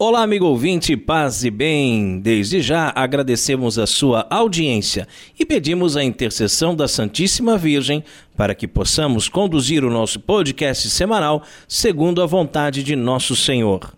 Olá, 0.00 0.22
amigo 0.22 0.46
ouvinte, 0.46 0.96
paz 0.96 1.42
e 1.42 1.50
bem. 1.50 2.20
Desde 2.20 2.62
já 2.62 2.92
agradecemos 2.94 3.80
a 3.80 3.84
sua 3.84 4.24
audiência 4.30 5.08
e 5.36 5.44
pedimos 5.44 5.96
a 5.96 6.04
intercessão 6.04 6.72
da 6.72 6.86
Santíssima 6.86 7.58
Virgem 7.58 8.04
para 8.36 8.54
que 8.54 8.68
possamos 8.68 9.28
conduzir 9.28 9.84
o 9.84 9.90
nosso 9.90 10.20
podcast 10.20 10.88
semanal 10.88 11.42
segundo 11.66 12.22
a 12.22 12.26
vontade 12.26 12.84
de 12.84 12.94
nosso 12.94 13.34
Senhor. 13.34 13.92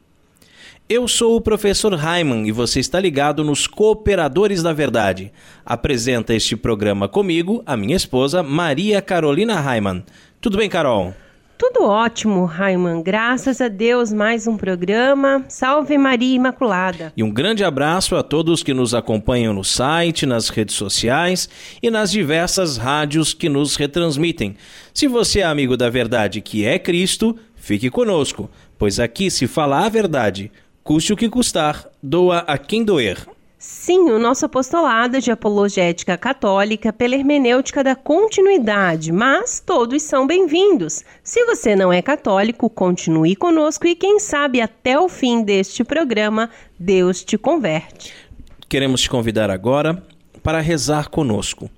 Eu 0.89 1.07
sou 1.07 1.37
o 1.37 1.41
professor 1.41 1.93
Raiman 1.93 2.49
e 2.49 2.51
você 2.51 2.81
está 2.81 2.99
ligado 2.99 3.45
nos 3.45 3.67
Cooperadores 3.67 4.63
da 4.63 4.73
Verdade. 4.73 5.31
Apresenta 5.67 6.35
este 6.35 6.57
programa 6.57 7.09
comigo 7.09 7.63
a 7.67 7.77
minha 7.77 7.95
esposa 7.95 8.43
Maria 8.43 9.03
Carolina 9.03 9.61
Raiman. 9.61 10.03
Tudo 10.41 10.57
bem, 10.57 10.71
Carol? 10.71 11.15
Tudo 11.61 11.85
ótimo, 11.85 12.47
Raiman. 12.47 13.03
Graças 13.03 13.61
a 13.61 13.69
Deus, 13.69 14.11
mais 14.11 14.47
um 14.47 14.57
programa. 14.57 15.45
Salve 15.47 15.99
Maria 15.99 16.35
Imaculada. 16.35 17.13
E 17.15 17.23
um 17.23 17.31
grande 17.31 17.63
abraço 17.63 18.17
a 18.17 18.23
todos 18.23 18.63
que 18.63 18.73
nos 18.73 18.95
acompanham 18.95 19.53
no 19.53 19.63
site, 19.63 20.25
nas 20.25 20.49
redes 20.49 20.75
sociais 20.75 21.51
e 21.83 21.91
nas 21.91 22.11
diversas 22.11 22.79
rádios 22.79 23.35
que 23.35 23.51
nos 23.51 23.77
retransmitem. 23.77 24.57
Se 24.95 25.07
você 25.07 25.41
é 25.41 25.45
amigo 25.45 25.77
da 25.77 25.91
verdade 25.91 26.41
que 26.41 26.65
é 26.65 26.79
Cristo, 26.79 27.37
fique 27.57 27.91
conosco, 27.91 28.51
pois 28.79 28.99
aqui 28.99 29.31
se 29.31 29.47
fala 29.47 29.85
a 29.85 29.89
verdade. 29.91 30.51
Custe 30.83 31.13
o 31.13 31.17
que 31.17 31.29
custar, 31.29 31.85
doa 32.03 32.39
a 32.39 32.57
quem 32.57 32.83
doer. 32.83 33.19
Sim, 33.63 34.09
o 34.09 34.19
nosso 34.19 34.47
apostolado 34.47 35.19
é 35.19 35.21
de 35.21 35.31
apologética 35.31 36.17
católica 36.17 36.95
pela 36.95 37.15
hermenêutica 37.15 37.85
da 37.85 37.95
continuidade, 37.95 39.13
mas 39.13 39.61
todos 39.61 40.03
são 40.03 40.27
bem-vindos. 40.27 41.05
Se 41.23 41.45
você 41.45 41.77
não 41.77 41.93
é 41.93 42.01
católico, 42.01 42.71
continue 42.71 43.37
conosco 43.37 43.87
e 43.87 43.95
quem 43.95 44.19
sabe 44.19 44.63
até 44.63 44.99
o 44.99 45.11
fim 45.11 45.43
deste 45.43 45.85
programa 45.85 46.49
Deus 46.79 47.23
te 47.23 47.37
converte. 47.37 48.15
Queremos 48.67 49.03
te 49.03 49.11
convidar 49.11 49.51
agora 49.51 50.03
para 50.43 50.61
rezar 50.61 51.11
conosco. 51.11 51.71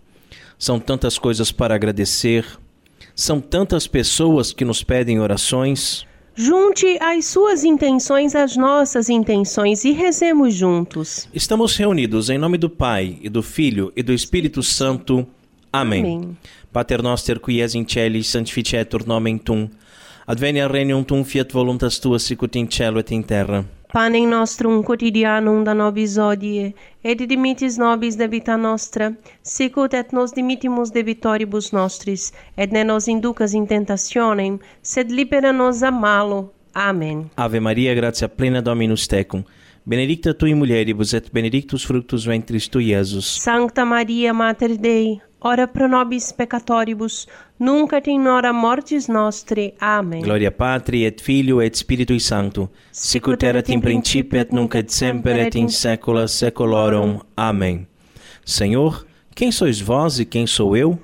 São 0.57 0.79
tantas 0.79 1.19
coisas 1.19 1.51
para 1.51 1.75
agradecer, 1.75 2.47
são 3.13 3.41
tantas 3.41 3.89
pessoas 3.89 4.53
que 4.53 4.65
nos 4.65 4.85
pedem 4.85 5.19
orações. 5.19 6.07
Junte 6.35 6.99
as 7.01 7.27
suas 7.27 7.63
intenções 7.63 8.35
às 8.35 8.57
nossas 8.57 9.11
intenções 9.11 9.85
e 9.85 9.93
rezemos 9.93 10.55
juntos. 10.55 11.29
Estamos 11.35 11.77
reunidos 11.77 12.31
em 12.31 12.39
nome 12.39 12.57
do 12.57 12.71
Pai, 12.71 13.19
e 13.21 13.29
do 13.29 13.43
Filho, 13.43 13.93
e 13.95 14.03
do 14.03 14.13
Espírito 14.13 14.63
Santo. 14.63 15.27
Amém. 15.71 16.05
Amém. 16.05 16.37
Pater 16.73 17.03
noster 17.03 17.39
qui 17.39 17.61
es 17.61 17.75
in 17.75 17.85
celis 17.87 18.29
sanctificetur 18.29 19.07
nomen 19.07 19.37
tum. 19.37 19.69
Advenia 20.27 20.69
regnum 20.69 21.05
tum 21.05 21.23
fiat 21.23 21.53
voluntas 21.53 21.99
tua 21.99 22.19
sicut 22.19 22.59
in 22.59 22.67
cielo 22.71 22.99
et 22.99 23.13
in 23.13 23.23
terra. 23.23 23.67
Panem 23.93 24.27
nostrum 24.27 24.83
quotidianum 24.83 25.65
da 25.65 25.75
nobis 25.75 26.17
odie, 26.17 26.73
et 27.05 27.21
dimitis 27.29 27.77
nobis 27.77 28.17
debita 28.17 28.57
nostra, 28.57 29.11
sicut 29.43 29.93
et 29.93 30.15
nos 30.17 30.33
dimittimus 30.33 30.91
debitoribus 30.91 31.73
nostris, 31.77 32.31
et 32.57 32.73
ne 32.73 32.85
nos 32.85 33.07
inducas 33.07 33.53
in 33.53 33.67
tentationem, 33.67 34.57
sed 34.81 35.13
libera 35.13 35.53
nos 35.53 35.83
a 35.83 35.91
malo. 35.91 36.55
Amen. 36.75 37.27
Ave 37.37 37.61
Maria, 37.61 37.95
gratia 37.95 38.29
plena 38.29 38.63
Dominus 38.63 39.07
tecum, 39.07 39.45
benedicta 39.85 40.33
tui 40.33 40.55
mulieribus 40.55 41.13
et 41.13 41.29
benedictus 41.31 41.85
fructus 41.85 42.25
ventris 42.25 42.69
tui, 42.69 42.95
Iesus. 42.95 43.43
Sancta 43.43 43.85
Maria, 43.85 44.33
Mater 44.33 44.79
Dei, 44.79 45.21
ora 45.45 45.67
pro 45.67 45.89
nobis 45.89 46.33
peccatoribus, 46.33 47.27
nunc 47.59 47.93
et 47.93 48.07
in 48.09 48.27
hora 48.27 48.53
mortis 48.53 49.09
nostri. 49.09 49.75
Amen. 49.81 50.23
Gloria 50.23 50.51
Patri 50.51 51.05
et 51.05 51.21
Filio 51.21 51.61
et 51.61 51.77
Spiritui 51.77 52.21
Sancto, 52.21 52.71
sicut 52.93 53.43
erat 53.43 53.69
in 53.69 53.81
principio 53.81 54.41
et 54.41 54.53
nunc 54.53 54.75
et 54.75 54.91
semper 54.91 55.39
et 55.47 55.55
in 55.55 55.69
saecula 55.69 56.29
saeculorum. 56.29 57.21
Amém. 57.37 57.87
Senhor, 58.45 59.07
quem 59.35 59.53
sois 59.53 59.81
vós 59.81 60.19
e 60.19 60.25
quem 60.25 60.47
sou 60.47 60.77
eu? 60.77 60.99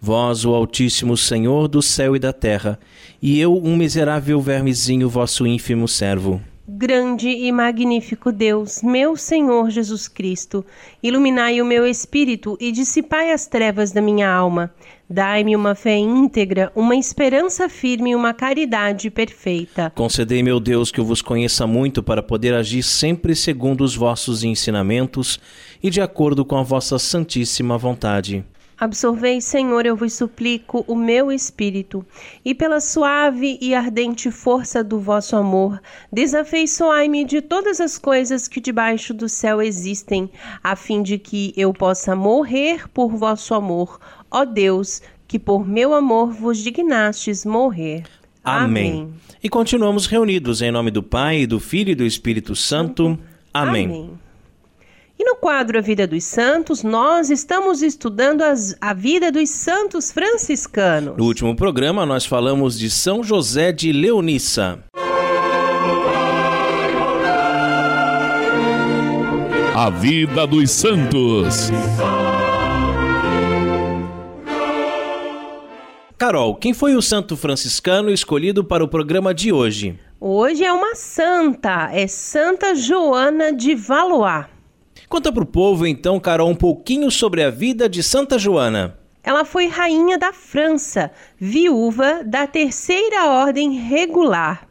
Vós, 0.00 0.44
o 0.44 0.52
Altíssimo 0.52 1.16
Senhor 1.16 1.66
do 1.66 1.80
céu 1.80 2.14
e 2.14 2.18
da 2.18 2.32
terra, 2.32 2.78
e 3.22 3.40
eu, 3.40 3.56
um 3.56 3.74
miserável 3.74 4.38
vermezinho, 4.40 5.08
vosso 5.08 5.46
ínfimo 5.46 5.88
servo. 5.88 6.42
Grande 6.66 7.28
e 7.28 7.52
magnífico 7.52 8.32
Deus, 8.32 8.82
meu 8.82 9.16
Senhor 9.16 9.68
Jesus 9.68 10.08
Cristo, 10.08 10.64
iluminai 11.02 11.60
o 11.60 11.64
meu 11.64 11.86
espírito 11.86 12.56
e 12.58 12.72
dissipai 12.72 13.32
as 13.32 13.46
trevas 13.46 13.92
da 13.92 14.00
minha 14.00 14.32
alma. 14.32 14.72
Dai-me 15.08 15.54
uma 15.54 15.74
fé 15.74 15.98
íntegra, 15.98 16.72
uma 16.74 16.96
esperança 16.96 17.68
firme 17.68 18.12
e 18.12 18.14
uma 18.14 18.32
caridade 18.32 19.10
perfeita. 19.10 19.92
Concedei, 19.94 20.42
meu 20.42 20.58
Deus, 20.58 20.90
que 20.90 20.98
eu 20.98 21.04
vos 21.04 21.20
conheça 21.20 21.66
muito 21.66 22.02
para 22.02 22.22
poder 22.22 22.54
agir 22.54 22.82
sempre 22.82 23.36
segundo 23.36 23.84
os 23.84 23.94
vossos 23.94 24.42
ensinamentos 24.42 25.38
e 25.82 25.90
de 25.90 26.00
acordo 26.00 26.46
com 26.46 26.56
a 26.56 26.62
vossa 26.62 26.98
santíssima 26.98 27.76
vontade. 27.76 28.42
Absorvei, 28.84 29.40
Senhor, 29.40 29.86
eu 29.86 29.96
vos 29.96 30.12
suplico, 30.12 30.84
o 30.86 30.94
meu 30.94 31.32
espírito, 31.32 32.04
e 32.44 32.54
pela 32.54 32.80
suave 32.80 33.58
e 33.58 33.74
ardente 33.74 34.30
força 34.30 34.84
do 34.84 35.00
vosso 35.00 35.34
amor, 35.36 35.80
desafeiçoai-me 36.12 37.24
de 37.24 37.40
todas 37.40 37.80
as 37.80 37.96
coisas 37.96 38.46
que 38.46 38.60
debaixo 38.60 39.14
do 39.14 39.26
céu 39.26 39.62
existem, 39.62 40.30
a 40.62 40.76
fim 40.76 41.02
de 41.02 41.16
que 41.16 41.54
eu 41.56 41.72
possa 41.72 42.14
morrer 42.14 42.86
por 42.90 43.16
vosso 43.16 43.54
amor, 43.54 43.98
ó 44.30 44.44
Deus, 44.44 45.00
que 45.26 45.38
por 45.38 45.66
meu 45.66 45.94
amor 45.94 46.30
vos 46.30 46.58
dignastes 46.58 47.46
morrer. 47.46 48.04
Amém. 48.44 48.92
Amém. 48.92 49.14
E 49.42 49.48
continuamos 49.48 50.04
reunidos 50.04 50.60
em 50.60 50.70
nome 50.70 50.90
do 50.90 51.02
Pai, 51.02 51.46
do 51.46 51.58
Filho 51.58 51.92
e 51.92 51.94
do 51.94 52.04
Espírito 52.04 52.54
Santo. 52.54 53.18
Amém. 53.50 53.86
Amém. 53.86 54.23
E 55.24 55.26
no 55.26 55.36
quadro 55.36 55.78
A 55.78 55.80
Vida 55.80 56.06
dos 56.06 56.22
Santos, 56.22 56.82
nós 56.82 57.30
estamos 57.30 57.82
estudando 57.82 58.42
as, 58.42 58.76
a 58.78 58.92
vida 58.92 59.32
dos 59.32 59.48
santos 59.48 60.12
franciscanos. 60.12 61.16
No 61.16 61.24
último 61.24 61.56
programa, 61.56 62.04
nós 62.04 62.26
falamos 62.26 62.78
de 62.78 62.90
São 62.90 63.24
José 63.24 63.72
de 63.72 63.90
Leonissa. 63.90 64.84
A 69.74 69.88
Vida 69.88 70.46
dos 70.46 70.70
Santos. 70.70 71.70
Carol, 76.18 76.54
quem 76.54 76.74
foi 76.74 76.94
o 76.94 77.00
santo 77.00 77.34
franciscano 77.34 78.10
escolhido 78.10 78.62
para 78.62 78.84
o 78.84 78.88
programa 78.88 79.32
de 79.32 79.50
hoje? 79.50 79.98
Hoje 80.20 80.62
é 80.62 80.72
uma 80.72 80.94
santa, 80.94 81.88
é 81.94 82.06
Santa 82.06 82.74
Joana 82.74 83.54
de 83.54 83.74
Valois. 83.74 84.53
Conta 85.08 85.32
para 85.32 85.42
o 85.42 85.46
povo, 85.46 85.86
então, 85.86 86.18
Carol, 86.18 86.48
um 86.48 86.54
pouquinho 86.54 87.10
sobre 87.10 87.42
a 87.42 87.50
vida 87.50 87.86
de 87.88 88.02
Santa 88.02 88.38
Joana. 88.38 88.98
Ela 89.22 89.44
foi 89.44 89.66
rainha 89.66 90.18
da 90.18 90.32
França, 90.32 91.10
viúva 91.38 92.22
da 92.24 92.46
Terceira 92.46 93.26
Ordem 93.26 93.72
Regular, 93.72 94.66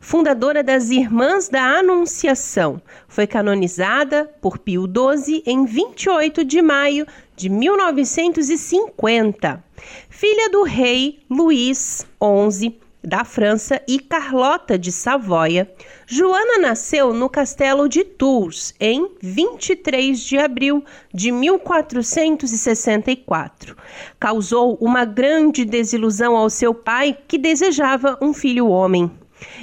fundadora 0.00 0.62
das 0.62 0.90
Irmãs 0.90 1.48
da 1.48 1.62
Anunciação. 1.62 2.80
Foi 3.08 3.26
canonizada 3.26 4.30
por 4.40 4.58
Pio 4.58 4.84
XII 4.84 5.42
em 5.46 5.66
28 5.66 6.44
de 6.44 6.62
maio 6.62 7.04
de 7.36 7.48
1950. 7.48 9.64
Filha 10.08 10.50
do 10.50 10.62
rei 10.62 11.20
Luís 11.28 12.06
XI 12.50 12.78
da 13.02 13.24
França 13.24 13.82
e 13.88 13.98
Carlota 13.98 14.78
de 14.78 14.92
Savoia, 14.92 15.68
Joana 16.06 16.58
nasceu 16.58 17.12
no 17.12 17.28
castelo 17.28 17.88
de 17.88 18.04
Tours 18.04 18.72
em 18.78 19.10
23 19.20 20.20
de 20.20 20.38
abril 20.38 20.84
de 21.12 21.32
1464. 21.32 23.76
Causou 24.18 24.78
uma 24.80 25.04
grande 25.04 25.64
desilusão 25.64 26.36
ao 26.36 26.48
seu 26.50 26.74
pai, 26.74 27.16
que 27.26 27.38
desejava 27.38 28.18
um 28.20 28.34
filho 28.34 28.68
homem. 28.68 29.10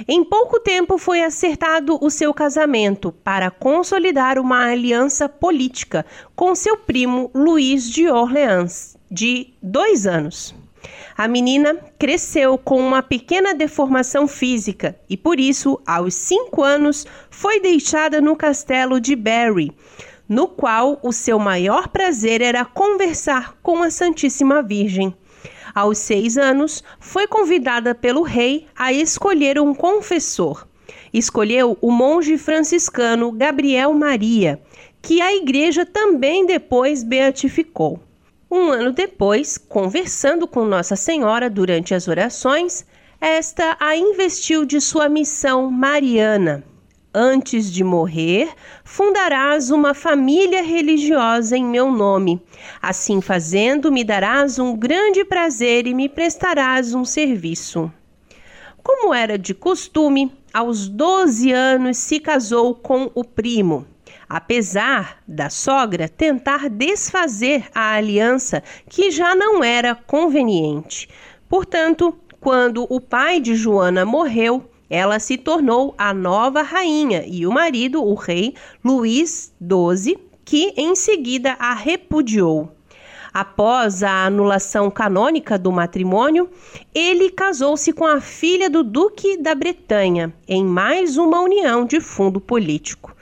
Em 0.08 0.24
pouco 0.24 0.58
tempo 0.58 0.98
foi 0.98 1.22
acertado 1.22 1.98
o 2.02 2.10
seu 2.10 2.34
casamento 2.34 3.12
para 3.12 3.50
consolidar 3.50 4.38
uma 4.38 4.66
aliança 4.66 5.28
política 5.28 6.04
com 6.34 6.54
seu 6.54 6.76
primo 6.76 7.30
Luís 7.34 7.88
de 7.88 8.08
Orleans, 8.08 8.96
de 9.10 9.54
dois 9.62 10.06
anos. 10.06 10.54
A 11.18 11.26
menina 11.26 11.76
cresceu 11.98 12.56
com 12.56 12.78
uma 12.78 13.02
pequena 13.02 13.52
deformação 13.52 14.28
física 14.28 14.96
e, 15.10 15.16
por 15.16 15.40
isso, 15.40 15.80
aos 15.84 16.14
cinco 16.14 16.62
anos, 16.62 17.04
foi 17.28 17.58
deixada 17.58 18.20
no 18.20 18.36
castelo 18.36 19.00
de 19.00 19.16
Berry, 19.16 19.72
no 20.28 20.46
qual 20.46 20.96
o 21.02 21.10
seu 21.10 21.36
maior 21.36 21.88
prazer 21.88 22.40
era 22.40 22.64
conversar 22.64 23.58
com 23.64 23.82
a 23.82 23.90
Santíssima 23.90 24.62
Virgem. 24.62 25.12
Aos 25.74 25.98
seis 25.98 26.38
anos, 26.38 26.84
foi 27.00 27.26
convidada 27.26 27.96
pelo 27.96 28.22
rei 28.22 28.68
a 28.76 28.92
escolher 28.92 29.58
um 29.58 29.74
confessor. 29.74 30.68
Escolheu 31.12 31.76
o 31.80 31.90
monge 31.90 32.38
franciscano 32.38 33.32
Gabriel 33.32 33.92
Maria, 33.92 34.62
que 35.02 35.20
a 35.20 35.34
igreja 35.34 35.84
também 35.84 36.46
depois 36.46 37.02
beatificou. 37.02 37.98
Um 38.50 38.72
ano 38.72 38.92
depois, 38.92 39.58
conversando 39.58 40.48
com 40.48 40.64
Nossa 40.64 40.96
Senhora 40.96 41.50
durante 41.50 41.94
as 41.94 42.08
orações, 42.08 42.86
esta 43.20 43.76
a 43.78 43.94
investiu 43.94 44.64
de 44.64 44.80
sua 44.80 45.06
missão 45.06 45.70
mariana. 45.70 46.64
Antes 47.12 47.70
de 47.70 47.84
morrer, 47.84 48.48
fundarás 48.84 49.70
uma 49.70 49.92
família 49.92 50.62
religiosa 50.62 51.58
em 51.58 51.64
meu 51.64 51.92
nome. 51.92 52.40
Assim 52.80 53.20
fazendo, 53.20 53.92
me 53.92 54.02
darás 54.02 54.58
um 54.58 54.74
grande 54.74 55.26
prazer 55.26 55.86
e 55.86 55.92
me 55.92 56.08
prestarás 56.08 56.94
um 56.94 57.04
serviço. 57.04 57.92
Como 58.82 59.12
era 59.12 59.38
de 59.38 59.52
costume, 59.52 60.32
aos 60.54 60.88
12 60.88 61.52
anos 61.52 61.98
se 61.98 62.18
casou 62.18 62.74
com 62.74 63.10
o 63.14 63.22
primo. 63.22 63.86
Apesar 64.28 65.22
da 65.26 65.48
sogra 65.48 66.08
tentar 66.08 66.68
desfazer 66.68 67.64
a 67.74 67.92
aliança 67.94 68.62
que 68.88 69.10
já 69.10 69.34
não 69.34 69.64
era 69.64 69.94
conveniente. 69.94 71.08
Portanto, 71.48 72.14
quando 72.38 72.86
o 72.90 73.00
pai 73.00 73.40
de 73.40 73.54
Joana 73.54 74.04
morreu, 74.04 74.70
ela 74.90 75.18
se 75.18 75.36
tornou 75.38 75.94
a 75.96 76.12
nova 76.12 76.62
rainha 76.62 77.24
e 77.26 77.46
o 77.46 77.52
marido, 77.52 78.02
o 78.04 78.14
rei 78.14 78.54
Luís 78.84 79.52
XII, 79.60 80.18
que 80.44 80.72
em 80.76 80.94
seguida 80.94 81.56
a 81.58 81.74
repudiou. 81.74 82.70
Após 83.32 84.02
a 84.02 84.24
anulação 84.24 84.90
canônica 84.90 85.58
do 85.58 85.70
matrimônio, 85.70 86.48
ele 86.94 87.30
casou-se 87.30 87.92
com 87.92 88.06
a 88.06 88.20
filha 88.20 88.70
do 88.70 88.82
Duque 88.82 89.36
da 89.36 89.54
Bretanha, 89.54 90.32
em 90.46 90.64
mais 90.64 91.16
uma 91.16 91.40
união 91.40 91.84
de 91.84 92.00
fundo 92.00 92.40
político. 92.40 93.14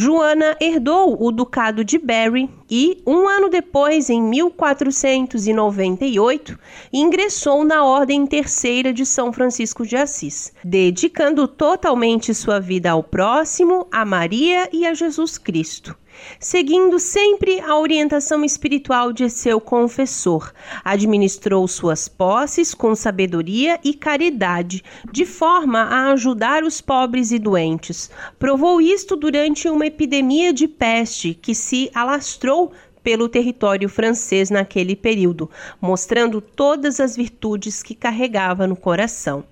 Joana 0.00 0.56
herdou 0.60 1.20
o 1.20 1.32
Ducado 1.32 1.84
de 1.84 1.98
Berry 1.98 2.48
e, 2.70 3.02
um 3.04 3.26
ano 3.26 3.48
depois, 3.48 4.08
em 4.08 4.22
1498, 4.22 6.56
ingressou 6.92 7.64
na 7.64 7.84
Ordem 7.84 8.24
Terceira 8.24 8.92
de 8.92 9.04
São 9.04 9.32
Francisco 9.32 9.84
de 9.84 9.96
Assis, 9.96 10.52
dedicando 10.62 11.48
totalmente 11.48 12.32
sua 12.32 12.60
vida 12.60 12.92
ao 12.92 13.02
próximo, 13.02 13.88
a 13.90 14.04
Maria 14.04 14.68
e 14.72 14.86
a 14.86 14.94
Jesus 14.94 15.36
Cristo 15.36 15.96
seguindo 16.40 16.98
sempre 16.98 17.60
a 17.60 17.78
orientação 17.78 18.44
espiritual 18.44 19.12
de 19.12 19.28
seu 19.28 19.60
confessor. 19.60 20.52
Administrou 20.84 21.66
suas 21.66 22.08
posses 22.08 22.74
com 22.74 22.94
sabedoria 22.94 23.78
e 23.84 23.94
caridade, 23.94 24.82
de 25.12 25.24
forma 25.24 25.80
a 25.80 26.12
ajudar 26.12 26.62
os 26.64 26.80
pobres 26.80 27.30
e 27.30 27.38
doentes. 27.38 28.10
Provou 28.38 28.80
isto 28.80 29.16
durante 29.16 29.68
uma 29.68 29.86
epidemia 29.86 30.52
de 30.52 30.68
peste 30.68 31.34
que 31.34 31.54
se 31.54 31.90
alastrou 31.94 32.72
pelo 33.02 33.28
território 33.28 33.88
francês 33.88 34.50
naquele 34.50 34.94
período, 34.94 35.50
mostrando 35.80 36.40
todas 36.40 37.00
as 37.00 37.16
virtudes 37.16 37.82
que 37.82 37.94
carregava 37.94 38.66
no 38.66 38.76
coração. 38.76 39.44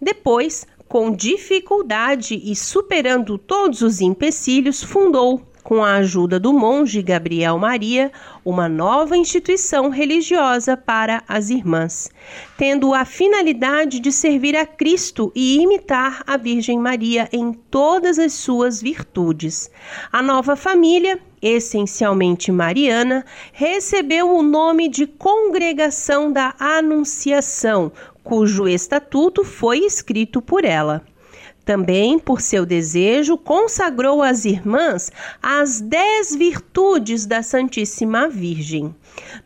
Depois, 0.00 0.66
com 0.88 1.14
dificuldade 1.14 2.40
e 2.42 2.56
superando 2.56 3.36
todos 3.36 3.82
os 3.82 4.00
empecilhos, 4.00 4.82
fundou 4.82 5.42
com 5.68 5.84
a 5.84 5.96
ajuda 5.96 6.40
do 6.40 6.50
monge 6.50 7.02
Gabriel 7.02 7.58
Maria, 7.58 8.10
uma 8.42 8.70
nova 8.70 9.18
instituição 9.18 9.90
religiosa 9.90 10.78
para 10.78 11.22
as 11.28 11.50
irmãs, 11.50 12.08
tendo 12.56 12.94
a 12.94 13.04
finalidade 13.04 14.00
de 14.00 14.10
servir 14.10 14.56
a 14.56 14.64
Cristo 14.64 15.30
e 15.34 15.60
imitar 15.60 16.22
a 16.26 16.38
Virgem 16.38 16.78
Maria 16.78 17.28
em 17.30 17.52
todas 17.52 18.18
as 18.18 18.32
suas 18.32 18.80
virtudes. 18.80 19.70
A 20.10 20.22
nova 20.22 20.56
família, 20.56 21.20
essencialmente 21.42 22.50
mariana, 22.50 23.22
recebeu 23.52 24.34
o 24.34 24.42
nome 24.42 24.88
de 24.88 25.06
Congregação 25.06 26.32
da 26.32 26.54
Anunciação, 26.58 27.92
cujo 28.24 28.66
estatuto 28.66 29.44
foi 29.44 29.80
escrito 29.80 30.40
por 30.40 30.64
ela. 30.64 31.04
Também, 31.68 32.18
por 32.18 32.40
seu 32.40 32.64
desejo, 32.64 33.36
consagrou 33.36 34.22
às 34.22 34.46
irmãs 34.46 35.12
as 35.42 35.82
dez 35.82 36.34
virtudes 36.34 37.26
da 37.26 37.42
Santíssima 37.42 38.26
Virgem. 38.26 38.96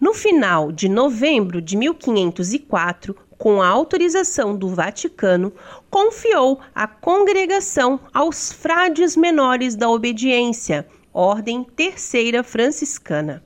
No 0.00 0.14
final 0.14 0.70
de 0.70 0.88
novembro 0.88 1.60
de 1.60 1.76
1504, 1.76 3.16
com 3.36 3.60
a 3.60 3.66
autorização 3.66 4.54
do 4.56 4.68
Vaticano, 4.68 5.52
confiou 5.90 6.60
a 6.72 6.86
congregação 6.86 7.98
aos 8.14 8.52
frades 8.52 9.16
menores 9.16 9.74
da 9.74 9.90
obediência, 9.90 10.86
Ordem 11.12 11.64
Terceira 11.64 12.44
Franciscana 12.44 13.42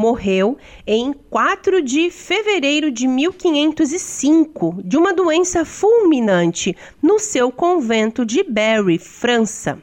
morreu 0.00 0.56
em 0.86 1.12
4 1.12 1.82
de 1.82 2.10
fevereiro 2.10 2.90
de 2.90 3.06
1505 3.06 4.80
de 4.82 4.96
uma 4.96 5.12
doença 5.12 5.62
fulminante 5.62 6.74
no 7.02 7.18
seu 7.18 7.52
convento 7.52 8.24
de 8.24 8.42
Berry, 8.42 8.98
França. 8.98 9.78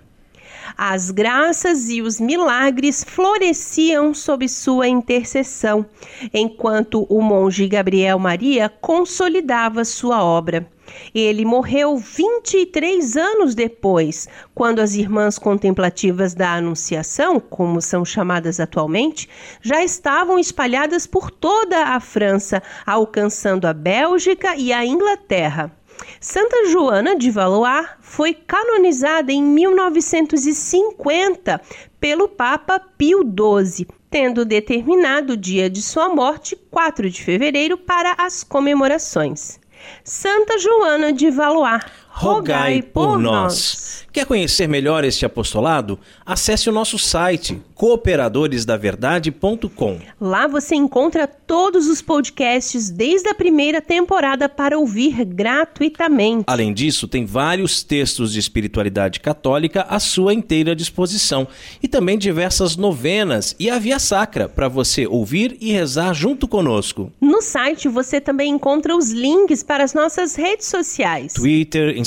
As 0.75 1.11
graças 1.11 1.87
e 1.89 2.01
os 2.01 2.19
milagres 2.19 3.03
floresciam 3.03 4.11
sob 4.11 4.49
sua 4.49 4.87
intercessão, 4.87 5.85
enquanto 6.33 7.05
o 7.09 7.21
monge 7.21 7.67
Gabriel 7.67 8.17
Maria 8.17 8.69
consolidava 8.69 9.85
sua 9.85 10.23
obra. 10.23 10.67
Ele 11.13 11.45
morreu 11.45 11.97
23 11.97 13.17
anos 13.17 13.53
depois, 13.55 14.27
quando 14.53 14.79
as 14.79 14.95
irmãs 14.95 15.39
contemplativas 15.39 16.33
da 16.33 16.53
Anunciação, 16.53 17.39
como 17.39 17.81
são 17.81 18.03
chamadas 18.05 18.59
atualmente, 18.59 19.29
já 19.61 19.81
estavam 19.83 20.39
espalhadas 20.39 21.07
por 21.07 21.31
toda 21.31 21.89
a 21.89 21.99
França, 21.99 22.61
alcançando 22.85 23.65
a 23.65 23.73
Bélgica 23.73 24.55
e 24.55 24.71
a 24.73 24.85
Inglaterra. 24.85 25.71
Santa 26.19 26.69
Joana 26.69 27.15
de 27.15 27.31
Valois 27.31 27.87
foi 28.01 28.33
canonizada 28.33 29.31
em 29.31 29.41
1950 29.41 31.61
pelo 31.99 32.27
Papa 32.27 32.79
Pio 32.79 33.23
XII, 33.23 33.87
tendo 34.09 34.45
determinado 34.45 35.33
o 35.33 35.37
dia 35.37 35.69
de 35.69 35.81
sua 35.81 36.09
morte, 36.09 36.55
4 36.69 37.09
de 37.09 37.23
fevereiro, 37.23 37.77
para 37.77 38.15
as 38.17 38.43
comemorações. 38.43 39.59
Santa 40.03 40.57
Joana 40.57 41.11
de 41.11 41.29
Valois, 41.29 41.79
rogai 42.17 42.81
por 42.81 43.19
nós. 43.19 44.07
Quer 44.11 44.25
conhecer 44.25 44.67
melhor 44.67 45.03
este 45.03 45.23
apostolado? 45.27 45.99
Acesse 46.25 46.67
o 46.67 46.73
nosso 46.73 46.97
site 46.97 47.61
cooperadoresdaverdade.com. 47.75 49.99
Lá 50.19 50.47
você 50.47 50.73
encontra 50.73 51.27
todos 51.27 51.87
os 51.87 52.01
podcasts 52.01 52.89
desde 52.89 53.29
a 53.29 53.35
primeira 53.35 53.79
temporada 53.79 54.49
para 54.49 54.79
ouvir 54.79 55.23
gratuitamente. 55.23 56.45
Além 56.47 56.73
disso, 56.73 57.07
tem 57.07 57.23
vários 57.23 57.83
textos 57.83 58.33
de 58.33 58.39
espiritualidade 58.39 59.19
católica 59.19 59.85
à 59.87 59.99
sua 59.99 60.33
inteira 60.33 60.75
disposição 60.75 61.47
e 61.83 61.87
também 61.87 62.17
diversas 62.17 62.75
novenas 62.75 63.55
e 63.59 63.69
a 63.69 63.77
Via 63.77 63.99
Sacra 63.99 64.49
para 64.49 64.67
você 64.67 65.05
ouvir 65.05 65.55
e 65.61 65.71
rezar 65.71 66.15
junto 66.15 66.47
conosco. 66.47 67.11
No 67.21 67.43
site 67.43 67.87
você 67.87 68.19
também 68.19 68.51
encontra 68.51 68.97
os 68.97 69.11
links 69.11 69.61
para 69.61 69.83
as 69.83 69.93
nossas 69.93 70.35
redes 70.35 70.65
sociais: 70.65 71.33
Twitter, 71.33 71.95
Instagram, 71.95 72.06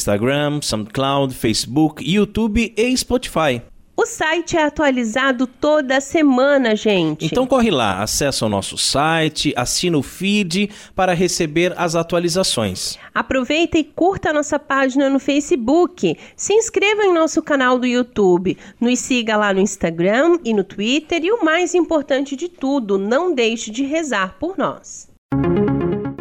SoundCloud, 0.62 1.35
Facebook, 1.35 2.02
YouTube 2.04 2.73
e 2.76 2.97
Spotify. 2.97 3.62
O 4.00 4.07
site 4.07 4.57
é 4.57 4.62
atualizado 4.62 5.47
toda 5.47 6.00
semana, 6.00 6.75
gente. 6.75 7.26
Então 7.26 7.47
corre 7.47 7.71
lá, 7.71 8.02
acessa 8.02 8.47
o 8.47 8.49
nosso 8.49 8.78
site, 8.78 9.52
assina 9.54 9.99
o 9.99 10.02
feed 10.02 10.71
para 10.97 11.12
receber 11.12 11.75
as 11.76 11.95
atualizações. 11.95 12.99
Aproveita 13.14 13.76
e 13.76 13.85
curta 13.85 14.30
a 14.30 14.33
nossa 14.33 14.59
página 14.59 15.11
no 15.11 15.19
Facebook. 15.19 16.16
Se 16.35 16.54
inscreva 16.54 17.02
em 17.02 17.12
nosso 17.12 17.42
canal 17.42 17.78
do 17.78 17.87
YouTube. 17.87 18.57
Nos 18.80 18.99
siga 19.00 19.37
lá 19.37 19.52
no 19.52 19.61
Instagram 19.61 20.38
e 20.47 20.54
no 20.54 20.64
Twitter. 20.64 21.23
E 21.23 21.30
o 21.30 21.45
mais 21.45 21.75
importante 21.75 22.35
de 22.35 22.49
tudo, 22.49 22.97
não 22.97 23.35
deixe 23.35 23.71
de 23.71 23.83
rezar 23.83 24.37
por 24.40 24.57
nós. 24.57 25.10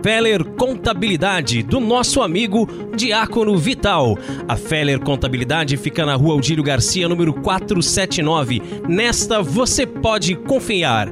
Feller 0.01 0.43
Contabilidade, 0.43 1.61
do 1.61 1.79
nosso 1.79 2.21
amigo 2.21 2.67
Diácono 2.95 3.57
Vital. 3.57 4.17
A 4.47 4.55
Feller 4.55 4.99
Contabilidade 4.99 5.75
fica 5.75 6.05
na 6.05 6.15
rua 6.15 6.33
Aldílio 6.33 6.63
Garcia, 6.63 7.09
número 7.09 7.33
479. 7.33 8.61
Nesta 8.87 9.41
você 9.41 9.85
pode 9.85 10.35
confiar. 10.35 11.11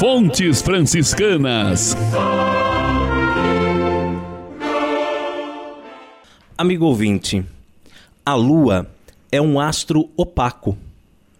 Fontes 0.02 0.60
franciscanas. 0.60 1.96
Amigo 6.58 6.86
ouvinte, 6.86 7.44
a 8.26 8.34
lua 8.34 8.90
é 9.30 9.40
um 9.40 9.60
astro 9.60 10.10
opaco, 10.16 10.76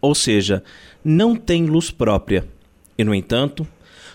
ou 0.01 0.15
seja, 0.15 0.63
não 1.05 1.35
tem 1.35 1.67
luz 1.67 1.91
própria. 1.91 2.47
E, 2.97 3.03
no 3.03 3.13
entanto, 3.13 3.67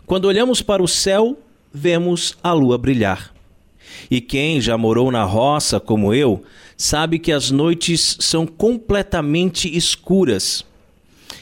quando 0.06 0.30
olhamos 0.30 0.62
para 0.62 0.82
o 0.82 0.88
céu, 0.88 1.38
vemos 1.74 2.38
a 2.42 2.54
lua 2.54 2.78
brilhar. 2.78 3.34
E 4.10 4.22
quem 4.22 4.62
já 4.62 4.78
morou 4.78 5.12
na 5.12 5.26
roça, 5.26 5.78
como 5.78 6.14
eu, 6.14 6.42
sabe 6.78 7.20
que 7.20 7.34
as 7.34 7.52
noites 7.52 8.16
são 8.22 8.48
completamente 8.48 9.68
escuras 9.76 10.66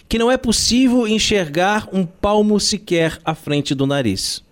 que 0.08 0.20
não 0.20 0.32
é 0.32 0.38
possível 0.38 1.08
enxergar 1.08 1.88
um 1.92 2.06
palmo 2.06 2.60
sequer 2.60 3.20
à 3.26 3.34
frente 3.34 3.74
do 3.74 3.88
nariz. 3.88 4.44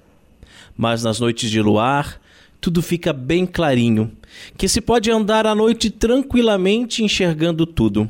Mas 0.75 1.03
nas 1.03 1.19
noites 1.19 1.49
de 1.49 1.61
luar, 1.61 2.19
tudo 2.59 2.81
fica 2.81 3.13
bem 3.13 3.45
clarinho, 3.45 4.11
que 4.57 4.67
se 4.67 4.81
pode 4.81 5.11
andar 5.11 5.45
à 5.45 5.53
noite 5.53 5.89
tranquilamente 5.89 7.03
enxergando 7.03 7.65
tudo. 7.65 8.09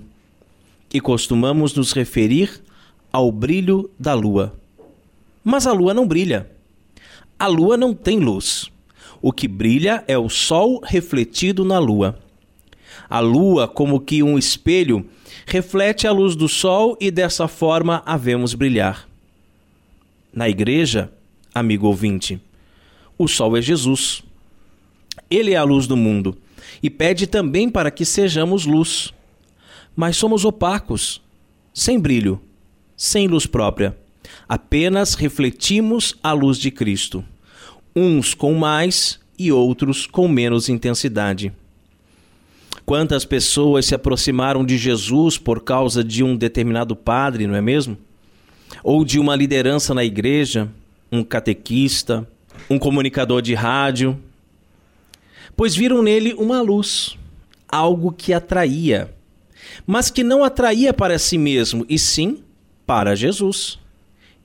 E 0.93 1.01
costumamos 1.01 1.73
nos 1.73 1.91
referir 1.91 2.61
ao 3.11 3.31
brilho 3.31 3.89
da 3.99 4.13
lua. 4.13 4.53
Mas 5.43 5.67
a 5.67 5.73
lua 5.73 5.93
não 5.93 6.07
brilha. 6.07 6.49
A 7.37 7.47
lua 7.47 7.75
não 7.75 7.93
tem 7.93 8.19
luz. 8.19 8.71
O 9.21 9.31
que 9.31 9.47
brilha 9.47 10.03
é 10.07 10.17
o 10.17 10.29
sol 10.29 10.81
refletido 10.83 11.65
na 11.65 11.79
lua. 11.79 12.19
A 13.13 13.19
lua, 13.19 13.67
como 13.67 13.99
que 13.99 14.23
um 14.23 14.39
espelho, 14.39 15.05
reflete 15.45 16.07
a 16.07 16.11
luz 16.11 16.35
do 16.35 16.49
sol 16.49 16.97
e 16.99 17.11
dessa 17.11 17.47
forma 17.47 18.01
a 18.07 18.17
vemos 18.17 18.55
brilhar. 18.55 19.07
Na 20.33 20.49
igreja, 20.49 21.13
amigo 21.53 21.85
ouvinte, 21.85 22.41
o 23.15 23.27
sol 23.27 23.55
é 23.55 23.61
Jesus. 23.61 24.23
Ele 25.29 25.53
é 25.53 25.57
a 25.57 25.63
luz 25.63 25.85
do 25.85 25.95
mundo 25.95 26.35
e 26.81 26.89
pede 26.89 27.27
também 27.27 27.69
para 27.69 27.91
que 27.91 28.03
sejamos 28.03 28.65
luz. 28.65 29.13
Mas 29.95 30.17
somos 30.17 30.43
opacos, 30.43 31.21
sem 31.71 31.99
brilho, 31.99 32.41
sem 32.97 33.27
luz 33.27 33.45
própria. 33.45 33.95
Apenas 34.49 35.13
refletimos 35.13 36.15
a 36.23 36.33
luz 36.33 36.57
de 36.57 36.71
Cristo, 36.71 37.23
uns 37.95 38.33
com 38.33 38.55
mais 38.55 39.19
e 39.37 39.51
outros 39.51 40.07
com 40.07 40.27
menos 40.27 40.67
intensidade. 40.67 41.53
Quantas 42.85 43.23
pessoas 43.23 43.85
se 43.85 43.95
aproximaram 43.95 44.65
de 44.65 44.77
Jesus 44.77 45.37
por 45.37 45.63
causa 45.63 46.03
de 46.03 46.23
um 46.23 46.35
determinado 46.35 46.95
padre, 46.95 47.47
não 47.47 47.55
é 47.55 47.61
mesmo? 47.61 47.97
Ou 48.83 49.05
de 49.05 49.19
uma 49.19 49.35
liderança 49.35 49.93
na 49.93 50.03
igreja, 50.03 50.69
um 51.11 51.23
catequista, 51.23 52.27
um 52.69 52.77
comunicador 52.77 53.41
de 53.41 53.53
rádio, 53.53 54.19
pois 55.55 55.75
viram 55.75 56.01
nele 56.01 56.33
uma 56.33 56.61
luz, 56.61 57.17
algo 57.69 58.11
que 58.11 58.33
atraía, 58.33 59.13
mas 59.87 60.09
que 60.09 60.23
não 60.23 60.43
atraía 60.43 60.93
para 60.93 61.17
si 61.17 61.37
mesmo, 61.37 61.85
e 61.87 61.97
sim 61.97 62.43
para 62.85 63.15
Jesus. 63.15 63.79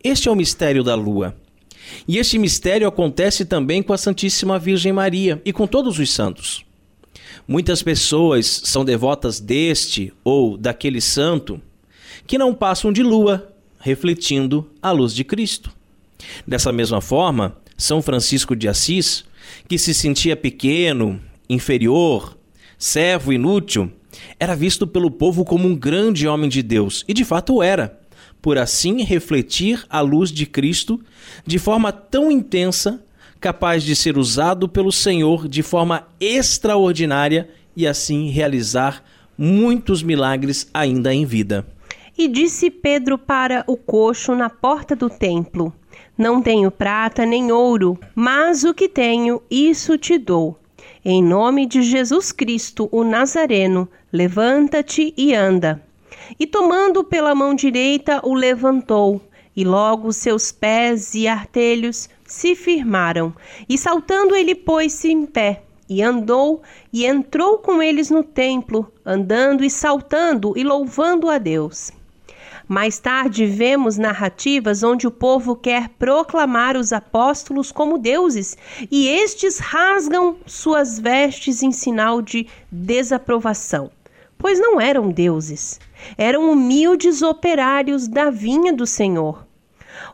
Este 0.03 0.29
é 0.29 0.31
o 0.31 0.37
mistério 0.37 0.85
da 0.85 0.95
lua. 0.95 1.35
E 2.07 2.19
este 2.19 2.39
mistério 2.39 2.87
acontece 2.87 3.45
também 3.45 3.83
com 3.83 3.93
a 3.93 3.99
Santíssima 3.99 4.59
Virgem 4.59 4.93
Maria 4.93 5.41
e 5.45 5.53
com 5.53 5.67
todos 5.67 5.99
os 5.99 6.13
santos. 6.13 6.68
Muitas 7.51 7.83
pessoas 7.83 8.61
são 8.65 8.85
devotas 8.85 9.41
deste 9.41 10.13
ou 10.23 10.59
daquele 10.59 11.01
santo 11.01 11.59
que 12.27 12.37
não 12.37 12.55
passam 12.55 12.93
de 12.93 13.03
lua, 13.03 13.51
refletindo 13.81 14.71
a 14.83 14.91
luz 14.91 15.15
de 15.15 15.25
Cristo. 15.25 15.73
Dessa 16.47 16.71
mesma 16.71 17.01
forma, 17.01 17.57
São 17.75 18.03
Francisco 18.03 18.55
de 18.55 18.69
Assis, 18.69 19.25
que 19.67 19.79
se 19.79 19.95
sentia 19.95 20.37
pequeno, 20.37 21.19
inferior, 21.49 22.37
servo 22.77 23.33
inútil, 23.33 23.91
era 24.39 24.55
visto 24.55 24.87
pelo 24.87 25.11
povo 25.11 25.43
como 25.43 25.67
um 25.67 25.75
grande 25.75 26.29
homem 26.29 26.51
de 26.51 26.63
Deus, 26.63 27.03
e 27.09 27.15
de 27.15 27.25
fato 27.25 27.63
era, 27.63 27.99
por 28.43 28.59
assim 28.59 29.03
refletir 29.05 29.87
a 29.89 30.03
luz 30.03 30.31
de 30.31 30.45
Cristo 30.45 31.01
de 31.47 31.59
forma 31.59 31.93
tão 31.93 32.31
intensa 32.31 33.03
capaz 33.41 33.83
de 33.83 33.95
ser 33.95 34.19
usado 34.19 34.69
pelo 34.69 34.93
Senhor 34.93 35.49
de 35.49 35.63
forma 35.63 36.07
extraordinária 36.21 37.49
e 37.77 37.87
assim 37.87 38.29
realizar 38.29 39.03
muitos 39.37 40.03
milagres 40.03 40.69
ainda 40.75 41.15
em 41.15 41.25
vida. 41.25 41.67
E 42.17 42.27
disse 42.27 42.69
Pedro 42.71 43.17
para 43.17 43.63
o 43.69 43.77
coxo 43.77 44.35
na 44.35 44.51
porta 44.51 44.97
do 44.97 45.09
templo: 45.09 45.73
Não 46.17 46.43
tenho 46.43 46.71
prata 46.71 47.25
nem 47.25 47.53
ouro, 47.53 47.99
mas 48.15 48.65
o 48.65 48.75
que 48.75 48.89
tenho, 48.89 49.41
isso 49.49 49.97
te 49.97 50.19
dou. 50.19 50.59
Em 51.05 51.23
nome 51.23 51.65
de 51.65 51.83
Jesus 51.83 52.33
Cristo, 52.33 52.89
o 52.91 53.05
Nazareno, 53.05 53.89
levanta-te 54.13 55.15
e 55.17 55.33
anda. 55.33 55.81
E 56.39 56.47
tomando 56.47 57.05
pela 57.05 57.35
mão 57.35 57.55
direita, 57.55 58.21
o 58.25 58.35
levantou, 58.35 59.23
e 59.59 59.65
logo 59.65 60.13
seus 60.13 60.53
pés 60.53 61.17
e 61.17 61.27
artelhos 61.27 62.09
se 62.25 62.55
firmaram, 62.55 63.35
e 63.69 63.77
saltando 63.77 64.37
ele 64.37 64.55
pôs-se 64.55 65.11
em 65.11 65.27
pé, 65.27 65.65
e 65.89 66.01
andou 66.01 66.63
e 66.93 67.05
entrou 67.05 67.59
com 67.59 67.83
eles 67.83 68.09
no 68.09 68.23
templo, 68.23 68.89
andando 69.05 69.65
e 69.65 69.69
saltando 69.69 70.53
e 70.57 70.63
louvando 70.63 71.29
a 71.29 71.39
Deus. 71.39 71.91
Mais 72.69 73.01
tarde 73.01 73.47
vemos 73.47 73.99
narrativas 73.99 74.85
onde 74.85 75.09
o 75.09 75.11
povo 75.11 75.57
quer 75.57 75.89
proclamar 75.89 76.77
os 76.77 76.93
apóstolos 76.93 77.73
como 77.73 77.99
deuses 77.99 78.57
e 78.89 79.09
estes 79.09 79.59
rasgam 79.59 80.37
suas 80.47 81.01
vestes 81.01 81.65
em 81.65 81.73
sinal 81.73 82.23
de 82.23 82.47
desaprovação, 82.71 83.91
pois 84.39 84.61
não 84.61 84.81
eram 84.81 85.11
deuses, 85.11 85.81
eram 86.17 86.49
humildes 86.49 87.23
operários 87.23 88.07
da 88.07 88.31
vinha 88.31 88.73
do 88.73 88.87
Senhor. 88.87 89.48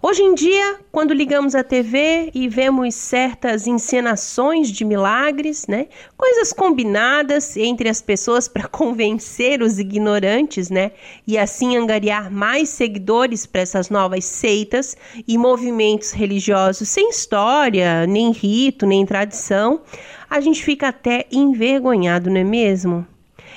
Hoje 0.06 0.22
em 0.22 0.34
dia, 0.34 0.80
quando 0.92 1.14
ligamos 1.14 1.54
a 1.54 1.64
TV 1.64 2.30
e 2.34 2.46
vemos 2.46 2.94
certas 2.94 3.66
encenações 3.66 4.70
de 4.70 4.84
milagres, 4.84 5.66
né? 5.66 5.86
Coisas 6.14 6.52
combinadas 6.52 7.56
entre 7.56 7.88
as 7.88 8.02
pessoas 8.02 8.46
para 8.46 8.68
convencer 8.68 9.62
os 9.62 9.78
ignorantes, 9.78 10.68
né? 10.68 10.92
E 11.26 11.38
assim 11.38 11.78
angariar 11.78 12.30
mais 12.30 12.68
seguidores 12.68 13.46
para 13.46 13.62
essas 13.62 13.88
novas 13.88 14.26
seitas 14.26 14.94
e 15.26 15.38
movimentos 15.38 16.10
religiosos 16.10 16.86
sem 16.86 17.08
história, 17.08 18.06
nem 18.06 18.30
rito, 18.30 18.84
nem 18.84 19.06
tradição, 19.06 19.80
a 20.28 20.38
gente 20.38 20.62
fica 20.62 20.88
até 20.88 21.24
envergonhado, 21.32 22.28
não 22.28 22.42
é 22.42 22.44
mesmo? 22.44 23.06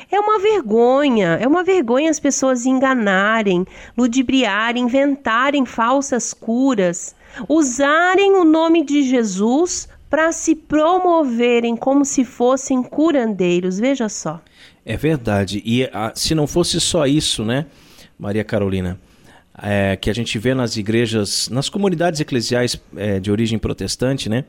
É 0.09 0.19
uma 0.19 0.39
vergonha, 0.39 1.37
é 1.41 1.45
uma 1.47 1.63
vergonha 1.63 2.09
as 2.09 2.19
pessoas 2.19 2.65
enganarem, 2.65 3.65
ludibriarem, 3.97 4.83
inventarem 4.83 5.65
falsas 5.65 6.33
curas, 6.33 7.13
usarem 7.49 8.33
o 8.35 8.45
nome 8.45 8.85
de 8.85 9.03
Jesus 9.03 9.87
para 10.09 10.31
se 10.31 10.55
promoverem 10.55 11.75
como 11.75 12.05
se 12.05 12.23
fossem 12.23 12.81
curandeiros. 12.81 13.79
Veja 13.79 14.07
só. 14.07 14.41
É 14.85 14.95
verdade. 14.95 15.61
E 15.65 15.83
a, 15.91 16.13
se 16.15 16.33
não 16.33 16.47
fosse 16.47 16.79
só 16.79 17.05
isso, 17.05 17.43
né, 17.43 17.65
Maria 18.17 18.43
Carolina? 18.43 18.97
É, 19.61 19.97
que 19.97 20.09
a 20.09 20.13
gente 20.13 20.37
vê 20.39 20.53
nas 20.53 20.77
igrejas, 20.77 21.49
nas 21.49 21.67
comunidades 21.67 22.21
eclesiais 22.21 22.79
é, 22.95 23.19
de 23.19 23.31
origem 23.31 23.57
protestante, 23.57 24.29
né? 24.29 24.45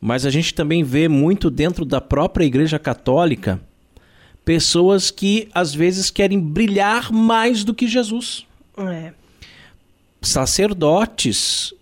Mas 0.00 0.26
a 0.26 0.30
gente 0.30 0.52
também 0.52 0.82
vê 0.82 1.08
muito 1.08 1.48
dentro 1.48 1.84
da 1.84 2.00
própria 2.00 2.44
igreja 2.44 2.78
católica 2.78 3.60
pessoas 4.44 5.10
que 5.10 5.48
às 5.54 5.74
vezes 5.74 6.10
querem 6.10 6.38
brilhar 6.38 7.10
mais 7.12 7.64
do 7.64 7.74
que 7.74 7.86
Jesus. 7.86 8.46
É. 8.76 9.12
Sacerdotes 10.20 11.72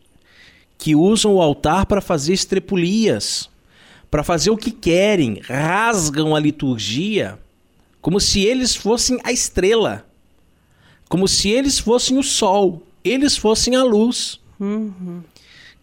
que 0.78 0.94
usam 0.94 1.34
o 1.34 1.42
altar 1.42 1.86
para 1.86 2.00
fazer 2.00 2.32
estrepulias, 2.32 3.48
para 4.10 4.22
fazer 4.22 4.50
o 4.50 4.56
que 4.56 4.70
querem, 4.70 5.40
rasgam 5.44 6.34
a 6.34 6.40
liturgia 6.40 7.38
como 8.00 8.18
se 8.18 8.40
eles 8.40 8.74
fossem 8.74 9.20
a 9.22 9.30
estrela, 9.30 10.04
como 11.08 11.28
se 11.28 11.48
eles 11.50 11.78
fossem 11.78 12.18
o 12.18 12.22
sol, 12.22 12.82
eles 13.04 13.36
fossem 13.36 13.76
a 13.76 13.84
luz. 13.84 14.40
Uhum. 14.58 15.22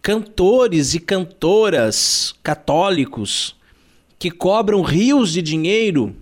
Cantores 0.02 0.94
e 0.94 1.00
cantoras 1.00 2.34
católicos 2.42 3.56
que 4.18 4.30
cobram 4.30 4.82
rios 4.82 5.32
de 5.32 5.40
dinheiro 5.40 6.14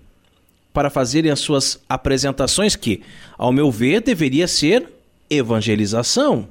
para 0.79 0.91
fazerem 0.91 1.29
as 1.29 1.41
suas 1.41 1.83
apresentações, 1.89 2.77
que, 2.77 3.03
ao 3.37 3.51
meu 3.51 3.69
ver, 3.69 4.01
deveria 4.01 4.47
ser 4.47 4.89
evangelização. 5.29 6.49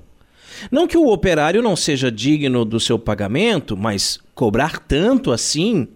Não 0.69 0.85
que 0.85 0.97
o 0.97 1.07
operário 1.07 1.61
não 1.61 1.77
seja 1.77 2.11
digno 2.11 2.65
do 2.65 2.77
seu 2.77 2.99
pagamento, 2.99 3.77
mas 3.77 4.19
cobrar 4.35 4.79
tanto 4.79 5.31
assim, 5.31 5.87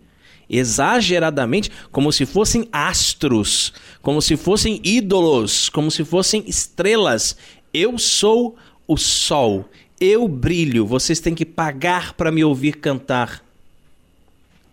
exageradamente, 0.50 1.70
como 1.92 2.10
se 2.10 2.26
fossem 2.26 2.70
astros, 2.72 3.74
como 4.02 4.22
se 4.22 4.38
fossem 4.38 4.80
ídolos, 4.82 5.68
como 5.68 5.92
se 5.92 6.06
fossem 6.06 6.46
estrelas. 6.48 7.36
Eu 7.74 7.98
sou 7.98 8.56
o 8.88 8.96
sol, 8.96 9.66
eu 10.00 10.26
brilho, 10.26 10.86
vocês 10.86 11.20
têm 11.20 11.36
que 11.36 11.46
pagar 11.46 12.14
para 12.14 12.32
me 12.32 12.46
ouvir 12.46 12.78
cantar. 12.78 13.44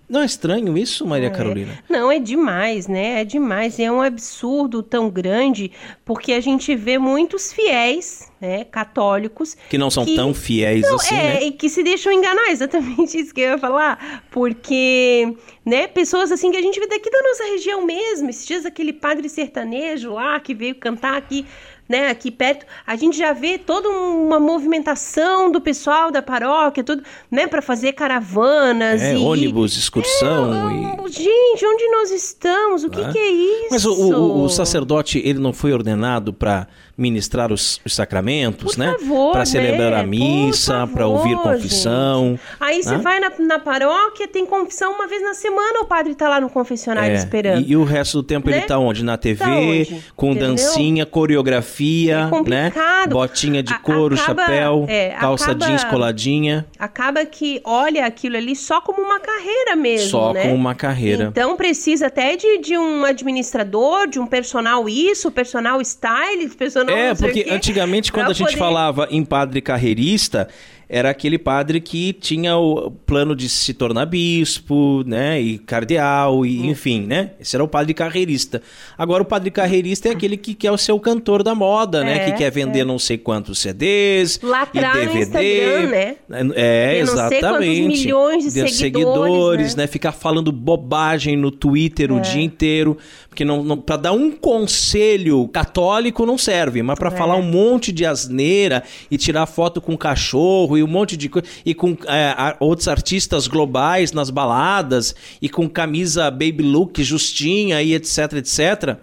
Não 0.08 0.22
é 0.22 0.24
estranho 0.24 0.76
isso, 0.78 1.06
Maria 1.06 1.28
é. 1.28 1.30
Carolina? 1.30 1.78
Não, 1.88 2.10
é 2.10 2.18
demais, 2.18 2.88
né? 2.88 3.20
É 3.20 3.24
demais. 3.24 3.78
É 3.78 3.92
um 3.92 4.00
absurdo 4.00 4.82
tão 4.82 5.10
grande, 5.10 5.70
porque 6.04 6.32
a 6.32 6.40
gente 6.40 6.74
vê 6.74 6.96
muitos 6.98 7.52
fiéis, 7.52 8.30
né, 8.40 8.64
católicos. 8.64 9.54
Que 9.68 9.76
não 9.76 9.90
são 9.90 10.06
que... 10.06 10.16
tão 10.16 10.32
fiéis 10.32 10.82
não, 10.82 10.96
assim, 10.96 11.14
é, 11.14 11.22
né? 11.22 11.42
E 11.44 11.52
que 11.52 11.68
se 11.68 11.82
deixam 11.82 12.10
enganar, 12.10 12.48
exatamente 12.50 13.18
isso 13.18 13.34
que 13.34 13.42
eu 13.42 13.50
ia 13.50 13.58
falar. 13.58 14.24
Porque, 14.30 15.36
né, 15.64 15.86
pessoas 15.86 16.32
assim 16.32 16.50
que 16.50 16.56
a 16.56 16.62
gente 16.62 16.80
vê 16.80 16.86
daqui 16.86 17.10
da 17.10 17.20
nossa 17.22 17.44
região 17.44 17.84
mesmo. 17.84 18.30
Esses 18.30 18.46
dias 18.46 18.64
aquele 18.64 18.94
padre 18.94 19.28
sertanejo 19.28 20.14
lá 20.14 20.40
que 20.40 20.54
veio 20.54 20.74
cantar 20.74 21.18
aqui 21.18 21.44
né, 21.88 22.10
aqui 22.10 22.30
perto, 22.30 22.66
a 22.86 22.94
gente 22.96 23.16
já 23.16 23.32
vê 23.32 23.56
toda 23.58 23.88
uma 23.88 24.38
movimentação 24.38 25.50
do 25.50 25.60
pessoal 25.60 26.10
da 26.10 26.20
paróquia, 26.20 26.84
tudo, 26.84 27.02
né, 27.30 27.46
para 27.46 27.62
fazer 27.62 27.92
caravanas 27.92 29.00
é, 29.00 29.14
e 29.14 29.16
ônibus, 29.16 29.76
excursão 29.76 30.68
é, 30.68 31.06
e... 31.06 31.10
gente, 31.10 31.66
onde 31.66 31.88
nós 31.88 32.10
estamos? 32.10 32.84
O 32.84 32.90
que, 32.90 33.00
é? 33.00 33.12
que 33.12 33.18
é 33.18 33.30
isso? 33.30 33.68
Mas 33.70 33.84
o, 33.86 33.92
o, 33.92 34.44
o 34.44 34.48
sacerdote 34.48 35.18
ele 35.24 35.38
não 35.38 35.52
foi 35.52 35.72
ordenado 35.72 36.32
para 36.32 36.66
ministrar 36.98 37.52
os, 37.52 37.80
os 37.84 37.94
sacramentos, 37.94 38.74
Por 38.74 38.78
né? 38.78 38.96
Para 39.30 39.38
né? 39.38 39.44
celebrar 39.44 39.94
a 39.94 40.02
missa, 40.02 40.84
para 40.88 41.06
ouvir 41.06 41.36
confissão. 41.36 42.30
Gente. 42.30 42.40
Aí 42.58 42.82
você 42.82 42.96
né? 42.96 42.98
vai 42.98 43.20
na, 43.20 43.30
na, 43.38 43.58
paróquia, 43.60 44.26
tem 44.26 44.44
confissão 44.44 44.92
uma 44.92 45.06
vez 45.06 45.22
na 45.22 45.32
semana, 45.32 45.80
o 45.80 45.84
padre 45.84 46.12
está 46.12 46.28
lá 46.28 46.40
no 46.40 46.50
confessionário 46.50 47.12
é. 47.12 47.14
esperando. 47.14 47.64
E, 47.64 47.70
e, 47.70 47.76
o 47.76 47.84
resto 47.84 48.18
do 48.18 48.24
tempo 48.24 48.50
né? 48.50 48.56
ele 48.56 48.62
está 48.62 48.78
onde? 48.78 49.04
Na 49.04 49.16
TV, 49.16 49.44
tá 49.44 49.50
onde? 49.50 50.04
com 50.16 50.30
Entendeu? 50.32 50.48
dancinha, 50.48 51.06
coreografia, 51.06 52.28
é 52.32 52.50
né? 52.50 52.72
Botinha 53.08 53.62
de 53.62 53.78
couro, 53.78 54.16
acaba, 54.16 54.42
chapéu, 54.42 54.84
é, 54.88 55.10
calça 55.10 55.52
acaba, 55.52 55.66
jeans 55.66 55.84
coladinha. 55.84 56.66
Acaba 56.76 57.24
que 57.24 57.60
olha 57.64 58.06
aquilo 58.06 58.36
ali 58.36 58.56
só 58.56 58.80
como 58.80 59.00
uma 59.00 59.20
carreira 59.20 59.76
mesmo, 59.76 60.10
Só 60.10 60.32
né? 60.32 60.42
como 60.42 60.54
uma 60.54 60.74
carreira. 60.74 61.26
Então 61.26 61.56
precisa 61.56 62.08
até 62.08 62.34
de, 62.34 62.58
de 62.58 62.76
um 62.76 63.04
administrador, 63.04 64.08
de 64.08 64.18
um 64.18 64.26
personal 64.26 64.88
isso, 64.88 65.30
personal 65.30 65.80
style, 65.80 66.48
personal 66.48 66.87
é, 66.88 67.14
porque 67.14 67.46
antigamente, 67.50 68.12
quando 68.12 68.30
a 68.30 68.34
gente 68.34 68.48
poder... 68.48 68.58
falava 68.58 69.08
em 69.10 69.24
padre 69.24 69.60
carreirista, 69.60 70.48
era 70.88 71.10
aquele 71.10 71.38
padre 71.38 71.80
que 71.80 72.14
tinha 72.14 72.56
o 72.56 72.90
plano 72.90 73.36
de 73.36 73.48
se 73.48 73.74
tornar 73.74 74.06
bispo, 74.06 75.04
né, 75.06 75.38
e 75.40 75.58
cardeal, 75.58 76.46
e 76.46 76.60
hum. 76.60 76.70
enfim, 76.70 77.06
né? 77.06 77.32
Esse 77.38 77.54
era 77.54 77.62
o 77.62 77.68
padre 77.68 77.92
carreirista. 77.92 78.62
Agora 78.96 79.22
o 79.22 79.26
padre 79.26 79.50
carreirista 79.50 80.08
é 80.08 80.12
aquele 80.12 80.36
que 80.36 80.54
quer 80.54 80.70
o 80.72 80.78
seu 80.78 80.98
cantor 80.98 81.42
da 81.42 81.54
moda, 81.54 82.02
né, 82.02 82.16
é, 82.16 82.30
que 82.30 82.38
quer 82.38 82.50
vender 82.50 82.80
é. 82.80 82.84
não 82.84 82.98
sei 82.98 83.18
quantos 83.18 83.58
CDs 83.58 84.40
Lacrar 84.42 84.96
e 84.96 85.06
DVD, 85.06 85.86
né? 85.86 86.16
É, 86.54 86.92
Tem 86.92 87.00
exatamente. 87.00 87.88
milhões 87.88 88.44
de, 88.44 88.62
de 88.62 88.68
seguidores, 88.70 88.76
seguidores 88.76 89.74
né? 89.76 89.82
né? 89.82 89.86
Ficar 89.86 90.12
falando 90.12 90.50
bobagem 90.50 91.36
no 91.36 91.50
Twitter 91.50 92.10
é. 92.10 92.14
o 92.14 92.20
dia 92.20 92.42
inteiro, 92.42 92.96
porque 93.38 93.44
não, 93.44 93.62
não 93.62 93.76
para 93.76 93.96
dar 93.96 94.12
um 94.12 94.32
conselho 94.32 95.46
católico 95.46 96.26
não 96.26 96.36
serve, 96.36 96.82
mas 96.82 96.98
para 96.98 97.14
é. 97.14 97.16
falar 97.16 97.36
um 97.36 97.42
monte 97.42 97.92
de 97.92 98.04
asneira 98.04 98.82
e 99.08 99.16
tirar 99.16 99.46
foto 99.46 99.80
com 99.80 99.96
cachorro 99.96 100.76
e 100.76 100.82
um 100.82 100.88
monte 100.88 101.16
de 101.16 101.28
coisa. 101.28 101.46
E 101.64 101.72
com 101.72 101.96
é, 102.08 102.56
outros 102.58 102.88
artistas 102.88 103.46
globais 103.46 104.10
nas 104.10 104.28
baladas, 104.28 105.14
e 105.40 105.48
com 105.48 105.68
camisa 105.68 106.32
baby 106.32 106.62
look 106.62 107.00
justinha 107.04 107.80
e 107.80 107.94
etc, 107.94 108.32
etc, 108.32 108.96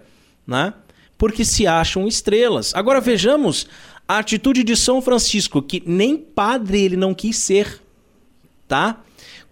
né? 0.46 0.74
Porque 1.16 1.42
se 1.42 1.66
acham 1.66 2.06
estrelas. 2.06 2.74
Agora 2.74 3.00
vejamos 3.00 3.66
a 4.06 4.18
atitude 4.18 4.62
de 4.62 4.76
São 4.76 5.00
Francisco, 5.00 5.62
que 5.62 5.82
nem 5.86 6.14
padre 6.18 6.82
ele 6.82 6.96
não 6.96 7.14
quis 7.14 7.38
ser, 7.38 7.80
tá? 8.68 9.02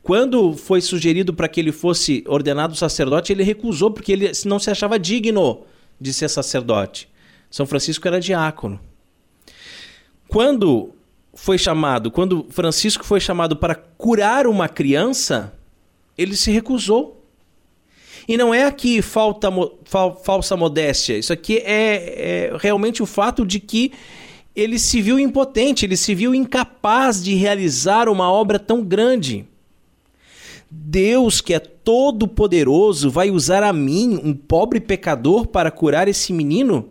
Quando 0.04 0.54
foi 0.54 0.82
sugerido 0.82 1.32
para 1.32 1.48
que 1.48 1.58
ele 1.58 1.72
fosse 1.72 2.22
ordenado 2.28 2.76
sacerdote, 2.76 3.32
ele 3.32 3.42
recusou 3.42 3.90
porque 3.90 4.12
ele 4.12 4.30
não 4.44 4.58
se 4.58 4.70
achava 4.70 4.98
digno 4.98 5.62
de 5.98 6.12
ser 6.12 6.28
sacerdote. 6.28 7.08
São 7.50 7.64
Francisco 7.64 8.06
era 8.06 8.20
diácono. 8.20 8.78
Quando 10.28 10.92
foi 11.32 11.56
chamado, 11.56 12.10
quando 12.10 12.46
Francisco 12.50 13.02
foi 13.02 13.18
chamado 13.18 13.56
para 13.56 13.74
curar 13.74 14.46
uma 14.46 14.68
criança, 14.68 15.54
ele 16.18 16.36
se 16.36 16.50
recusou. 16.50 17.24
E 18.28 18.36
não 18.36 18.52
é 18.52 18.66
aqui 18.66 19.00
falta, 19.00 19.48
fal, 19.86 20.22
falsa 20.22 20.54
modéstia, 20.54 21.16
isso 21.16 21.32
aqui 21.32 21.62
é, 21.64 22.50
é 22.50 22.56
realmente 22.58 23.02
o 23.02 23.06
fato 23.06 23.46
de 23.46 23.58
que 23.58 23.90
ele 24.54 24.78
se 24.78 25.00
viu 25.00 25.18
impotente, 25.18 25.86
ele 25.86 25.96
se 25.96 26.14
viu 26.14 26.34
incapaz 26.34 27.24
de 27.24 27.34
realizar 27.34 28.06
uma 28.06 28.30
obra 28.30 28.58
tão 28.58 28.84
grande. 28.84 29.46
Deus, 30.76 31.40
que 31.40 31.54
é 31.54 31.58
todo 31.58 32.26
poderoso, 32.26 33.10
vai 33.10 33.30
usar 33.30 33.62
a 33.62 33.72
mim, 33.72 34.20
um 34.22 34.34
pobre 34.34 34.80
pecador, 34.80 35.46
para 35.46 35.70
curar 35.70 36.08
esse 36.08 36.32
menino? 36.32 36.90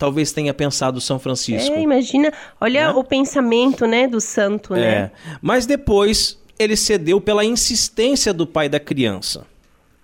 talvez 0.00 0.32
tenha 0.32 0.54
pensado 0.54 0.98
São 0.98 1.18
Francisco. 1.18 1.74
É, 1.74 1.82
imagina, 1.82 2.32
olha 2.58 2.86
né? 2.86 2.98
o 2.98 3.04
pensamento, 3.04 3.84
né, 3.84 4.08
do 4.08 4.18
santo, 4.18 4.72
né? 4.72 4.80
É. 4.80 5.10
Mas 5.42 5.66
depois 5.66 6.40
ele 6.58 6.74
cedeu 6.74 7.20
pela 7.20 7.44
insistência 7.44 8.32
do 8.32 8.46
pai 8.46 8.66
da 8.66 8.80
criança. 8.80 9.44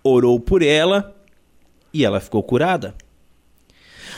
Orou 0.04 0.38
por 0.38 0.62
ela 0.62 1.16
e 1.94 2.04
ela 2.04 2.20
ficou 2.20 2.42
curada. 2.42 2.94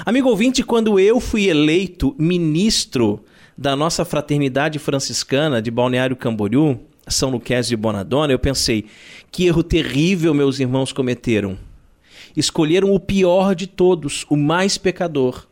Amigo 0.04 0.28
ouvinte, 0.28 0.64
quando 0.64 0.98
eu 0.98 1.20
fui 1.20 1.48
eleito 1.48 2.12
ministro 2.18 3.24
da 3.56 3.76
nossa 3.76 4.04
fraternidade 4.04 4.80
franciscana 4.80 5.62
de 5.62 5.70
Balneário 5.70 6.16
Camboriú, 6.16 6.80
São 7.09 7.31
Luqués 7.31 7.68
de 7.68 7.77
Bonadona, 7.77 8.33
eu 8.33 8.38
pensei, 8.38 8.87
que 9.31 9.47
erro 9.47 9.62
terrível 9.62 10.35
meus 10.35 10.61
irmãos 10.61 10.92
cometeram. 10.92 11.59
Escolheram 12.37 12.92
o 12.92 13.01
pior 13.01 13.55
de 13.55 13.66
todos, 13.66 14.25
o 14.29 14.37
mais 14.37 14.79
pecador. 14.79 15.47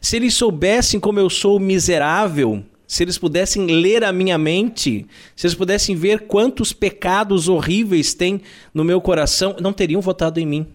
Se 0.00 0.16
eles 0.16 0.34
soubessem 0.34 0.98
como 0.98 1.18
eu 1.18 1.30
sou 1.30 1.58
miserável, 1.58 2.64
se 2.86 3.02
eles 3.02 3.16
pudessem 3.16 3.66
ler 3.66 4.04
a 4.04 4.12
minha 4.12 4.36
mente, 4.36 5.06
se 5.34 5.46
eles 5.46 5.54
pudessem 5.54 5.96
ver 5.96 6.26
quantos 6.26 6.72
pecados 6.72 7.48
horríveis 7.48 8.12
tem 8.12 8.42
no 8.74 8.84
meu 8.84 9.00
coração, 9.00 9.56
não 9.60 9.72
teriam 9.72 10.00
votado 10.00 10.38
em 10.38 10.44
mim. 10.44 10.66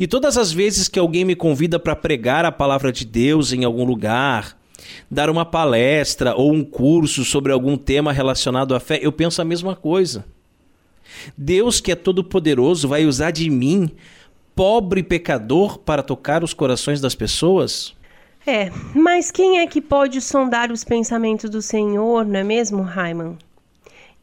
E 0.00 0.06
todas 0.08 0.36
as 0.36 0.52
vezes 0.52 0.88
que 0.88 0.98
alguém 0.98 1.24
me 1.24 1.36
convida 1.36 1.78
para 1.78 1.94
pregar 1.94 2.44
a 2.44 2.50
palavra 2.50 2.90
de 2.90 3.04
Deus 3.04 3.52
em 3.52 3.62
algum 3.62 3.84
lugar, 3.84 4.58
dar 5.10 5.30
uma 5.30 5.44
palestra 5.44 6.34
ou 6.34 6.52
um 6.52 6.64
curso 6.64 7.24
sobre 7.24 7.52
algum 7.52 7.76
tema 7.76 8.12
relacionado 8.12 8.74
à 8.74 8.80
fé, 8.80 8.98
eu 9.02 9.12
penso 9.12 9.40
a 9.40 9.44
mesma 9.44 9.74
coisa. 9.74 10.24
Deus, 11.36 11.80
que 11.80 11.92
é 11.92 11.94
todo-poderoso, 11.94 12.88
vai 12.88 13.06
usar 13.06 13.30
de 13.30 13.48
mim 13.48 13.90
pobre 14.54 15.02
pecador 15.02 15.78
para 15.78 16.02
tocar 16.02 16.42
os 16.42 16.54
corações 16.54 17.00
das 17.00 17.14
pessoas? 17.14 17.94
É, 18.46 18.70
mas 18.94 19.30
quem 19.30 19.58
é 19.58 19.66
que 19.66 19.80
pode 19.80 20.20
sondar 20.20 20.70
os 20.70 20.82
pensamentos 20.82 21.50
do 21.50 21.60
Senhor, 21.60 22.24
não 22.24 22.40
é 22.40 22.44
mesmo, 22.44 22.80
Raiman? 22.80 23.36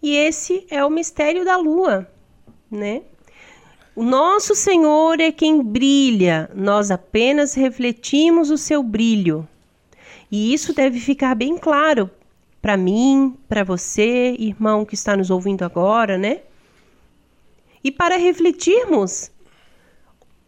E 0.02 0.16
esse 0.16 0.66
é 0.70 0.84
o 0.84 0.90
mistério 0.90 1.46
da 1.46 1.58
lua, 1.58 2.08
né? 2.72 3.02
O 3.96 4.04
nosso 4.04 4.56
Senhor 4.56 5.20
é 5.20 5.32
quem 5.32 5.62
brilha, 5.62 6.50
nós 6.56 6.90
apenas 6.90 7.54
refletimos 7.54 8.50
o 8.50 8.58
seu 8.58 8.82
brilho. 8.82 9.48
E 10.34 10.52
isso 10.52 10.74
deve 10.74 11.00
ficar 11.00 11.36
bem 11.36 11.60
claro 11.60 12.10
para 12.60 12.76
mim, 12.76 13.38
para 13.48 13.64
você, 13.64 14.36
irmão 14.40 14.84
que 14.84 14.96
está 14.96 15.16
nos 15.16 15.30
ouvindo 15.30 15.62
agora, 15.62 16.18
né? 16.18 16.42
E 17.84 17.92
para 17.92 18.18
refletirmos 18.18 19.30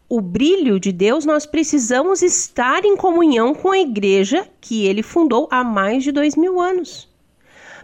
o 0.10 0.20
brilho 0.20 0.80
de 0.80 0.92
Deus, 0.92 1.24
nós 1.24 1.46
precisamos 1.46 2.24
estar 2.24 2.84
em 2.84 2.98
comunhão 2.98 3.54
com 3.54 3.70
a 3.70 3.78
igreja 3.78 4.50
que 4.60 4.88
ele 4.88 5.04
fundou 5.04 5.48
há 5.52 5.64
mais 5.64 6.04
de 6.04 6.12
dois 6.12 6.36
mil 6.36 6.60
anos. 6.60 7.08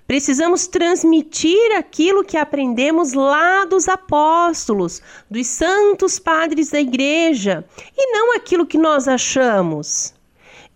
Precisamos 0.08 0.66
transmitir 0.66 1.78
aquilo 1.78 2.24
que 2.24 2.36
aprendemos 2.36 3.14
lá 3.14 3.64
dos 3.66 3.88
apóstolos, 3.88 5.04
dos 5.30 5.46
santos 5.46 6.18
padres 6.18 6.72
da 6.72 6.82
igreja, 6.82 7.64
e 7.96 8.12
não 8.12 8.36
aquilo 8.36 8.66
que 8.66 8.80
nós 8.80 9.08
achamos. 9.08 10.20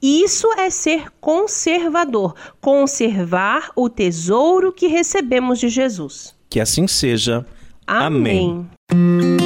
Isso 0.07 0.53
é 0.55 0.69
ser 0.69 1.07
conservador, 1.19 2.35
conservar 2.61 3.71
o 3.75 3.89
tesouro 3.89 4.71
que 4.71 4.85
recebemos 4.85 5.57
de 5.57 5.67
Jesus. 5.67 6.35
Que 6.47 6.59
assim 6.59 6.85
seja. 6.85 7.43
Amém. 7.87 8.67
Amém. 8.91 9.37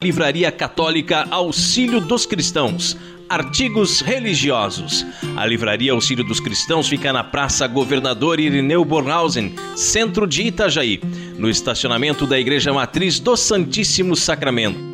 Livraria 0.00 0.52
Católica 0.52 1.26
Auxílio 1.32 2.00
dos 2.00 2.24
Cristãos 2.26 2.96
artigos 3.28 4.00
religiosos. 4.00 5.04
A 5.34 5.44
Livraria 5.44 5.90
Auxílio 5.90 6.22
dos 6.22 6.38
Cristãos 6.38 6.86
fica 6.86 7.12
na 7.12 7.24
Praça 7.24 7.66
Governador 7.66 8.38
Irineu 8.38 8.84
Bornhausen, 8.84 9.56
centro 9.74 10.28
de 10.28 10.42
Itajaí, 10.42 11.00
no 11.36 11.50
estacionamento 11.50 12.24
da 12.24 12.38
Igreja 12.38 12.72
Matriz 12.72 13.18
do 13.18 13.36
Santíssimo 13.36 14.14
Sacramento 14.14 14.93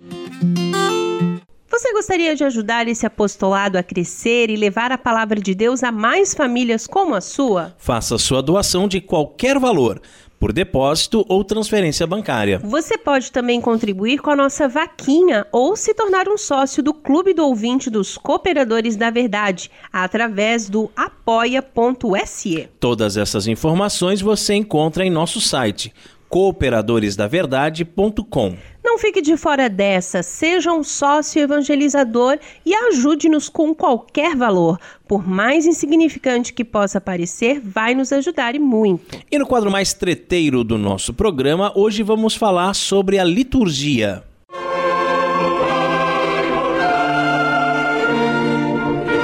Você 1.91 1.95
gostaria 1.95 2.35
de 2.37 2.43
ajudar 2.45 2.87
esse 2.87 3.05
apostolado 3.05 3.77
a 3.77 3.83
crescer 3.83 4.49
e 4.49 4.55
levar 4.55 4.93
a 4.93 4.97
palavra 4.97 5.41
de 5.41 5.53
Deus 5.53 5.83
a 5.83 5.91
mais 5.91 6.33
famílias 6.33 6.87
como 6.87 7.13
a 7.13 7.19
sua? 7.19 7.75
Faça 7.77 8.17
sua 8.17 8.41
doação 8.41 8.87
de 8.87 9.01
qualquer 9.01 9.59
valor 9.59 10.01
por 10.39 10.53
depósito 10.53 11.25
ou 11.27 11.43
transferência 11.43 12.07
bancária. 12.07 12.59
Você 12.63 12.97
pode 12.97 13.29
também 13.29 13.59
contribuir 13.59 14.19
com 14.19 14.29
a 14.29 14.37
nossa 14.37 14.69
vaquinha 14.69 15.45
ou 15.51 15.75
se 15.75 15.93
tornar 15.93 16.29
um 16.29 16.37
sócio 16.37 16.81
do 16.81 16.93
Clube 16.93 17.33
do 17.33 17.45
Ouvinte 17.45 17.89
dos 17.89 18.17
Cooperadores 18.17 18.95
da 18.95 19.09
Verdade 19.09 19.69
através 19.91 20.69
do 20.69 20.89
apoia.se. 20.95 22.69
Todas 22.79 23.17
essas 23.17 23.47
informações 23.47 24.21
você 24.21 24.53
encontra 24.53 25.05
em 25.05 25.09
nosso 25.09 25.41
site 25.41 25.93
cooperadoresdaverdade.com. 26.31 28.55
Não 28.83 28.97
fique 28.97 29.21
de 29.21 29.37
fora 29.37 29.69
dessa, 29.69 30.23
seja 30.23 30.71
um 30.71 30.83
sócio 30.83 31.39
evangelizador 31.41 32.39
e 32.65 32.73
ajude-nos 32.73 33.47
com 33.47 33.75
qualquer 33.75 34.35
valor. 34.35 34.79
Por 35.07 35.27
mais 35.27 35.67
insignificante 35.67 36.53
que 36.53 36.63
possa 36.63 36.99
parecer, 36.99 37.59
vai 37.59 37.93
nos 37.93 38.11
ajudar 38.11 38.55
e 38.55 38.59
muito. 38.59 39.19
E 39.29 39.37
no 39.37 39.45
quadro 39.45 39.69
mais 39.69 39.93
treteiro 39.93 40.63
do 40.63 40.77
nosso 40.77 41.13
programa, 41.13 41.71
hoje 41.75 42.01
vamos 42.01 42.33
falar 42.33 42.73
sobre 42.73 43.19
a 43.19 43.23
liturgia. 43.23 44.23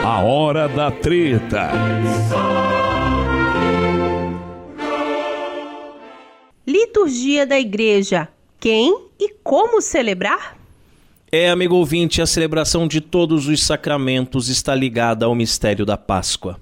A 0.03 0.21
hora 0.21 0.67
da 0.67 0.91
treta. 0.91 1.71
Liturgia 6.67 7.47
da 7.47 7.57
Igreja. 7.57 8.27
Quem 8.59 9.05
e 9.17 9.29
como 9.41 9.81
celebrar? 9.81 10.59
É, 11.31 11.49
amigo 11.49 11.75
ouvinte, 11.75 12.21
a 12.21 12.25
celebração 12.25 12.89
de 12.89 12.99
todos 12.99 13.47
os 13.47 13.63
sacramentos 13.63 14.49
está 14.49 14.75
ligada 14.75 15.25
ao 15.25 15.33
mistério 15.33 15.85
da 15.85 15.95
Páscoa, 15.95 16.59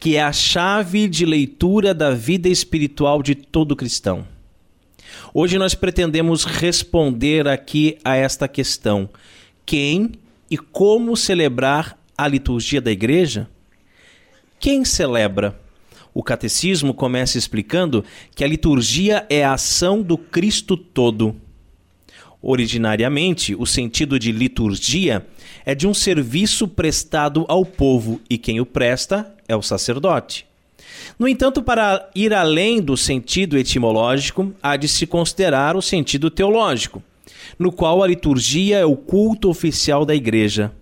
que 0.00 0.16
é 0.16 0.22
a 0.22 0.32
chave 0.32 1.06
de 1.06 1.26
leitura 1.26 1.92
da 1.92 2.12
vida 2.12 2.48
espiritual 2.48 3.22
de 3.22 3.34
todo 3.34 3.76
cristão. 3.76 4.26
Hoje 5.34 5.58
nós 5.58 5.74
pretendemos 5.74 6.44
responder 6.44 7.46
aqui 7.46 7.98
a 8.02 8.16
esta 8.16 8.48
questão: 8.48 9.06
quem 9.66 10.12
e 10.50 10.56
como 10.56 11.14
celebrar 11.14 11.98
a 12.16 12.26
liturgia 12.26 12.80
da 12.80 12.90
igreja? 12.90 13.46
Quem 14.58 14.82
celebra? 14.82 15.65
O 16.16 16.22
catecismo 16.22 16.94
começa 16.94 17.36
explicando 17.36 18.02
que 18.34 18.42
a 18.42 18.48
liturgia 18.48 19.26
é 19.28 19.44
a 19.44 19.52
ação 19.52 20.00
do 20.00 20.16
Cristo 20.16 20.74
todo. 20.74 21.36
Originariamente, 22.40 23.54
o 23.54 23.66
sentido 23.66 24.18
de 24.18 24.32
liturgia 24.32 25.26
é 25.62 25.74
de 25.74 25.86
um 25.86 25.92
serviço 25.92 26.66
prestado 26.66 27.44
ao 27.50 27.66
povo 27.66 28.18
e 28.30 28.38
quem 28.38 28.62
o 28.62 28.64
presta 28.64 29.30
é 29.46 29.54
o 29.54 29.60
sacerdote. 29.60 30.46
No 31.18 31.28
entanto, 31.28 31.62
para 31.62 32.08
ir 32.14 32.32
além 32.32 32.80
do 32.80 32.96
sentido 32.96 33.58
etimológico, 33.58 34.54
há 34.62 34.74
de 34.78 34.88
se 34.88 35.06
considerar 35.06 35.76
o 35.76 35.82
sentido 35.82 36.30
teológico, 36.30 37.02
no 37.58 37.70
qual 37.70 38.02
a 38.02 38.06
liturgia 38.06 38.78
é 38.78 38.86
o 38.86 38.96
culto 38.96 39.50
oficial 39.50 40.06
da 40.06 40.14
igreja. 40.14 40.72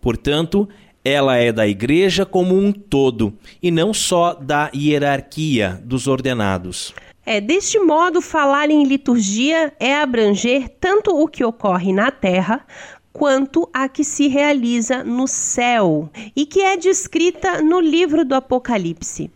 Portanto, 0.00 0.68
ela 1.04 1.36
é 1.36 1.52
da 1.52 1.66
igreja 1.66 2.24
como 2.24 2.56
um 2.56 2.72
todo 2.72 3.32
e 3.62 3.70
não 3.70 3.92
só 3.92 4.34
da 4.34 4.70
hierarquia 4.74 5.80
dos 5.84 6.06
ordenados. 6.06 6.94
É, 7.24 7.40
deste 7.40 7.78
modo, 7.78 8.20
falar 8.20 8.70
em 8.70 8.84
liturgia 8.84 9.72
é 9.78 9.96
abranger 9.96 10.68
tanto 10.80 11.10
o 11.10 11.28
que 11.28 11.44
ocorre 11.44 11.92
na 11.92 12.10
terra 12.10 12.66
quanto 13.12 13.68
a 13.72 13.88
que 13.88 14.02
se 14.02 14.26
realiza 14.26 15.04
no 15.04 15.28
céu 15.28 16.10
e 16.34 16.46
que 16.46 16.60
é 16.60 16.76
descrita 16.76 17.62
no 17.62 17.78
livro 17.78 18.24
do 18.24 18.34
Apocalipse. 18.34 19.30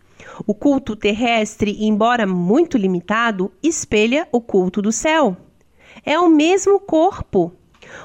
O 0.45 0.53
culto 0.53 0.95
terrestre, 0.95 1.77
embora 1.79 2.27
muito 2.27 2.77
limitado, 2.77 3.51
espelha 3.63 4.27
o 4.31 4.41
culto 4.41 4.81
do 4.81 4.91
céu. 4.91 5.37
É 6.05 6.19
o 6.19 6.29
mesmo 6.29 6.79
corpo, 6.79 7.53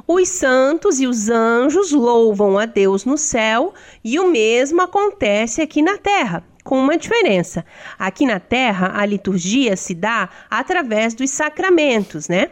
os 0.06 0.28
santos 0.28 1.00
e 1.00 1.06
os 1.06 1.28
anjos 1.28 1.92
louvam 1.92 2.58
a 2.58 2.66
Deus 2.66 3.04
no 3.04 3.16
céu 3.16 3.72
e 4.04 4.18
o 4.18 4.30
mesmo 4.30 4.82
acontece 4.82 5.60
aqui 5.60 5.82
na 5.82 5.98
terra 5.98 6.44
com 6.62 6.78
uma 6.78 6.96
diferença. 6.96 7.64
Aqui 7.98 8.24
na 8.26 8.38
Terra, 8.38 8.92
a 8.94 9.04
liturgia 9.04 9.76
se 9.76 9.94
dá 9.94 10.28
através 10.50 11.14
dos 11.14 11.30
sacramentos, 11.30 12.28
né? 12.28 12.50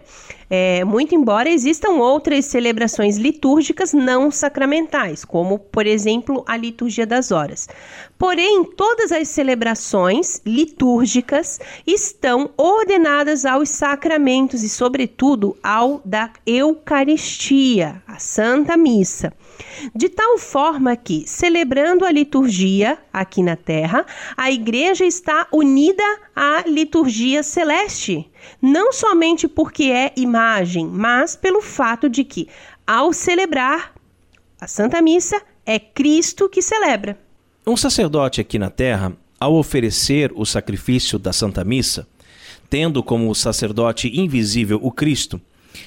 É, 0.53 0.83
muito 0.85 1.15
embora 1.15 1.49
existam 1.49 1.91
outras 1.91 2.45
celebrações 2.47 3.17
litúrgicas 3.17 3.93
não 3.93 4.33
sacramentais, 4.33 5.25
como, 5.25 5.61
por 5.61 5.87
exemplo, 5.87 6.43
a 6.45 6.57
liturgia 6.57 7.07
das 7.07 7.31
horas. 7.31 7.69
Porém, 8.19 8.65
todas 8.65 9.13
as 9.13 9.29
celebrações 9.29 10.43
litúrgicas 10.45 11.61
estão 11.87 12.51
ordenadas 12.57 13.45
aos 13.45 13.69
sacramentos 13.69 14.65
e, 14.65 14.69
sobretudo, 14.69 15.57
ao 15.63 16.03
da 16.05 16.31
Eucaristia, 16.45 18.03
a 18.05 18.19
Santa 18.19 18.77
Missa. 18.77 19.33
De 19.95 20.09
tal 20.09 20.39
forma 20.39 20.97
que, 20.97 21.25
celebrando 21.27 22.05
a 22.05 22.11
liturgia 22.11 22.99
aqui 23.13 23.43
na 23.43 23.57
Terra, 23.57 24.05
a 24.37 24.51
Igreja 24.51 25.05
está 25.05 25.47
unida 25.53 26.03
à 26.35 26.65
liturgia 26.67 27.43
celeste, 27.43 28.31
não 28.61 28.93
somente 28.93 29.49
porque 29.49 29.85
é 29.85 30.13
imagem, 30.17 30.87
mas 30.87 31.37
pelo 31.37 31.61
fato 31.61 32.09
de 32.09 32.25
que, 32.25 32.49
ao 32.87 33.13
celebrar 33.13 33.93
a 34.61 34.67
Santa 34.67 35.01
Missa, 35.01 35.41
é 35.65 35.79
Cristo 35.79 36.49
que 36.49 36.61
celebra. 36.61 37.19
Um 37.67 37.77
sacerdote 37.77 38.41
aqui 38.41 38.59
na 38.59 38.71
Terra, 38.71 39.17
ao 39.39 39.55
oferecer 39.55 40.33
o 40.35 40.45
sacrifício 40.45 41.19
da 41.19 41.33
Santa 41.33 41.65
Missa, 41.65 42.07
tendo 42.69 43.03
como 43.03 43.35
sacerdote 43.35 44.09
invisível 44.09 44.79
o 44.83 44.93
Cristo, 44.93 45.41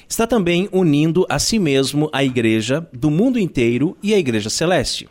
está 0.07 0.27
também 0.27 0.69
unindo 0.71 1.25
a 1.29 1.39
si 1.39 1.59
mesmo 1.59 2.09
a 2.11 2.23
igreja 2.23 2.87
do 2.93 3.09
mundo 3.09 3.39
inteiro 3.39 3.97
e 4.01 4.13
a 4.13 4.17
igreja 4.17 4.49
celeste. 4.49 5.09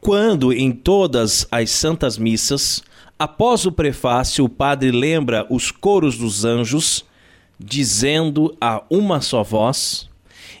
Quando 0.00 0.52
em 0.52 0.70
todas 0.70 1.46
as 1.50 1.70
santas 1.70 2.16
missas, 2.16 2.82
após 3.18 3.66
o 3.66 3.72
prefácio, 3.72 4.44
o 4.44 4.48
padre 4.48 4.90
lembra 4.90 5.46
os 5.50 5.70
coros 5.70 6.16
dos 6.16 6.44
anjos, 6.44 7.04
dizendo 7.58 8.56
a 8.60 8.82
uma 8.90 9.20
só 9.20 9.42
voz: 9.42 10.08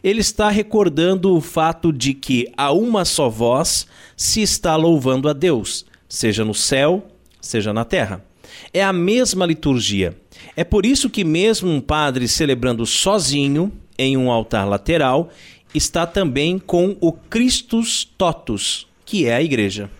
ele 0.02 0.20
está 0.20 0.48
recordando 0.48 1.34
o 1.34 1.40
fato 1.40 1.92
de 1.92 2.14
que 2.14 2.50
a 2.56 2.72
uma 2.72 3.04
só 3.04 3.28
voz 3.28 3.86
se 4.16 4.42
está 4.42 4.76
louvando 4.76 5.28
a 5.28 5.32
Deus, 5.32 5.84
seja 6.08 6.44
no 6.44 6.54
céu, 6.54 7.06
seja 7.40 7.72
na 7.72 7.84
terra. 7.84 8.24
É 8.72 8.82
a 8.82 8.92
mesma 8.92 9.44
liturgia. 9.44 10.16
É 10.54 10.64
por 10.64 10.84
isso 10.86 11.10
que, 11.10 11.24
mesmo 11.24 11.70
um 11.70 11.80
padre 11.80 12.28
celebrando 12.28 12.84
sozinho 12.86 13.72
em 13.98 14.16
um 14.16 14.30
altar 14.30 14.68
lateral, 14.68 15.30
está 15.74 16.06
também 16.06 16.58
com 16.58 16.96
o 17.00 17.12
Christus 17.12 18.04
Totus, 18.16 18.86
que 19.04 19.26
é 19.26 19.34
a 19.34 19.42
igreja. 19.42 19.90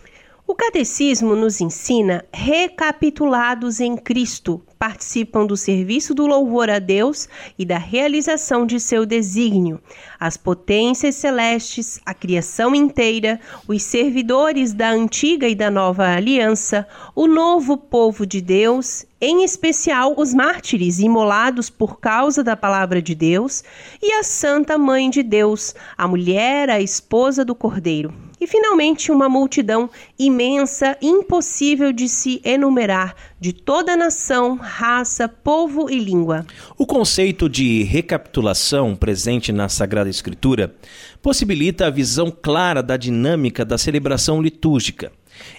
O 0.48 0.54
catecismo 0.54 1.34
nos 1.34 1.60
ensina 1.60 2.24
recapitulados 2.32 3.80
em 3.80 3.96
Cristo, 3.96 4.62
participam 4.78 5.44
do 5.44 5.56
serviço 5.56 6.14
do 6.14 6.24
louvor 6.24 6.70
a 6.70 6.78
Deus 6.78 7.28
e 7.58 7.64
da 7.64 7.78
realização 7.78 8.64
de 8.64 8.78
seu 8.78 9.04
desígnio. 9.04 9.80
As 10.20 10.36
potências 10.36 11.16
celestes, 11.16 12.00
a 12.06 12.14
criação 12.14 12.76
inteira, 12.76 13.40
os 13.66 13.82
servidores 13.82 14.72
da 14.72 14.88
antiga 14.88 15.48
e 15.48 15.54
da 15.56 15.68
nova 15.68 16.06
aliança, 16.06 16.86
o 17.12 17.26
novo 17.26 17.76
povo 17.76 18.24
de 18.24 18.40
Deus, 18.40 19.04
em 19.20 19.42
especial 19.42 20.14
os 20.16 20.32
mártires 20.32 21.00
imolados 21.00 21.68
por 21.68 21.98
causa 21.98 22.44
da 22.44 22.56
palavra 22.56 23.02
de 23.02 23.16
Deus, 23.16 23.64
e 24.00 24.12
a 24.12 24.22
Santa 24.22 24.78
Mãe 24.78 25.10
de 25.10 25.24
Deus, 25.24 25.74
a 25.98 26.06
mulher, 26.06 26.70
a 26.70 26.80
esposa 26.80 27.44
do 27.44 27.52
Cordeiro 27.52 28.25
e 28.40 28.46
finalmente 28.46 29.10
uma 29.10 29.28
multidão 29.28 29.88
imensa, 30.18 30.96
impossível 31.00 31.92
de 31.92 32.08
se 32.08 32.40
enumerar, 32.44 33.14
de 33.40 33.52
toda 33.52 33.96
nação, 33.96 34.56
raça, 34.56 35.28
povo 35.28 35.90
e 35.90 35.98
língua. 35.98 36.46
O 36.76 36.86
conceito 36.86 37.48
de 37.48 37.82
recapitulação 37.82 38.94
presente 38.94 39.52
na 39.52 39.68
Sagrada 39.68 40.10
Escritura 40.10 40.74
possibilita 41.22 41.86
a 41.86 41.90
visão 41.90 42.30
clara 42.30 42.82
da 42.82 42.96
dinâmica 42.96 43.64
da 43.64 43.78
celebração 43.78 44.40
litúrgica. 44.40 45.12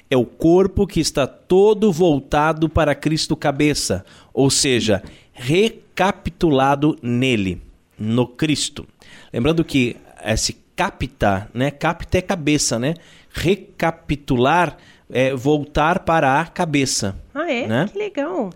É 0.10 0.18
o 0.18 0.26
corpo 0.26 0.88
que 0.88 1.00
está 1.00 1.28
todo 1.28 1.92
voltado 1.92 2.68
para 2.68 2.96
Cristo 2.96 3.36
cabeça, 3.36 4.04
ou 4.34 4.50
seja, 4.50 5.04
recapitulado 5.34 6.98
nele, 7.02 7.62
no 7.98 8.28
Cristo. 8.28 8.88
Lembrando 9.32 9.64
que 9.64 9.96
esse 10.24 10.58
capta, 10.78 11.50
né? 11.54 11.72
Capta 11.72 12.20
é 12.20 12.22
cabeça, 12.22 12.78
né? 12.78 12.94
Recapitular 13.34 14.78
é 15.10 15.34
voltar 15.34 16.00
para 16.00 16.40
a 16.40 16.46
cabeça. 16.46 17.18
Ah, 17.34 17.52
é? 17.52 17.68
Né? 17.68 17.90
Que 17.92 17.98
legal. 17.98 18.52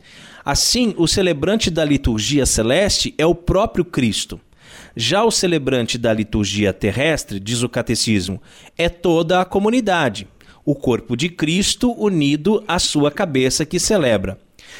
Assim, 0.46 0.94
o 0.98 1.08
celebrante 1.08 1.72
da 1.72 1.84
liturgia 1.84 2.46
celeste 2.46 3.16
é 3.18 3.26
o 3.26 3.34
próprio 3.34 3.84
Cristo. 3.84 4.40
Já 4.96 5.24
o 5.24 5.32
celebrante 5.32 5.98
da 5.98 6.14
liturgia 6.14 6.72
terrestre, 6.72 7.40
diz 7.40 7.64
o 7.64 7.70
catecismo, 7.70 8.42
é 8.78 8.88
toda 8.88 9.42
a 9.42 9.46
comunidade, 9.46 10.28
o 10.64 10.76
corpo 10.76 11.16
de 11.16 11.30
Cristo 11.30 11.92
unido 11.92 12.64
à 12.68 12.78
sua 12.78 13.10
cabeça 13.10 13.66
que 13.66 13.80
celebra. 13.80 14.38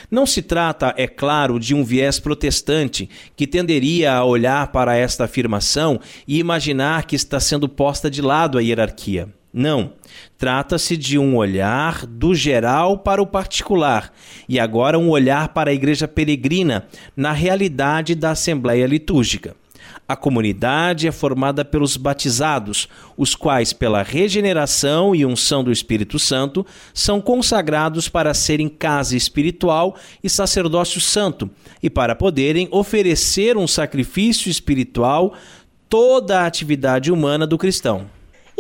Não 0.10 0.26
se 0.26 0.42
trata, 0.42 0.94
é 0.98 1.08
claro, 1.08 1.60
de 1.60 1.74
um 1.74 1.84
viés 1.84 2.20
protestante 2.20 3.10
que 3.36 3.48
tenderia 3.48 4.14
a 4.14 4.24
olhar 4.24 4.72
para 4.72 4.96
esta 4.96 5.26
afirmação 5.26 6.00
e 6.28 6.40
imaginar 6.40 7.06
que 7.06 7.16
está 7.16 7.40
sendo 7.40 7.68
posta 7.68 8.10
de 8.10 8.22
lado 8.22 8.58
a 8.58 8.62
hierarquia. 8.62 9.30
Não. 9.54 9.94
Trata-se 10.38 10.96
de 10.96 11.20
um 11.20 11.36
olhar 11.36 12.06
do 12.06 12.34
geral 12.34 13.00
para 13.00 13.22
o 13.22 13.28
particular 13.28 14.14
e 14.48 14.60
agora 14.60 14.98
um 14.98 15.10
olhar 15.10 15.50
para 15.50 15.72
a 15.72 15.74
igreja 15.74 16.08
peregrina 16.08 16.88
na 17.16 17.32
realidade 17.32 18.16
da 18.16 18.32
Assembleia 18.32 18.88
Litúrgica. 18.88 19.56
A 20.12 20.16
comunidade 20.18 21.08
é 21.08 21.12
formada 21.12 21.64
pelos 21.64 21.96
batizados, 21.96 22.90
os 23.16 23.34
quais, 23.34 23.72
pela 23.72 24.04
regeneração 24.04 25.16
e 25.16 25.26
unção 25.26 25.64
do 25.64 25.72
Espírito 25.72 26.20
Santo, 26.20 26.66
são 26.94 27.22
consagrados 27.22 28.10
para 28.10 28.34
serem 28.34 28.68
casa 28.68 29.16
espiritual 29.16 29.96
e 30.22 30.30
sacerdócio 30.30 31.00
santo, 31.00 31.50
e 31.82 31.90
para 31.90 32.14
poderem 32.14 32.68
oferecer 32.72 33.56
um 33.56 33.66
sacrifício 33.66 34.52
espiritual 34.52 35.34
toda 35.88 36.42
a 36.42 36.46
atividade 36.46 37.10
humana 37.10 37.48
do 37.48 37.58
cristão. 37.58 38.06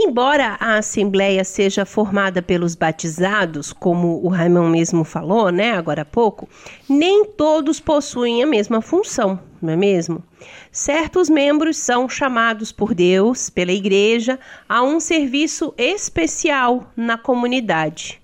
Embora 0.03 0.57
a 0.59 0.77
Assembleia 0.77 1.43
seja 1.43 1.85
formada 1.85 2.41
pelos 2.41 2.73
batizados, 2.73 3.71
como 3.71 4.19
o 4.25 4.29
Raimon 4.29 4.67
mesmo 4.67 5.03
falou, 5.03 5.51
né, 5.51 5.73
agora 5.73 6.01
há 6.01 6.05
pouco, 6.05 6.49
nem 6.89 7.23
todos 7.23 7.79
possuem 7.79 8.41
a 8.41 8.47
mesma 8.47 8.81
função, 8.81 9.39
não 9.61 9.73
é 9.73 9.75
mesmo? 9.75 10.23
Certos 10.71 11.29
membros 11.29 11.77
são 11.77 12.09
chamados 12.09 12.71
por 12.71 12.95
Deus, 12.95 13.47
pela 13.47 13.71
Igreja, 13.71 14.39
a 14.67 14.81
um 14.81 14.99
serviço 14.99 15.71
especial 15.77 16.91
na 16.97 17.15
comunidade. 17.15 18.20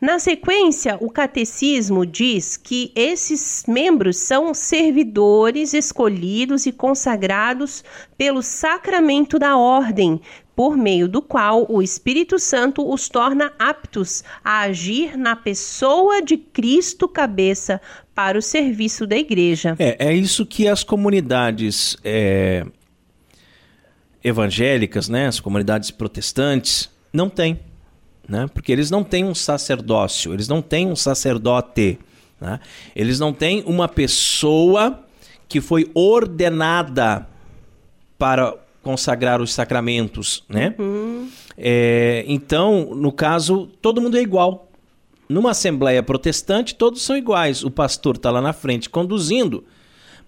Na 0.00 0.20
sequência, 0.20 0.96
o 1.00 1.10
catecismo 1.10 2.06
diz 2.06 2.56
que 2.56 2.92
esses 2.94 3.64
membros 3.66 4.16
são 4.16 4.54
servidores 4.54 5.74
escolhidos 5.74 6.66
e 6.66 6.72
consagrados 6.72 7.82
pelo 8.16 8.40
sacramento 8.40 9.40
da 9.40 9.56
ordem, 9.56 10.20
por 10.54 10.76
meio 10.76 11.08
do 11.08 11.20
qual 11.20 11.66
o 11.68 11.82
Espírito 11.82 12.38
Santo 12.38 12.88
os 12.88 13.08
torna 13.08 13.52
aptos 13.58 14.22
a 14.44 14.60
agir 14.60 15.16
na 15.16 15.34
pessoa 15.34 16.22
de 16.22 16.36
Cristo 16.36 17.08
cabeça 17.08 17.80
para 18.14 18.38
o 18.38 18.42
serviço 18.42 19.04
da 19.04 19.16
igreja. 19.16 19.74
É, 19.80 20.10
é 20.10 20.14
isso 20.14 20.46
que 20.46 20.68
as 20.68 20.84
comunidades 20.84 21.96
é, 22.04 22.64
evangélicas, 24.22 25.08
né, 25.08 25.26
as 25.26 25.40
comunidades 25.40 25.90
protestantes, 25.90 26.88
não 27.12 27.28
têm 27.28 27.58
né? 28.28 28.46
porque 28.52 28.70
eles 28.70 28.90
não 28.90 29.02
têm 29.02 29.24
um 29.24 29.34
sacerdócio, 29.34 30.34
eles 30.34 30.46
não 30.46 30.60
têm 30.60 30.88
um 30.88 30.96
sacerdote, 30.96 31.98
né? 32.40 32.60
eles 32.94 33.18
não 33.18 33.32
têm 33.32 33.62
uma 33.66 33.88
pessoa 33.88 35.02
que 35.48 35.60
foi 35.60 35.90
ordenada 35.94 37.26
para 38.18 38.54
consagrar 38.82 39.40
os 39.40 39.52
sacramentos, 39.52 40.44
né? 40.48 40.74
Uhum. 40.78 41.28
É, 41.56 42.24
então, 42.26 42.94
no 42.94 43.10
caso, 43.10 43.68
todo 43.80 44.00
mundo 44.00 44.16
é 44.16 44.20
igual. 44.20 44.70
Numa 45.28 45.50
assembleia 45.50 46.02
protestante, 46.02 46.74
todos 46.74 47.02
são 47.02 47.16
iguais. 47.16 47.62
O 47.62 47.70
pastor 47.70 48.16
está 48.16 48.30
lá 48.30 48.40
na 48.40 48.52
frente 48.52 48.88
conduzindo, 48.88 49.64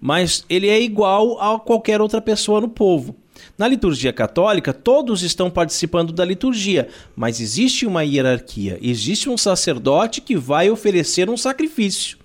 mas 0.01 0.45
ele 0.49 0.69
é 0.69 0.81
igual 0.81 1.41
a 1.41 1.59
qualquer 1.59 2.01
outra 2.01 2.21
pessoa 2.21 2.61
no 2.61 2.69
povo. 2.69 3.17
Na 3.57 3.69
liturgia 3.69 4.13
católica, 4.13 4.73
todos 4.73 5.23
estão 5.23 5.51
participando 5.51 6.13
da 6.13 6.25
liturgia, 6.25 6.89
mas 7.15 7.41
existe 7.41 7.87
uma 7.87 8.03
hierarquia, 8.03 8.79
existe 8.81 9.29
um 9.29 9.37
sacerdote 9.37 10.21
que 10.21 10.37
vai 10.37 10.71
oferecer 10.71 11.29
um 11.29 11.37
sacrifício. 11.37 12.19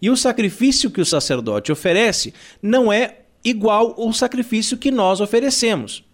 E 0.00 0.08
o 0.08 0.16
sacrifício 0.16 0.90
que 0.90 1.00
o 1.00 1.06
sacerdote 1.06 1.70
oferece 1.70 2.32
não 2.62 2.92
é 2.92 3.18
igual 3.44 3.94
ao 3.98 4.12
sacrifício 4.12 4.76
que 4.76 4.90
nós 4.90 5.20
oferecemos. 5.20 6.04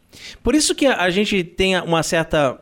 Por 0.43 0.55
isso 0.55 0.75
que 0.75 0.87
a 0.87 1.11
gente 1.11 1.45
tem 1.45 1.79
uma 1.81 2.03
certa 2.03 2.61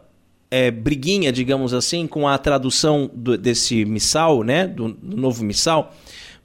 é, 0.50 0.70
briguinha, 0.70 1.32
digamos 1.32 1.72
assim, 1.72 2.06
com 2.06 2.28
a 2.28 2.37
tradução 2.38 3.10
do, 3.12 3.37
desse 3.37 3.84
missal, 3.84 4.42
né, 4.42 4.66
do, 4.66 4.92
do 4.92 5.16
novo 5.16 5.44
missal, 5.44 5.94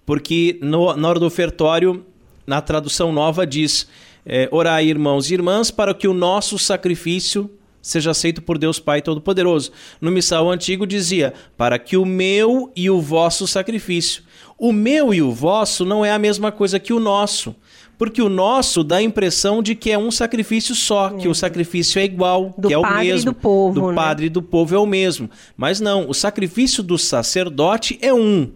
porque 0.05 0.57
no, 0.61 0.95
na 0.95 1.07
hora 1.07 1.19
do 1.19 1.25
ofertório, 1.25 2.05
na 2.45 2.61
tradução 2.61 3.11
nova 3.11 3.45
diz 3.45 3.87
é, 4.29 4.47
orai, 4.51 4.85
irmãos 4.85 5.31
e 5.31 5.33
irmãs, 5.33 5.71
para 5.71 5.91
que 5.91 6.07
o 6.07 6.13
nosso 6.13 6.59
sacrifício 6.59 7.49
seja 7.81 8.11
aceito 8.11 8.43
por 8.43 8.59
Deus 8.59 8.79
Pai 8.79 9.01
Todo-Poderoso. 9.01 9.71
No 9.99 10.11
missal 10.11 10.49
antigo 10.51 10.85
dizia: 10.85 11.33
para 11.57 11.79
que 11.79 11.97
o 11.97 12.05
meu 12.05 12.71
e 12.75 12.91
o 12.91 13.01
vosso 13.01 13.47
sacrifício. 13.47 14.23
O 14.55 14.71
meu 14.71 15.13
e 15.13 15.21
o 15.21 15.31
vosso 15.31 15.83
não 15.83 16.05
é 16.05 16.11
a 16.11 16.19
mesma 16.19 16.51
coisa 16.51 16.79
que 16.79 16.93
o 16.93 16.99
nosso. 16.99 17.55
Porque 17.97 18.21
o 18.21 18.29
nosso 18.29 18.83
dá 18.83 18.97
a 18.97 19.01
impressão 19.01 19.63
de 19.63 19.73
que 19.75 19.91
é 19.91 19.97
um 19.97 20.11
sacrifício 20.11 20.73
só, 20.75 21.09
que 21.09 21.27
o 21.27 21.33
sacrifício 21.33 21.99
é 21.99 22.05
igual, 22.05 22.53
do 22.57 22.67
que 22.69 22.73
é 22.73 22.77
o 22.77 22.81
padre 22.81 23.07
mesmo. 23.07 23.31
Do 23.31 23.35
povo, 23.35 23.81
do 23.81 23.87
né? 23.89 23.95
padre 23.95 24.25
e 24.27 24.29
do 24.29 24.41
povo 24.41 24.75
é 24.75 24.79
o 24.79 24.85
mesmo. 24.85 25.29
Mas 25.57 25.81
não, 25.81 26.07
o 26.07 26.13
sacrifício 26.13 26.83
do 26.83 26.97
sacerdote 26.97 27.97
é 28.01 28.13
um. 28.13 28.51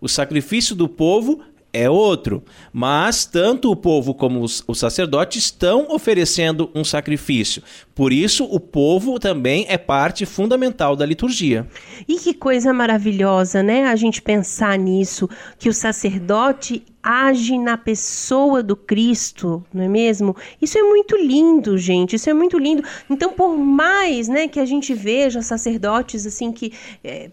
O 0.00 0.08
sacrifício 0.08 0.76
do 0.76 0.88
povo 0.88 1.40
é 1.72 1.88
outro. 1.88 2.42
Mas 2.72 3.24
tanto 3.24 3.70
o 3.70 3.76
povo 3.76 4.14
como 4.14 4.40
os, 4.40 4.62
os 4.66 4.78
sacerdotes 4.78 5.44
estão 5.44 5.86
oferecendo 5.90 6.70
um 6.74 6.84
sacrifício. 6.84 7.62
Por 7.94 8.12
isso, 8.12 8.44
o 8.44 8.60
povo 8.60 9.18
também 9.18 9.66
é 9.68 9.76
parte 9.76 10.24
fundamental 10.24 10.96
da 10.96 11.04
liturgia. 11.04 11.66
E 12.06 12.16
que 12.16 12.32
coisa 12.32 12.72
maravilhosa, 12.72 13.62
né? 13.62 13.86
A 13.86 13.96
gente 13.96 14.22
pensar 14.22 14.78
nisso, 14.78 15.28
que 15.58 15.68
o 15.68 15.74
sacerdote 15.74 16.84
age 17.02 17.56
na 17.58 17.76
pessoa 17.76 18.62
do 18.62 18.76
Cristo, 18.76 19.64
não 19.72 19.84
é 19.84 19.88
mesmo? 19.88 20.36
Isso 20.60 20.78
é 20.78 20.82
muito 20.82 21.16
lindo, 21.16 21.78
gente. 21.78 22.16
Isso 22.16 22.28
é 22.28 22.34
muito 22.34 22.58
lindo. 22.58 22.82
Então, 23.08 23.32
por 23.32 23.56
mais, 23.56 24.28
né, 24.28 24.46
que 24.46 24.60
a 24.60 24.66
gente 24.66 24.94
veja 24.94 25.40
sacerdotes 25.40 26.26
assim 26.26 26.52
que 26.52 26.72
é, 27.02 27.30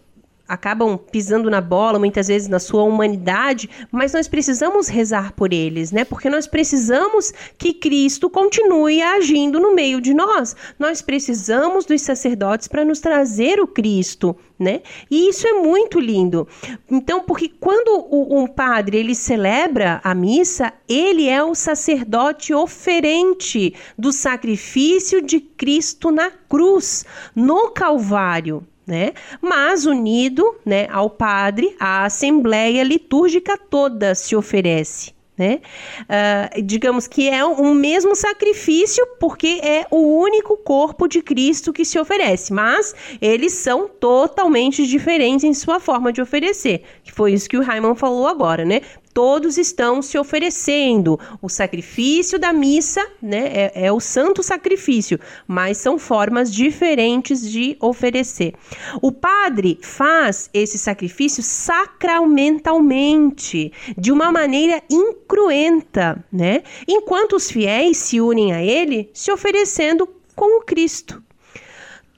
acabam 0.48 0.98
pisando 0.98 1.50
na 1.50 1.60
bola, 1.60 1.98
muitas 1.98 2.28
vezes 2.28 2.48
na 2.48 2.60
sua 2.60 2.84
humanidade, 2.84 3.70
mas 3.92 4.14
nós 4.14 4.28
precisamos 4.28 4.88
rezar 4.88 5.34
por 5.34 5.52
eles, 5.52 5.92
né? 5.92 6.04
Porque 6.04 6.30
nós 6.30 6.48
precisamos 6.48 7.34
que 7.58 7.74
Cristo 7.74 8.30
continue 8.30 9.02
agindo 9.02 9.60
no 9.60 9.74
meio 9.74 10.00
de 10.00 10.14
nós. 10.14 10.56
Nós 10.78 11.02
precisamos 11.02 11.86
dos 11.86 12.02
sacerdotes 12.02 12.68
para 12.68 12.86
nos 12.86 13.00
trazer 13.00 13.60
o 13.60 13.68
Cristo, 13.68 14.36
né? 14.60 14.82
E 15.10 15.30
isso 15.30 15.48
é 15.48 15.54
muito 15.54 16.00
lindo. 16.00 16.48
Então, 16.90 17.22
porque 17.22 17.50
quando 17.50 18.06
o, 18.10 18.40
um 18.40 18.48
padre 18.48 18.98
ele 18.98 19.16
celebra 19.16 20.00
a 20.04 20.14
missa, 20.14 20.72
ele 20.88 21.28
é 21.28 21.44
o 21.44 21.56
sacerdote 21.56 22.54
oferente 22.54 23.74
do 23.98 24.12
sacrifício 24.12 25.22
de 25.22 25.40
Cristo 25.40 26.12
na 26.12 26.30
cruz, 26.30 27.04
no 27.36 27.72
Calvário 27.72 28.66
né? 28.86 29.14
Mas 29.42 29.86
unido, 29.86 30.56
né, 30.66 30.88
ao 30.92 31.10
padre, 31.10 31.76
a 31.80 32.06
assembleia 32.06 32.84
litúrgica 32.84 33.58
toda 33.58 34.14
se 34.16 34.36
oferece. 34.36 35.16
Né? 35.38 35.60
Uh, 36.04 36.62
digamos 36.64 37.08
que 37.08 37.28
é 37.28 37.44
o 37.44 37.74
mesmo 37.74 38.16
sacrifício, 38.16 39.06
porque 39.20 39.60
é 39.62 39.86
o 39.92 40.22
único 40.22 40.56
corpo 40.56 41.10
de 41.10 41.22
Cristo 41.22 41.74
que 41.74 41.84
se 41.84 42.00
oferece, 42.00 42.54
mas 42.54 42.96
eles 43.20 43.52
são 43.52 43.86
totalmente 43.86 44.88
diferentes 44.88 45.44
em 45.44 45.54
sua 45.54 45.78
forma 45.82 46.14
de 46.14 46.22
oferecer, 46.22 46.84
que 47.04 47.12
foi 47.12 47.34
isso 47.34 47.50
que 47.50 47.58
o 47.58 47.62
Raimon 47.62 47.96
falou 47.96 48.28
agora, 48.28 48.64
né? 48.64 48.80
Todos 49.16 49.58
estão 49.58 50.02
se 50.02 50.18
oferecendo. 50.18 51.18
O 51.42 51.48
sacrifício 51.48 52.38
da 52.38 52.52
missa, 52.52 53.00
né, 53.22 53.48
é, 53.48 53.72
é, 53.86 53.92
o 53.92 54.02
santo 54.02 54.44
sacrifício, 54.44 55.18
mas 55.48 55.78
são 55.78 55.98
formas 55.98 56.54
diferentes 56.54 57.50
de 57.50 57.78
oferecer. 57.80 58.54
O 59.02 59.14
padre 59.14 59.80
faz 59.82 60.50
esse 60.54 60.78
sacrifício 60.78 61.42
sacramentalmente, 61.42 63.72
de 63.98 64.12
uma 64.12 64.34
maneira 64.34 64.84
incruenta, 64.90 66.22
né? 66.30 66.64
Enquanto 66.86 67.38
os 67.38 67.50
fiéis 67.50 67.96
se 67.98 68.20
unem 68.20 68.52
a 68.52 68.62
ele, 68.62 69.10
se 69.14 69.32
oferecendo 69.32 70.10
com 70.36 70.60
o 70.60 70.66
Cristo. 70.66 71.24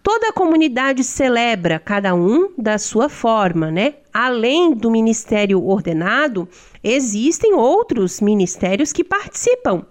Toda 0.09 0.29
a 0.29 0.33
comunidade 0.33 1.03
celebra, 1.03 1.79
cada 1.79 2.15
um 2.15 2.49
da 2.57 2.77
sua 2.77 3.09
forma, 3.09 3.69
né? 3.69 3.95
Além 4.13 4.73
do 4.73 4.89
ministério 4.89 5.61
ordenado, 5.61 6.47
existem 6.91 7.53
outros 7.53 8.21
ministérios 8.21 8.93
que 8.93 9.03
participam 9.03 9.85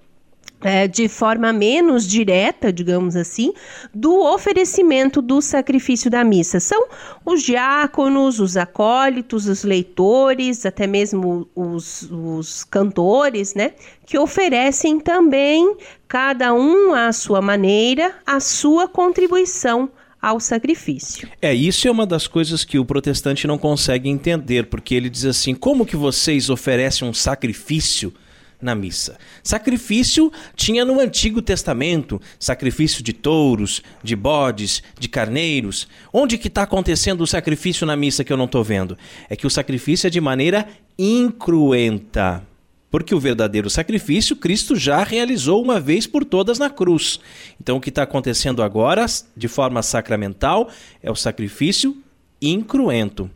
é, 0.63 0.89
de 0.89 1.09
forma 1.09 1.53
menos 1.53 2.07
direta, 2.07 2.73
digamos 2.73 3.15
assim, 3.15 3.53
do 3.95 4.21
oferecimento 4.21 5.21
do 5.21 5.41
sacrifício 5.41 6.11
da 6.11 6.25
missa. 6.25 6.59
São 6.59 6.89
os 7.25 7.43
diáconos, 7.43 8.41
os 8.41 8.57
acólitos, 8.57 9.47
os 9.47 9.63
leitores, 9.63 10.65
até 10.65 10.87
mesmo 10.87 11.49
os, 11.55 12.09
os 12.11 12.65
cantores, 12.65 13.55
né? 13.55 13.75
Que 14.05 14.19
oferecem 14.19 14.99
também, 14.99 15.77
cada 16.09 16.55
um 16.55 16.95
à 16.95 17.13
sua 17.13 17.43
maneira, 17.43 18.15
a 18.27 18.41
sua 18.41 18.89
contribuição 18.89 19.91
ao 20.27 20.41
sacrifício. 20.41 21.29
É, 21.41 21.55
isso 21.55 21.87
é 21.87 21.91
uma 21.91 22.05
das 22.05 22.27
coisas 22.27 22.65
que 22.65 22.81
o 22.81 22.85
protestante 22.85 23.47
não 23.47 23.57
consegue 23.57 24.09
entender, 24.09 24.67
porque 24.67 24.93
ele 24.93 25.09
diz 25.09 25.25
assim: 25.25 25.55
como 25.55 25.87
que 25.87 25.95
vocês 25.95 26.51
oferecem 26.51 27.09
um 27.09 27.15
sacrifício? 27.15 28.13
na 28.59 28.75
missa. 28.75 29.19
Sacrifício 29.43 30.33
tinha 30.57 30.83
no 30.83 30.99
Antigo 30.99 31.43
Testamento, 31.43 32.19
sacrifício 32.39 33.05
de 33.05 33.13
touros, 33.13 33.83
de 34.03 34.17
bodes, 34.17 34.83
de 34.99 35.11
carneiros. 35.11 35.87
Onde 36.11 36.39
que 36.39 36.49
está 36.49 36.63
acontecendo 36.63 37.21
o 37.21 37.27
sacrifício 37.27 37.87
na 37.87 37.95
missa 37.95 38.25
que 38.25 38.33
eu 38.33 38.37
não 38.37 38.47
estou 38.47 38.65
vendo? 38.65 38.97
É 39.29 39.37
que 39.37 39.47
o 39.47 39.51
sacrifício 39.51 40.07
é 40.07 40.11
de 40.11 40.23
maneira 40.23 40.67
incruenta. 40.99 42.43
Porque 42.91 43.15
o 43.15 43.21
verdadeiro 43.21 43.69
sacrifício 43.69 44.37
Cristo 44.37 44.77
já 44.77 45.03
realizou 45.03 45.63
uma 45.63 45.81
vez 45.81 46.07
por 46.07 46.25
todas 46.25 46.59
na 46.59 46.71
cruz. 46.71 47.19
Então 47.61 47.77
o 47.77 47.81
que 47.81 47.89
está 47.89 48.03
acontecendo 48.03 48.63
agora, 48.63 49.05
de 49.37 49.49
forma 49.49 49.83
sacramental, 49.83 50.71
é 51.03 51.11
o 51.11 51.17
sacrifício 51.17 51.97
incruento. 52.41 53.31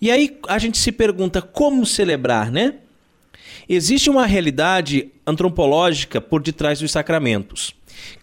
E 0.00 0.10
aí 0.10 0.38
a 0.48 0.58
gente 0.58 0.78
se 0.78 0.92
pergunta 0.92 1.42
como 1.42 1.84
celebrar, 1.84 2.50
né? 2.50 2.74
Existe 3.68 4.10
uma 4.10 4.26
realidade 4.26 5.10
antropológica 5.26 6.20
por 6.20 6.42
detrás 6.42 6.80
dos 6.80 6.92
sacramentos. 6.92 7.74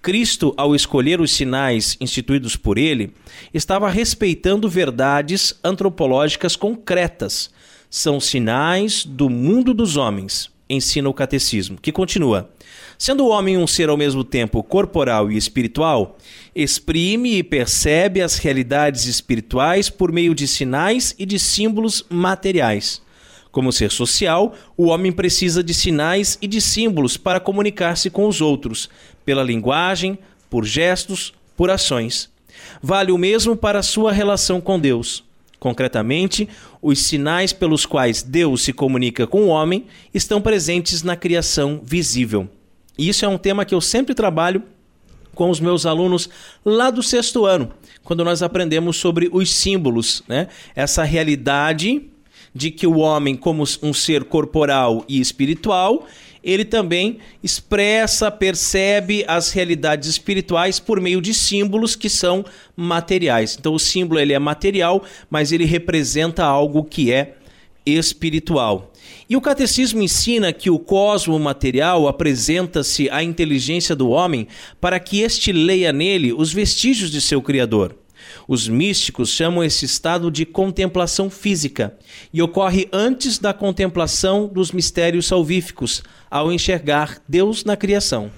Cristo, 0.02 0.54
ao 0.58 0.76
escolher 0.76 1.20
os 1.20 1.32
sinais 1.32 1.98
instituídos 2.00 2.56
por 2.56 2.78
ele, 2.78 3.14
estava 3.54 3.90
respeitando 3.90 4.70
verdades 4.70 5.60
antropológicas 5.64 6.56
concretas. 6.56 7.50
São 7.90 8.20
sinais 8.20 9.04
do 9.04 9.30
mundo 9.30 9.74
dos 9.74 9.98
homens 9.98 10.52
ensina 10.74 11.10
o 11.10 11.14
catecismo, 11.14 11.78
que 11.82 11.92
continua: 11.92 12.50
Sendo 12.98 13.26
o 13.26 13.30
homem 13.30 13.58
um 13.58 13.66
ser 13.66 13.90
ao 13.90 13.98
mesmo 13.98 14.24
tempo 14.24 14.62
corporal 14.62 15.32
e 15.32 15.38
espiritual, 15.38 16.18
exprime 16.56 17.38
e 17.38 17.44
percebe 17.44 18.22
as 18.22 18.38
realidades 18.38 19.06
espirituais 19.06 19.90
por 19.90 20.12
meio 20.12 20.36
de 20.36 20.48
sinais 20.48 21.16
e 21.18 21.26
de 21.26 21.40
símbolos 21.40 22.06
materiais. 22.10 23.02
Como 23.52 23.72
ser 23.72 23.92
social, 23.92 24.56
o 24.78 24.86
homem 24.86 25.12
precisa 25.12 25.64
de 25.64 25.74
sinais 25.74 26.38
e 26.42 26.48
de 26.48 26.62
símbolos 26.62 27.18
para 27.18 27.40
comunicar-se 27.40 28.10
com 28.10 28.28
os 28.28 28.40
outros, 28.40 28.90
pela 29.26 29.44
linguagem, 29.44 30.18
por 30.50 30.64
gestos, 30.64 31.34
por 31.58 31.70
ações. 31.70 32.30
Vale 32.82 33.12
o 33.12 33.18
mesmo 33.18 33.56
para 33.56 33.80
a 33.80 33.84
sua 33.84 34.12
relação 34.12 34.62
com 34.62 34.80
Deus. 34.80 35.24
Concretamente, 35.60 36.48
os 36.82 37.00
sinais 37.00 37.54
pelos 37.54 37.86
quais 37.86 38.24
Deus 38.24 38.64
se 38.64 38.74
comunica 38.74 39.28
com 39.28 39.44
o 39.44 39.48
homem 39.48 39.86
estão 40.14 40.42
presentes 40.42 41.04
na 41.04 41.16
criação 41.16 41.82
visível. 41.84 42.50
E 42.98 43.08
isso 43.08 43.24
é 43.24 43.28
um 43.28 43.38
tema 43.38 43.66
que 43.66 43.76
eu 43.76 43.82
sempre 43.82 44.16
trabalho 44.16 44.64
com 45.34 45.50
os 45.50 45.60
meus 45.60 45.86
alunos 45.86 46.30
lá 46.66 46.90
do 46.90 47.02
sexto 47.02 47.46
ano, 47.46 47.72
quando 48.04 48.24
nós 48.24 48.42
aprendemos 48.42 48.98
sobre 48.98 49.30
os 49.32 49.50
símbolos, 49.54 50.24
né? 50.28 50.48
Essa 50.76 51.04
realidade 51.04 52.04
de 52.54 52.70
que 52.70 52.86
o 52.86 52.98
homem, 52.98 53.36
como 53.36 53.64
um 53.82 53.94
ser 53.94 54.26
corporal 54.26 55.06
e 55.08 55.22
espiritual, 55.22 56.06
ele 56.44 56.66
também 56.66 57.20
expressa, 57.44 58.32
percebe 58.32 59.24
as 59.28 59.52
realidades 59.52 60.10
espirituais 60.10 60.80
por 60.80 61.00
meio 61.00 61.22
de 61.22 61.34
símbolos 61.34 61.96
que 61.96 62.10
são 62.10 62.44
materiais. 62.76 63.56
Então 63.60 63.74
o 63.74 63.80
símbolo 63.80 64.20
ele 64.20 64.34
é 64.34 64.40
material, 64.40 65.04
mas 65.30 65.52
ele 65.52 65.66
representa 65.66 66.44
algo 66.44 66.84
que 66.84 67.12
é 67.12 67.36
espiritual. 67.86 68.92
E 69.30 69.36
o 69.36 69.42
catecismo 69.42 70.02
ensina 70.02 70.52
que 70.52 70.70
o 70.70 70.78
cosmo 70.78 71.38
material 71.40 72.08
apresenta-se 72.08 73.10
à 73.10 73.24
inteligência 73.24 73.96
do 73.96 74.10
homem 74.10 74.48
para 74.80 75.00
que 75.00 75.22
este 75.22 75.52
leia 75.52 75.92
nele 75.92 76.34
os 76.34 76.54
vestígios 76.54 77.10
de 77.10 77.22
seu 77.22 77.42
criador. 77.42 77.96
Os 78.52 78.68
místicos 78.68 79.30
chamam 79.30 79.64
esse 79.64 79.86
estado 79.86 80.30
de 80.30 80.46
contemplação 80.46 81.30
física 81.30 81.98
e 82.34 82.42
ocorre 82.42 82.90
antes 82.92 83.40
da 83.40 83.54
contemplação 83.54 84.46
dos 84.46 84.74
mistérios 84.74 85.28
salvíficos, 85.28 86.04
ao 86.30 86.52
enxergar 86.52 87.22
Deus 87.30 87.64
na 87.64 87.78
criação. 87.78 88.30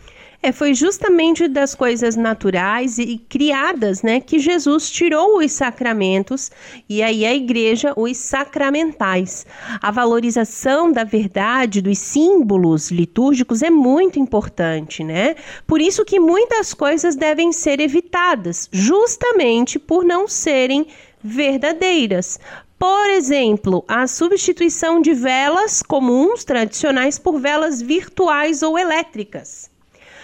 É, 0.45 0.51
foi 0.51 0.73
justamente 0.73 1.47
das 1.47 1.73
coisas 1.73 2.17
naturais 2.17 2.97
e 2.97 3.17
criadas, 3.17 4.01
né, 4.01 4.19
que 4.19 4.39
Jesus 4.39 4.91
tirou 4.91 5.37
os 5.37 5.53
sacramentos 5.53 6.51
e 6.89 7.01
aí 7.01 7.25
a 7.25 7.33
igreja 7.33 7.93
os 7.95 8.17
sacramentais. 8.17 9.45
A 9.81 9.89
valorização 9.89 10.91
da 10.91 11.05
verdade 11.05 11.81
dos 11.81 11.97
símbolos 11.97 12.91
litúrgicos 12.91 13.61
é 13.61 13.69
muito 13.69 14.19
importante, 14.19 15.01
né? 15.01 15.35
Por 15.65 15.79
isso 15.79 16.03
que 16.03 16.19
muitas 16.19 16.73
coisas 16.73 17.15
devem 17.15 17.53
ser 17.53 17.79
evitadas, 17.79 18.67
justamente 18.69 19.79
por 19.79 20.03
não 20.03 20.27
serem 20.27 20.87
verdadeiras. 21.23 22.37
Por 22.77 23.09
exemplo, 23.11 23.85
a 23.87 24.07
substituição 24.07 24.99
de 24.99 25.13
velas 25.13 25.81
comuns 25.81 26.43
tradicionais 26.43 27.17
por 27.17 27.39
velas 27.39 27.81
virtuais 27.81 28.61
ou 28.61 28.77
elétricas 28.77 29.71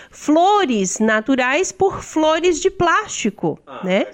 flores 0.10 1.00
naturais 1.00 1.72
por 1.72 2.04
flores 2.04 2.60
de 2.60 2.70
plástico, 2.70 3.60
ah, 3.66 3.82
né? 3.84 4.08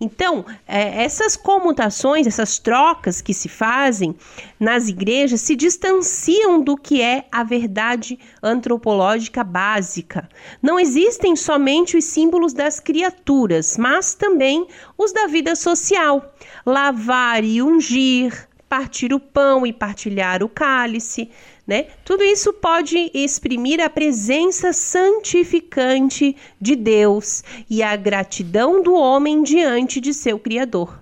Então, 0.00 0.44
é, 0.66 1.04
essas 1.04 1.36
comutações, 1.36 2.26
essas 2.26 2.58
trocas 2.58 3.20
que 3.20 3.32
se 3.32 3.48
fazem 3.48 4.16
nas 4.58 4.88
igrejas 4.88 5.40
se 5.40 5.54
distanciam 5.54 6.60
do 6.60 6.76
que 6.76 7.00
é 7.00 7.26
a 7.30 7.44
verdade 7.44 8.18
antropológica 8.42 9.44
básica. 9.44 10.28
Não 10.60 10.78
existem 10.78 11.36
somente 11.36 11.96
os 11.96 12.04
símbolos 12.04 12.52
das 12.52 12.80
criaturas, 12.80 13.76
mas 13.76 14.14
também 14.14 14.66
os 14.96 15.12
da 15.12 15.26
vida 15.26 15.54
social. 15.54 16.34
Lavar 16.66 17.44
e 17.44 17.62
ungir, 17.62 18.48
partir 18.68 19.14
o 19.14 19.20
pão 19.20 19.66
e 19.66 19.72
partilhar 19.72 20.42
o 20.42 20.48
cálice, 20.48 21.30
né? 21.68 21.84
Tudo 22.02 22.24
isso 22.24 22.50
pode 22.54 23.10
exprimir 23.12 23.78
a 23.78 23.90
presença 23.90 24.72
santificante 24.72 26.34
de 26.58 26.74
Deus 26.74 27.44
e 27.68 27.82
a 27.82 27.94
gratidão 27.94 28.82
do 28.82 28.94
homem 28.94 29.42
diante 29.42 30.00
de 30.00 30.14
seu 30.14 30.38
Criador. 30.38 30.98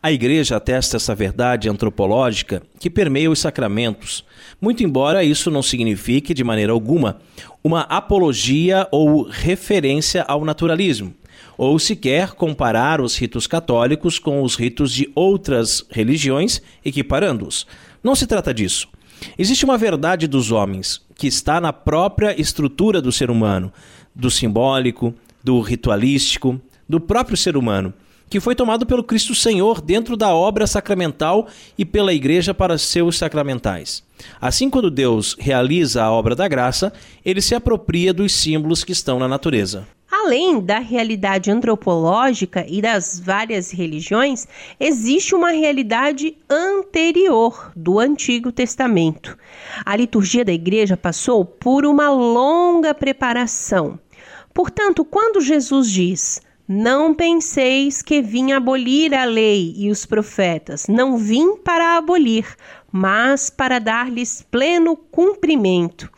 A 0.00 0.12
Igreja 0.12 0.56
atesta 0.56 0.96
essa 0.96 1.12
verdade 1.12 1.68
antropológica 1.68 2.62
que 2.78 2.88
permeia 2.88 3.28
os 3.28 3.40
sacramentos, 3.40 4.24
muito 4.60 4.84
embora 4.84 5.24
isso 5.24 5.50
não 5.50 5.62
signifique, 5.62 6.32
de 6.32 6.44
maneira 6.44 6.72
alguma, 6.72 7.18
uma 7.64 7.80
apologia 7.80 8.86
ou 8.92 9.24
referência 9.24 10.22
ao 10.28 10.44
naturalismo, 10.44 11.12
ou 11.58 11.76
sequer 11.80 12.34
comparar 12.34 13.00
os 13.00 13.16
ritos 13.16 13.48
católicos 13.48 14.20
com 14.20 14.42
os 14.42 14.54
ritos 14.54 14.92
de 14.92 15.10
outras 15.16 15.84
religiões, 15.90 16.62
equiparando-os. 16.84 17.66
Não 18.04 18.14
se 18.14 18.28
trata 18.28 18.54
disso. 18.54 18.86
Existe 19.38 19.64
uma 19.64 19.78
verdade 19.78 20.26
dos 20.26 20.50
homens 20.52 21.00
que 21.14 21.26
está 21.26 21.60
na 21.60 21.72
própria 21.72 22.38
estrutura 22.40 23.00
do 23.00 23.10
ser 23.10 23.30
humano, 23.30 23.72
do 24.14 24.30
simbólico, 24.30 25.14
do 25.42 25.60
ritualístico, 25.60 26.60
do 26.88 27.00
próprio 27.00 27.36
ser 27.36 27.56
humano 27.56 27.92
que 28.28 28.40
foi 28.40 28.54
tomado 28.54 28.84
pelo 28.84 29.04
Cristo 29.04 29.34
Senhor 29.34 29.80
dentro 29.80 30.16
da 30.16 30.34
obra 30.34 30.66
sacramental 30.66 31.46
e 31.78 31.84
pela 31.84 32.12
Igreja 32.12 32.52
para 32.52 32.78
seus 32.78 33.16
sacramentais. 33.16 34.02
Assim, 34.40 34.68
quando 34.68 34.90
Deus 34.90 35.36
realiza 35.38 36.02
a 36.02 36.10
obra 36.10 36.34
da 36.34 36.48
graça, 36.48 36.92
ele 37.24 37.40
se 37.40 37.54
apropria 37.54 38.12
dos 38.12 38.32
símbolos 38.32 38.82
que 38.82 38.92
estão 38.92 39.18
na 39.18 39.28
natureza. 39.28 39.86
Além 40.10 40.60
da 40.60 40.78
realidade 40.78 41.50
antropológica 41.50 42.64
e 42.68 42.80
das 42.80 43.18
várias 43.18 43.70
religiões, 43.72 44.46
existe 44.78 45.34
uma 45.34 45.50
realidade 45.50 46.36
anterior 46.48 47.72
do 47.74 47.98
Antigo 47.98 48.52
Testamento. 48.52 49.36
A 49.84 49.96
liturgia 49.96 50.44
da 50.44 50.52
igreja 50.52 50.96
passou 50.96 51.44
por 51.44 51.84
uma 51.84 52.08
longa 52.10 52.94
preparação. 52.94 53.98
Portanto, 54.54 55.04
quando 55.04 55.40
Jesus 55.40 55.90
diz: 55.90 56.40
não 56.68 57.14
penseis 57.14 58.02
que 58.02 58.20
vim 58.20 58.50
abolir 58.50 59.14
a 59.14 59.24
lei 59.24 59.72
e 59.76 59.88
os 59.88 60.04
profetas. 60.04 60.88
Não 60.88 61.16
vim 61.16 61.56
para 61.56 61.96
abolir, 61.96 62.44
mas 62.96 63.50
para 63.50 63.78
dar-lhes 63.78 64.44
pleno 64.50 64.96
cumprimento. 64.96 66.10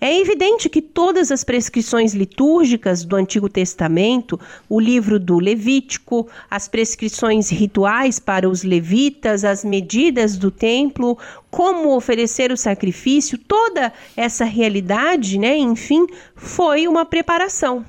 É 0.00 0.16
evidente 0.16 0.68
que 0.68 0.80
todas 0.80 1.32
as 1.32 1.42
prescrições 1.42 2.14
litúrgicas 2.14 3.04
do 3.04 3.16
Antigo 3.16 3.48
Testamento, 3.48 4.38
o 4.68 4.78
livro 4.78 5.18
do 5.18 5.40
Levítico, 5.40 6.28
as 6.48 6.68
prescrições 6.68 7.50
rituais 7.50 8.20
para 8.20 8.48
os 8.48 8.62
levitas, 8.62 9.44
as 9.44 9.64
medidas 9.64 10.36
do 10.38 10.52
templo, 10.52 11.18
como 11.50 11.96
oferecer 11.96 12.52
o 12.52 12.56
sacrifício, 12.56 13.36
toda 13.36 13.92
essa 14.16 14.44
realidade, 14.44 15.36
né, 15.36 15.58
enfim, 15.58 16.06
foi 16.36 16.86
uma 16.86 17.04
preparação. 17.04 17.84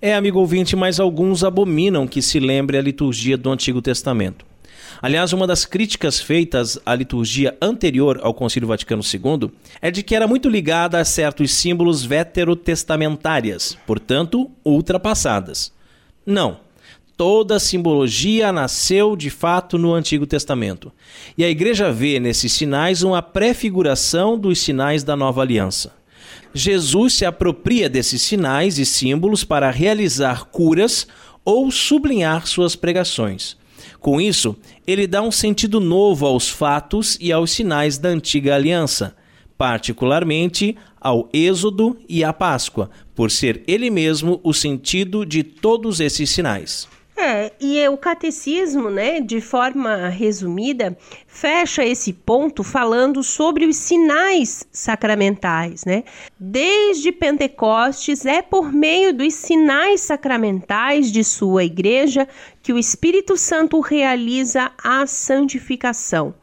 É, 0.00 0.14
amigo 0.14 0.38
ouvinte, 0.38 0.76
mas 0.76 1.00
alguns 1.00 1.42
abominam 1.42 2.06
que 2.06 2.22
se 2.22 2.38
lembre 2.38 2.78
a 2.78 2.82
liturgia 2.82 3.36
do 3.36 3.50
Antigo 3.50 3.82
Testamento. 3.82 4.51
Aliás, 5.02 5.32
uma 5.32 5.48
das 5.48 5.64
críticas 5.64 6.20
feitas 6.20 6.78
à 6.86 6.94
liturgia 6.94 7.58
anterior 7.60 8.20
ao 8.22 8.32
Concílio 8.32 8.68
Vaticano 8.68 9.02
II 9.02 9.50
é 9.80 9.90
de 9.90 10.00
que 10.00 10.14
era 10.14 10.28
muito 10.28 10.48
ligada 10.48 10.96
a 11.00 11.04
certos 11.04 11.50
símbolos 11.50 12.04
veterotestamentárias, 12.04 13.76
portanto, 13.84 14.48
ultrapassadas. 14.64 15.72
Não. 16.24 16.60
Toda 17.16 17.58
simbologia 17.58 18.52
nasceu 18.52 19.16
de 19.16 19.28
fato 19.28 19.76
no 19.76 19.92
Antigo 19.92 20.24
Testamento. 20.24 20.92
E 21.36 21.44
a 21.44 21.50
Igreja 21.50 21.90
vê 21.90 22.20
nesses 22.20 22.52
sinais 22.52 23.02
uma 23.02 23.20
prefiguração 23.20 24.38
dos 24.38 24.60
sinais 24.60 25.02
da 25.02 25.16
nova 25.16 25.42
aliança. 25.42 25.92
Jesus 26.54 27.14
se 27.14 27.24
apropria 27.24 27.88
desses 27.88 28.22
sinais 28.22 28.78
e 28.78 28.86
símbolos 28.86 29.42
para 29.42 29.68
realizar 29.68 30.44
curas 30.44 31.08
ou 31.44 31.72
sublinhar 31.72 32.46
suas 32.46 32.76
pregações. 32.76 33.60
Com 34.02 34.20
isso, 34.20 34.56
ele 34.84 35.06
dá 35.06 35.22
um 35.22 35.30
sentido 35.30 35.78
novo 35.78 36.26
aos 36.26 36.48
fatos 36.48 37.16
e 37.20 37.30
aos 37.30 37.52
sinais 37.52 37.98
da 37.98 38.08
antiga 38.08 38.56
aliança, 38.56 39.14
particularmente 39.56 40.76
ao 41.00 41.28
Êxodo 41.32 41.96
e 42.08 42.24
à 42.24 42.32
Páscoa, 42.32 42.90
por 43.14 43.30
ser 43.30 43.62
ele 43.64 43.90
mesmo 43.90 44.40
o 44.42 44.52
sentido 44.52 45.24
de 45.24 45.44
todos 45.44 46.00
esses 46.00 46.30
sinais. 46.30 46.88
É, 47.14 47.52
e 47.60 47.86
o 47.88 47.96
catecismo, 47.98 48.88
né, 48.88 49.20
de 49.20 49.40
forma 49.40 50.08
resumida, 50.08 50.96
fecha 51.26 51.84
esse 51.84 52.10
ponto 52.10 52.64
falando 52.64 53.22
sobre 53.22 53.66
os 53.66 53.76
sinais 53.76 54.66
sacramentais, 54.72 55.84
né? 55.84 56.04
Desde 56.40 57.12
Pentecostes 57.12 58.24
é 58.24 58.40
por 58.40 58.72
meio 58.72 59.12
dos 59.12 59.34
sinais 59.34 60.00
sacramentais 60.00 61.12
de 61.12 61.22
sua 61.22 61.64
igreja 61.64 62.26
que 62.62 62.72
o 62.72 62.78
Espírito 62.78 63.36
Santo 63.36 63.78
realiza 63.80 64.72
a 64.82 65.06
santificação. 65.06 66.34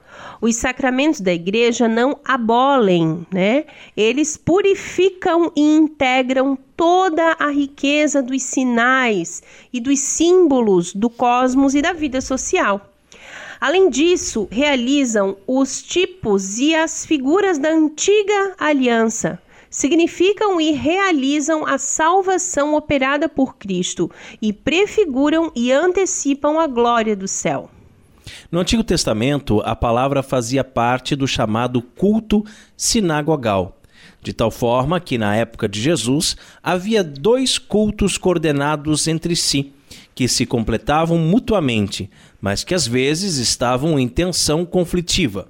Os 0.42 0.56
sacramentos 0.56 1.22
da 1.22 1.34
igreja 1.34 1.88
não 1.88 2.20
abolem, 2.24 3.26
né? 3.34 3.66
Eles 3.96 4.38
purificam 4.38 5.52
e 5.56 5.76
integram 5.76 6.58
toda 6.80 7.36
a 7.38 7.50
riqueza 7.50 8.24
dos 8.24 8.42
sinais 8.42 9.44
e 9.74 9.82
dos 9.82 10.00
símbolos 10.00 10.94
do 10.94 11.10
cosmos 11.10 11.76
e 11.76 11.82
da 11.82 11.92
vida 11.92 12.22
social. 12.22 12.90
Além 13.60 13.90
disso, 13.90 14.48
realizam 14.50 15.36
os 15.46 15.84
tipos 15.84 16.58
e 16.58 16.74
as 16.74 17.06
figuras 17.06 17.58
da 17.58 17.68
antiga 17.68 18.56
aliança. 18.58 19.42
Significam 19.70 20.62
e 20.62 20.72
realizam 20.72 21.68
a 21.68 21.78
salvação 21.78 22.74
operada 22.74 23.28
por 23.28 23.58
Cristo 23.58 24.10
e 24.42 24.54
prefiguram 24.54 25.52
e 25.54 25.74
antecipam 25.74 26.58
a 26.62 26.66
glória 26.66 27.14
do 27.14 27.28
céu. 27.28 27.70
No 28.50 28.62
Antigo 28.62 28.86
Testamento, 28.86 29.60
a 29.66 29.76
palavra 29.76 30.24
fazia 30.24 30.64
parte 30.64 31.14
do 31.14 31.28
chamado 31.28 31.82
culto 31.82 32.46
sinagogal, 32.78 33.79
de 34.22 34.34
tal 34.34 34.52
forma 34.52 35.00
que 35.00 35.18
na 35.18 35.36
época 35.36 35.68
de 35.68 35.82
Jesus 35.82 36.36
havia 36.62 37.04
dois 37.04 37.58
cultos 37.58 38.18
coordenados 38.18 39.08
entre 39.08 39.36
si, 39.36 39.72
que 40.14 40.28
se 40.28 40.46
completavam 40.46 41.18
mutuamente, 41.18 42.10
mas 42.42 42.64
que 42.64 42.74
às 42.74 42.86
vezes 42.86 43.38
estavam 43.38 44.00
em 44.00 44.08
tensão 44.08 44.66
conflitiva. 44.66 45.48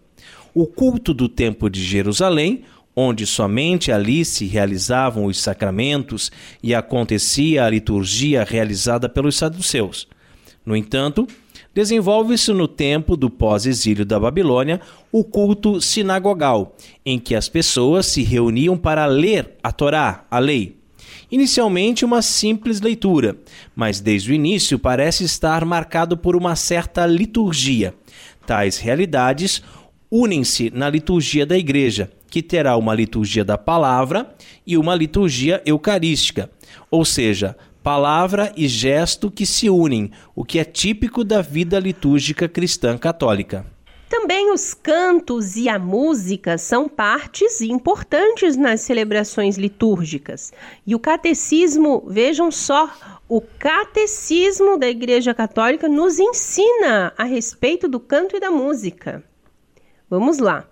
O 0.54 0.66
culto 0.66 1.14
do 1.14 1.28
Templo 1.28 1.70
de 1.70 1.84
Jerusalém, 1.84 2.64
onde 2.96 3.26
somente 3.26 3.92
ali 3.92 4.26
se 4.26 4.46
realizavam 4.46 5.26
os 5.26 5.40
sacramentos 5.40 6.32
e 6.62 6.76
acontecia 6.76 7.66
a 7.66 7.70
liturgia 7.70 8.44
realizada 8.44 9.08
pelos 9.08 9.38
saduceus. 9.38 10.08
No 10.66 10.76
entanto, 10.76 11.26
desenvolve-se 11.74 12.52
no 12.52 12.68
tempo 12.68 13.16
do 13.16 13.30
pós-exílio 13.30 14.06
da 14.06 14.20
Babilônia 14.20 14.82
o 15.12 15.24
culto 15.24 15.80
sinagogal, 15.82 16.76
em 17.06 17.20
que 17.20 17.36
as 17.36 17.48
pessoas 17.48 18.06
se 18.06 18.24
reuniam 18.24 18.78
para 18.78 19.06
ler 19.06 19.56
a 19.64 19.72
Torá, 19.72 20.26
a 20.30 20.40
lei. 20.40 20.78
Inicialmente 21.32 22.04
uma 22.04 22.22
simples 22.22 22.82
leitura, 22.82 23.38
mas 23.76 24.00
desde 24.00 24.32
o 24.32 24.34
início 24.34 24.80
parece 24.80 25.24
estar 25.24 25.64
marcado 25.64 26.18
por 26.18 26.36
uma 26.36 26.56
certa 26.56 27.06
liturgia. 27.06 27.94
Tais 28.48 28.78
realidades 28.78 29.62
unem-se 30.10 30.72
na 30.74 30.90
liturgia 30.90 31.46
da 31.46 31.58
igreja, 31.58 32.10
que 32.30 32.42
terá 32.42 32.76
uma 32.78 32.96
liturgia 32.96 33.46
da 33.46 33.58
palavra 33.58 34.34
e 34.66 34.76
uma 34.76 34.96
liturgia 34.96 35.62
eucarística, 35.66 36.50
ou 36.90 37.06
seja, 37.06 37.56
palavra 37.90 38.54
e 38.56 38.68
gesto 38.68 39.32
que 39.32 39.48
se 39.48 39.68
unem, 39.68 40.12
o 40.36 40.46
que 40.46 40.60
é 40.60 40.64
típico 40.64 41.24
da 41.24 41.42
vida 41.42 41.80
litúrgica 41.80 42.48
cristã 42.48 42.96
católica. 42.96 43.66
Também 44.08 44.54
os 44.54 44.76
cantos 44.76 45.56
e 45.56 45.68
a 45.68 45.80
música 45.80 46.56
são 46.60 46.88
partes 46.88 47.62
importantes 47.62 48.56
nas 48.56 48.82
celebrações 48.82 49.58
litúrgicas. 49.58 50.54
E 50.86 50.94
o 50.94 51.00
catecismo, 51.00 52.04
vejam 52.08 52.52
só, 52.52 52.94
o 53.28 53.42
catecismo 53.42 54.78
da 54.78 54.88
Igreja 54.88 55.34
Católica 55.34 55.90
nos 55.90 56.20
ensina 56.20 57.12
a 57.18 57.24
respeito 57.24 57.88
do 57.88 58.00
canto 58.00 58.38
e 58.38 58.40
da 58.40 58.52
música. 58.52 59.24
Vamos 60.08 60.38
lá. 60.38 60.64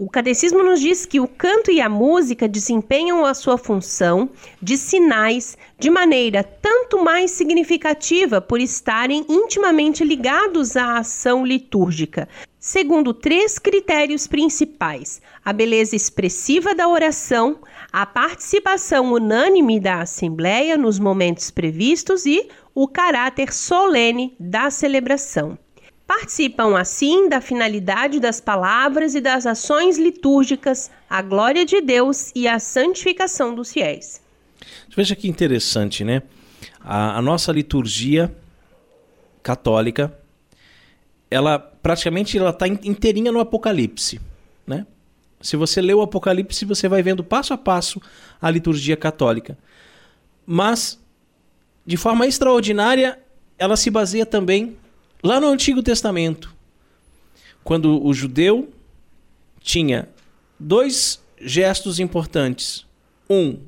O 0.00 0.08
catecismo 0.08 0.62
nos 0.62 0.78
diz 0.78 1.04
que 1.04 1.18
o 1.18 1.26
canto 1.26 1.72
e 1.72 1.80
a 1.80 1.88
música 1.88 2.46
desempenham 2.46 3.26
a 3.26 3.34
sua 3.34 3.58
função 3.58 4.30
de 4.62 4.78
sinais 4.78 5.58
de 5.76 5.90
maneira 5.90 6.44
tanto 6.44 7.02
mais 7.02 7.32
significativa 7.32 8.40
por 8.40 8.60
estarem 8.60 9.26
intimamente 9.28 10.04
ligados 10.04 10.76
à 10.76 10.98
ação 10.98 11.44
litúrgica, 11.44 12.28
segundo 12.60 13.12
três 13.12 13.58
critérios 13.58 14.28
principais: 14.28 15.20
a 15.44 15.52
beleza 15.52 15.96
expressiva 15.96 16.76
da 16.76 16.86
oração, 16.86 17.58
a 17.92 18.06
participação 18.06 19.12
unânime 19.12 19.80
da 19.80 20.02
assembleia 20.02 20.76
nos 20.76 21.00
momentos 21.00 21.50
previstos 21.50 22.24
e 22.24 22.48
o 22.72 22.86
caráter 22.86 23.52
solene 23.52 24.36
da 24.38 24.70
celebração. 24.70 25.58
Participam 26.08 26.78
assim 26.78 27.28
da 27.28 27.38
finalidade 27.38 28.18
das 28.18 28.40
palavras 28.40 29.14
e 29.14 29.20
das 29.20 29.44
ações 29.44 29.98
litúrgicas, 29.98 30.90
a 31.08 31.20
glória 31.20 31.66
de 31.66 31.82
Deus 31.82 32.32
e 32.34 32.48
a 32.48 32.58
santificação 32.58 33.54
dos 33.54 33.70
fiéis. 33.70 34.22
Veja 34.96 35.14
que 35.14 35.28
interessante, 35.28 36.02
né? 36.04 36.22
A, 36.80 37.18
a 37.18 37.22
nossa 37.22 37.52
liturgia 37.52 38.34
católica 39.42 40.18
ela 41.30 41.58
praticamente 41.58 42.38
ela 42.38 42.50
está 42.50 42.66
inteirinha 42.66 43.30
no 43.30 43.38
Apocalipse, 43.38 44.18
né? 44.66 44.86
Se 45.42 45.58
você 45.58 45.82
lê 45.82 45.92
o 45.92 46.00
Apocalipse, 46.00 46.64
você 46.64 46.88
vai 46.88 47.02
vendo 47.02 47.22
passo 47.22 47.52
a 47.52 47.58
passo 47.58 48.00
a 48.40 48.50
liturgia 48.50 48.96
católica. 48.96 49.58
Mas, 50.46 50.98
de 51.84 51.98
forma 51.98 52.26
extraordinária, 52.26 53.18
ela 53.58 53.76
se 53.76 53.90
baseia 53.90 54.24
também 54.24 54.74
lá 55.22 55.40
no 55.40 55.48
Antigo 55.48 55.82
Testamento, 55.82 56.54
quando 57.64 58.04
o 58.04 58.14
judeu 58.14 58.72
tinha 59.60 60.08
dois 60.58 61.22
gestos 61.40 62.00
importantes. 62.00 62.86
Um, 63.28 63.58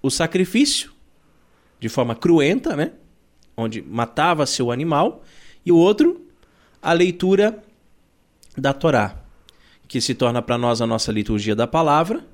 o 0.00 0.10
sacrifício, 0.10 0.92
de 1.80 1.88
forma 1.88 2.14
cruenta, 2.14 2.76
né? 2.76 2.92
onde 3.56 3.82
matava 3.82 4.46
seu 4.46 4.70
animal, 4.70 5.22
e 5.64 5.70
o 5.72 5.76
outro, 5.76 6.26
a 6.80 6.92
leitura 6.92 7.62
da 8.56 8.72
Torá, 8.72 9.16
que 9.86 10.00
se 10.00 10.14
torna 10.14 10.40
para 10.40 10.56
nós 10.56 10.80
a 10.80 10.86
nossa 10.86 11.12
liturgia 11.12 11.54
da 11.54 11.66
palavra, 11.66 12.24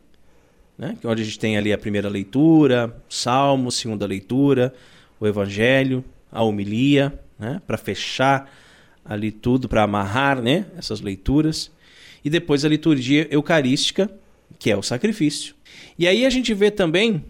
né? 0.76 0.96
onde 1.04 1.22
a 1.22 1.24
gente 1.24 1.38
tem 1.38 1.56
ali 1.56 1.72
a 1.72 1.78
primeira 1.78 2.08
leitura, 2.08 3.02
salmo, 3.08 3.70
segunda 3.72 4.06
leitura, 4.06 4.72
o 5.18 5.26
evangelho, 5.26 6.04
a 6.30 6.42
homilia, 6.42 7.18
né? 7.38 7.60
para 7.66 7.76
fechar 7.76 8.50
ali 9.04 9.30
tudo, 9.30 9.68
para 9.68 9.82
amarrar 9.82 10.42
né? 10.42 10.66
essas 10.76 11.00
leituras, 11.00 11.70
e 12.24 12.30
depois 12.30 12.64
a 12.64 12.68
liturgia 12.68 13.26
eucarística, 13.30 14.10
que 14.58 14.70
é 14.70 14.76
o 14.76 14.82
sacrifício. 14.82 15.54
E 15.98 16.06
aí 16.06 16.26
a 16.26 16.30
gente 16.30 16.52
vê 16.52 16.70
também 16.70 17.24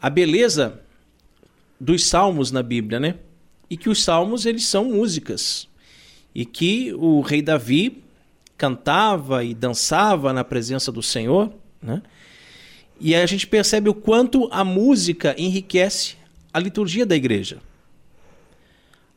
a 0.00 0.10
beleza 0.10 0.80
dos 1.78 2.06
salmos 2.06 2.50
na 2.50 2.62
Bíblia, 2.62 2.98
né? 2.98 3.14
E 3.68 3.76
que 3.76 3.88
os 3.88 4.02
salmos 4.02 4.44
eles 4.44 4.66
são 4.66 4.86
músicas 4.86 5.68
e 6.34 6.44
que 6.44 6.92
o 6.94 7.20
rei 7.20 7.42
Davi 7.42 8.02
cantava 8.56 9.42
e 9.44 9.54
dançava 9.54 10.32
na 10.32 10.44
presença 10.44 10.92
do 10.92 11.02
Senhor, 11.02 11.52
né? 11.80 12.02
E 13.00 13.14
aí 13.14 13.22
a 13.22 13.26
gente 13.26 13.46
percebe 13.46 13.88
o 13.88 13.94
quanto 13.94 14.48
a 14.52 14.62
música 14.62 15.34
enriquece 15.38 16.16
a 16.52 16.58
liturgia 16.58 17.06
da 17.06 17.16
igreja. 17.16 17.58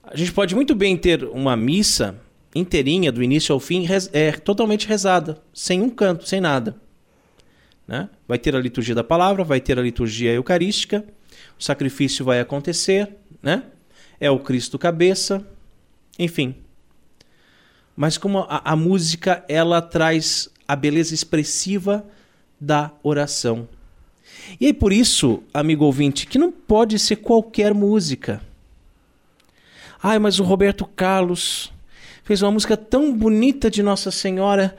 A 0.04 0.18
gente 0.18 0.34
pode 0.34 0.54
muito 0.54 0.76
bem 0.76 0.97
ter 0.97 1.24
uma 1.24 1.56
missa 1.56 2.20
inteirinha, 2.54 3.10
do 3.10 3.24
início 3.24 3.54
ao 3.54 3.60
fim, 3.60 3.88
é, 4.12 4.34
totalmente 4.34 4.86
rezada, 4.86 5.41
sem 5.54 5.82
um 5.82 5.89
canto, 5.89 6.28
sem 6.28 6.41
nada. 6.41 6.76
Né? 7.88 8.10
Vai 8.28 8.38
ter 8.38 8.54
a 8.54 8.60
liturgia 8.60 8.93
da 8.93 9.04
palavra, 9.04 9.45
vai 9.45 9.62
ter 9.62 9.80
a 9.80 9.82
liturgia 9.82 10.34
eucarística, 10.34 11.06
o 11.58 11.64
sacrifício 11.64 12.26
vai 12.26 12.41
acontecer, 12.41 13.16
né? 13.41 13.64
É 14.20 14.30
o 14.30 14.39
Cristo 14.39 14.78
cabeça, 14.78 15.45
enfim. 16.20 16.56
Mas 17.95 18.18
como 18.18 18.39
a, 18.39 18.62
a 18.72 18.76
música 18.76 19.43
ela 19.47 19.82
traz 19.82 20.49
a 20.68 20.76
beleza 20.76 21.14
expressiva 21.14 22.06
da 22.60 22.91
oração. 23.01 23.68
E 24.60 24.68
aí 24.68 24.74
por 24.74 24.91
isso, 24.91 25.41
amigo 25.54 25.86
ouvinte, 25.86 26.28
que 26.28 26.38
não 26.38 26.51
pode 26.51 26.99
ser 26.99 27.18
qualquer 27.18 27.74
música. 27.74 28.41
Ai, 30.06 30.20
mas 30.20 30.38
o 30.38 30.43
Roberto 30.43 30.86
Carlos 30.86 31.72
fez 32.24 32.41
uma 32.41 32.51
música 32.51 32.76
tão 32.76 33.14
bonita 33.14 33.72
de 33.72 33.82
Nossa 33.82 34.12
Senhora. 34.12 34.76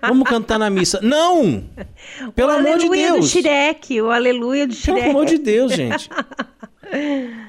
Vamos 0.00 0.26
cantar 0.26 0.58
na 0.58 0.70
missa. 0.70 1.00
Não! 1.02 1.64
Pelo 2.34 2.52
o 2.52 2.56
amor 2.56 2.78
de 2.78 2.88
Deus. 2.88 3.20
do 3.20 3.26
Shrek, 3.26 4.00
o 4.00 4.10
aleluia 4.10 4.66
do 4.66 4.74
Shrek. 4.74 5.00
Pelo 5.00 5.10
amor 5.10 5.26
de 5.26 5.36
Deus, 5.36 5.72
gente. 5.72 6.08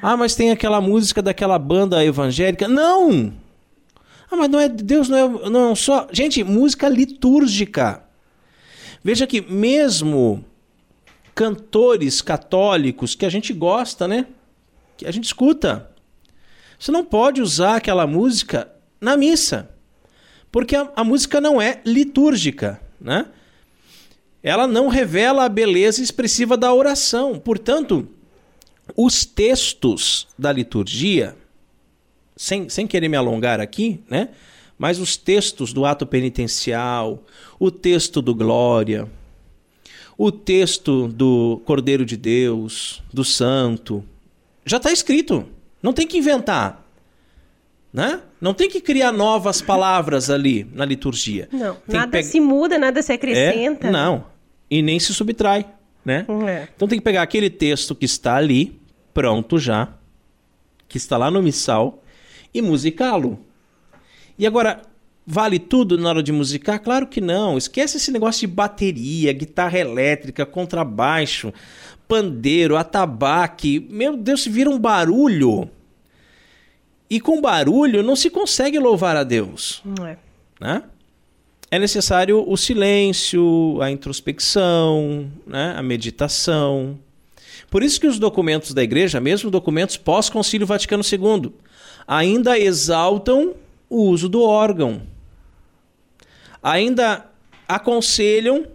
Ah, 0.01 0.17
mas 0.17 0.35
tem 0.35 0.51
aquela 0.51 0.81
música 0.81 1.21
daquela 1.21 1.57
banda 1.57 2.03
evangélica. 2.03 2.67
Não! 2.67 3.31
Ah, 4.29 4.35
mas 4.35 4.49
não 4.49 4.59
é 4.59 4.67
Deus, 4.67 5.07
não 5.07 5.17
é, 5.17 5.49
não 5.49 5.71
é 5.71 5.75
só. 5.75 6.09
Gente, 6.11 6.43
música 6.43 6.89
litúrgica. 6.89 8.03
Veja 9.01 9.25
que 9.25 9.39
mesmo 9.39 10.43
cantores 11.33 12.21
católicos 12.21 13.15
que 13.15 13.25
a 13.25 13.29
gente 13.29 13.53
gosta, 13.53 14.09
né? 14.09 14.25
Que 14.97 15.07
a 15.07 15.11
gente 15.11 15.23
escuta. 15.23 15.89
Você 16.79 16.91
não 16.91 17.03
pode 17.03 17.41
usar 17.41 17.75
aquela 17.75 18.07
música 18.07 18.71
na 19.01 19.17
missa. 19.17 19.69
Porque 20.49 20.75
a, 20.75 20.89
a 20.95 21.03
música 21.03 21.41
não 21.41 21.61
é 21.61 21.81
litúrgica, 21.85 22.81
né? 22.99 23.25
Ela 24.41 24.65
não 24.65 24.87
revela 24.87 25.43
a 25.43 25.49
beleza 25.49 26.01
expressiva 26.01 26.55
da 26.55 26.73
oração. 26.73 27.37
Portanto, 27.37 28.07
os 28.95 29.25
textos 29.25 30.27
da 30.37 30.51
liturgia, 30.51 31.35
sem, 32.37 32.69
sem 32.69 32.87
querer 32.87 33.09
me 33.09 33.17
alongar 33.17 33.59
aqui, 33.59 34.01
né? 34.09 34.29
Mas 34.77 34.97
os 34.97 35.17
textos 35.17 35.73
do 35.73 35.85
ato 35.85 36.05
penitencial, 36.05 37.25
o 37.59 37.69
texto 37.69 38.21
do 38.21 38.33
Glória, 38.33 39.11
o 40.17 40.31
texto 40.31 41.09
do 41.09 41.61
Cordeiro 41.65 42.05
de 42.05 42.15
Deus, 42.15 43.03
do 43.13 43.25
Santo, 43.25 44.05
já 44.65 44.77
está 44.77 44.89
escrito. 44.89 45.45
Não 45.81 45.93
tem 45.93 46.05
que 46.05 46.17
inventar. 46.17 46.85
Né? 47.91 48.21
Não 48.39 48.53
tem 48.53 48.69
que 48.69 48.79
criar 48.79 49.11
novas 49.11 49.61
palavras 49.61 50.29
ali 50.29 50.69
na 50.73 50.85
liturgia. 50.85 51.49
Não, 51.51 51.75
tem 51.75 51.99
nada 51.99 52.21
se 52.21 52.39
muda, 52.39 52.77
nada 52.77 53.01
se 53.01 53.11
acrescenta. 53.11 53.87
É, 53.87 53.91
não, 53.91 54.25
e 54.69 54.81
nem 54.81 54.99
se 54.99 55.11
subtrai, 55.13 55.65
né? 56.05 56.25
É. 56.47 56.67
Então 56.75 56.87
tem 56.87 56.99
que 56.99 57.03
pegar 57.03 57.23
aquele 57.23 57.49
texto 57.49 57.95
que 57.95 58.05
está 58.05 58.35
ali, 58.35 58.79
pronto 59.11 59.57
já, 59.57 59.89
que 60.87 60.97
está 60.97 61.17
lá 61.17 61.31
no 61.31 61.41
missal, 61.41 62.03
e 62.53 62.61
musicá-lo. 62.61 63.39
E 64.37 64.45
agora, 64.45 64.81
vale 65.25 65.59
tudo 65.59 65.97
na 65.97 66.09
hora 66.09 66.23
de 66.23 66.31
musicar? 66.31 66.79
Claro 66.79 67.07
que 67.07 67.21
não. 67.21 67.57
Esquece 67.57 67.97
esse 67.97 68.11
negócio 68.11 68.41
de 68.41 68.47
bateria, 68.47 69.33
guitarra 69.33 69.77
elétrica, 69.77 70.45
contrabaixo, 70.45 71.53
pandeiro, 72.09 72.75
atabaque. 72.75 73.87
Meu 73.87 74.17
Deus, 74.17 74.41
se 74.41 74.49
vira 74.49 74.67
um 74.67 74.79
barulho. 74.79 75.69
E 77.07 77.21
com 77.21 77.39
barulho 77.39 78.01
não 78.01 78.15
se 78.15 78.31
consegue 78.31 78.79
louvar 78.79 79.15
a 79.15 79.23
Deus. 79.23 79.81
Não 79.85 80.05
é. 80.05 80.17
Né? 80.59 80.83
É 81.69 81.77
necessário 81.77 82.43
o 82.47 82.57
silêncio, 82.57 83.79
a 83.79 83.91
introspecção, 83.91 85.31
né? 85.45 85.75
a 85.77 85.83
meditação. 85.83 86.97
Por 87.69 87.83
isso 87.83 88.01
que 88.01 88.07
os 88.07 88.17
documentos 88.17 88.73
da 88.73 88.81
igreja, 88.81 89.21
mesmo 89.21 89.51
documentos 89.51 89.95
pós-concílio 89.95 90.65
Vaticano 90.65 91.03
II, 91.03 91.53
ainda 92.07 92.57
exaltam 92.57 93.53
o 93.87 94.01
uso 94.05 94.27
do 94.27 94.41
órgão. 94.41 95.03
Ainda 96.61 97.27
aconselham 97.67 98.65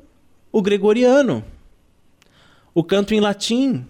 o 0.53 0.63
gregoriano, 0.63 1.45
o 2.75 2.83
canto 2.83 3.15
em 3.15 3.21
latim. 3.21 3.87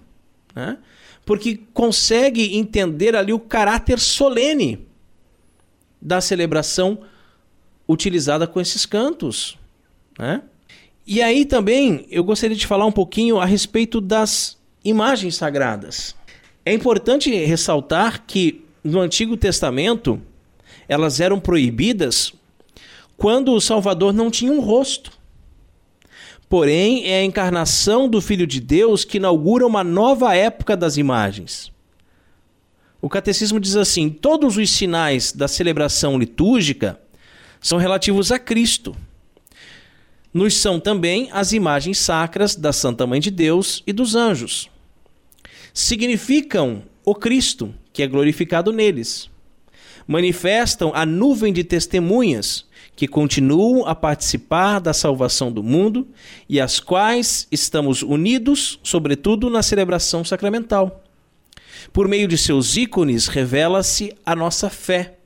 Né? 0.55 0.79
porque 1.25 1.61
consegue 1.73 2.57
entender 2.57 3.17
ali 3.17 3.33
o 3.33 3.39
caráter 3.39 3.99
solene 3.99 4.87
da 6.01 6.21
celebração 6.21 6.99
utilizada 7.89 8.47
com 8.47 8.61
esses 8.61 8.85
cantos. 8.85 9.59
Né? 10.19 10.43
E 11.07 11.23
aí 11.23 11.45
também 11.45 12.07
eu 12.11 12.23
gostaria 12.23 12.57
de 12.57 12.67
falar 12.67 12.85
um 12.85 12.93
pouquinho 12.93 13.39
a 13.39 13.45
respeito 13.45 14.01
das 14.01 14.59
imagens 14.85 15.37
sagradas. 15.37 16.15
É 16.65 16.73
importante 16.73 17.31
ressaltar 17.45 18.25
que 18.27 18.65
no 18.83 19.01
Antigo 19.01 19.37
Testamento 19.37 20.21
elas 20.87 21.21
eram 21.21 21.41
proibidas 21.41 22.35
quando 23.17 23.53
o 23.53 23.61
Salvador 23.61 24.13
não 24.13 24.31
tinha 24.31 24.53
um 24.53 24.61
rosto. 24.61 25.11
Porém, 26.49 27.07
é 27.07 27.21
a 27.21 27.25
encarnação 27.25 28.09
do 28.09 28.21
Filho 28.21 28.47
de 28.47 28.61
Deus 28.61 29.05
que 29.05 29.17
inaugura 29.17 29.67
uma 29.67 29.83
nova 29.83 30.35
época 30.35 30.77
das 30.77 30.97
imagens. 30.97 31.73
O 33.01 33.09
catecismo 33.09 33.61
diz 33.61 33.77
assim: 33.77 34.09
todos 34.09 34.57
os 34.57 34.71
sinais 34.71 35.33
da 35.33 35.49
celebração 35.49 36.19
litúrgica 36.19 36.99
são 37.61 37.79
relativos 37.79 38.31
a 38.31 38.39
Cristo. 38.39 38.97
Nos 40.33 40.57
são 40.57 40.81
também 40.81 41.29
as 41.33 41.53
imagens 41.53 41.99
sacras 41.99 42.57
da 42.57 42.73
Santa 42.73 43.07
Mãe 43.07 43.21
de 43.21 43.31
Deus 43.31 43.83
e 43.87 43.93
dos 43.93 44.15
anjos. 44.15 44.69
Significam 45.73 46.83
o 47.05 47.15
Cristo, 47.15 47.75
que 47.93 48.03
é 48.03 48.07
glorificado 48.07 48.73
neles. 48.73 49.31
Manifestam 50.07 50.91
a 50.95 51.07
nuvem 51.07 51.53
de 51.53 51.63
testemunhas 51.63 52.67
que 52.97 53.09
continuam 53.09 53.87
a 53.87 53.95
participar 53.95 54.79
da 54.79 54.93
salvação 54.93 55.51
do 55.51 55.63
mundo 55.63 56.07
e 56.49 56.61
às 56.61 56.79
quais 56.79 57.49
estamos 57.51 58.03
unidos, 58.03 58.79
sobretudo 58.83 59.51
na 59.51 59.63
celebração 59.63 60.25
sacramental. 60.25 61.03
Por 61.93 62.09
meio 62.09 62.29
de 62.29 62.39
seus 62.39 62.77
ícones 62.77 63.27
revela-se 63.27 64.15
a 64.25 64.35
nossa 64.35 64.71
fé, 64.71 65.19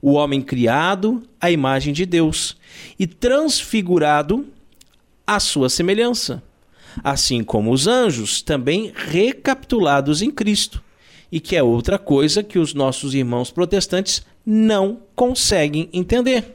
o 0.00 0.12
homem 0.12 0.42
criado 0.42 1.22
à 1.40 1.50
imagem 1.50 1.92
de 1.92 2.04
Deus 2.04 2.56
e 2.98 3.06
transfigurado 3.06 4.46
à 5.26 5.40
sua 5.40 5.68
semelhança, 5.70 6.42
assim 7.02 7.42
como 7.42 7.72
os 7.72 7.86
anjos 7.86 8.42
também 8.42 8.92
recapitulados 8.94 10.20
em 10.20 10.30
Cristo 10.30 10.82
e 11.34 11.40
que 11.40 11.56
é 11.56 11.62
outra 11.62 11.98
coisa 11.98 12.44
que 12.44 12.60
os 12.60 12.74
nossos 12.74 13.12
irmãos 13.12 13.50
protestantes 13.50 14.24
não 14.46 15.00
conseguem 15.16 15.88
entender. 15.92 16.53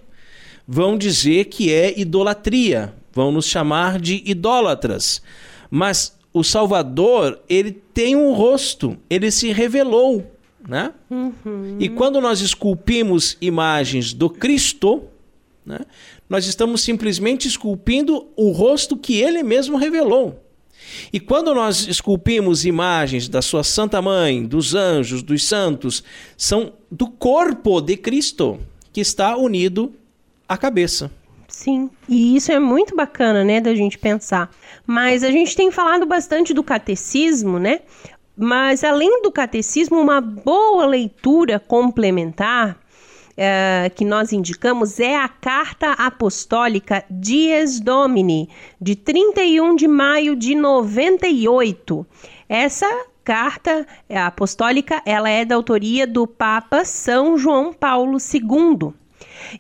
Vão 0.72 0.96
dizer 0.96 1.46
que 1.46 1.74
é 1.74 2.00
idolatria, 2.00 2.94
vão 3.12 3.32
nos 3.32 3.48
chamar 3.48 4.00
de 4.00 4.22
idólatras. 4.24 5.20
Mas 5.72 6.16
o 6.32 6.44
Salvador, 6.44 7.40
ele 7.50 7.72
tem 7.72 8.16
um 8.16 8.34
rosto, 8.34 8.96
ele 9.10 9.32
se 9.32 9.52
revelou, 9.52 10.32
né? 10.68 10.94
Uhum. 11.10 11.78
E 11.80 11.90
quando 11.90 12.22
nós 12.22 12.42
esculpimos 12.42 13.36
imagens 13.42 14.14
do 14.14 14.30
Cristo, 14.30 15.06
né, 15.66 15.80
nós 16.30 16.46
estamos 16.46 16.82
simplesmente 16.82 17.48
esculpindo 17.48 18.28
o 18.36 18.52
rosto 18.52 18.96
que 18.96 19.20
ele 19.20 19.42
mesmo 19.42 19.76
revelou. 19.76 20.40
E 21.12 21.20
quando 21.20 21.54
nós 21.56 21.88
esculpimos 21.88 22.64
imagens 22.64 23.28
da 23.28 23.42
sua 23.42 23.64
Santa 23.64 24.04
Mãe, 24.04 24.46
dos 24.46 24.76
anjos, 24.76 25.24
dos 25.24 25.44
santos, 25.44 26.04
são 26.38 26.74
do 26.92 27.08
corpo 27.08 27.82
de 27.82 27.98
Cristo 27.98 28.60
que 28.94 29.02
está 29.02 29.36
unido 29.36 29.94
à 30.50 30.58
cabeça. 30.58 31.12
Sim, 31.48 31.90
e 32.08 32.36
isso 32.36 32.52
é 32.52 32.60
muito 32.60 32.96
bacana, 32.96 33.44
né, 33.44 33.62
da 33.62 33.74
gente 33.74 33.98
pensar. 33.98 34.50
Mas 34.86 35.24
a 35.24 35.32
gente 35.32 35.56
tem 35.56 35.72
falado 35.72 36.06
bastante 36.06 36.54
do 36.54 36.64
catecismo, 36.64 37.60
né? 37.60 37.82
Mas 38.36 38.84
além 38.84 39.22
do 39.22 39.32
catecismo, 39.32 40.00
uma 40.00 40.22
boa 40.22 40.86
leitura 40.86 41.60
complementar 41.60 42.80
uh, 43.40 43.90
que 43.96 44.06
nós 44.06 44.32
indicamos 44.32 45.00
é 45.00 45.18
a 45.18 45.28
Carta 45.28 45.92
Apostólica 45.94 47.04
Dies 47.10 47.80
Domini, 47.80 48.50
de 48.80 48.96
31 48.96 49.76
de 49.76 49.88
maio 49.88 50.36
de 50.36 50.56
98. 50.56 52.06
Essa 52.48 52.88
carta 53.24 53.86
apostólica 54.26 55.04
ela 55.06 55.30
é 55.30 55.46
da 55.46 55.54
autoria 55.54 56.08
do 56.08 56.26
Papa 56.26 56.84
São 56.84 57.38
João 57.38 57.72
Paulo 57.72 58.18
II. 58.18 58.94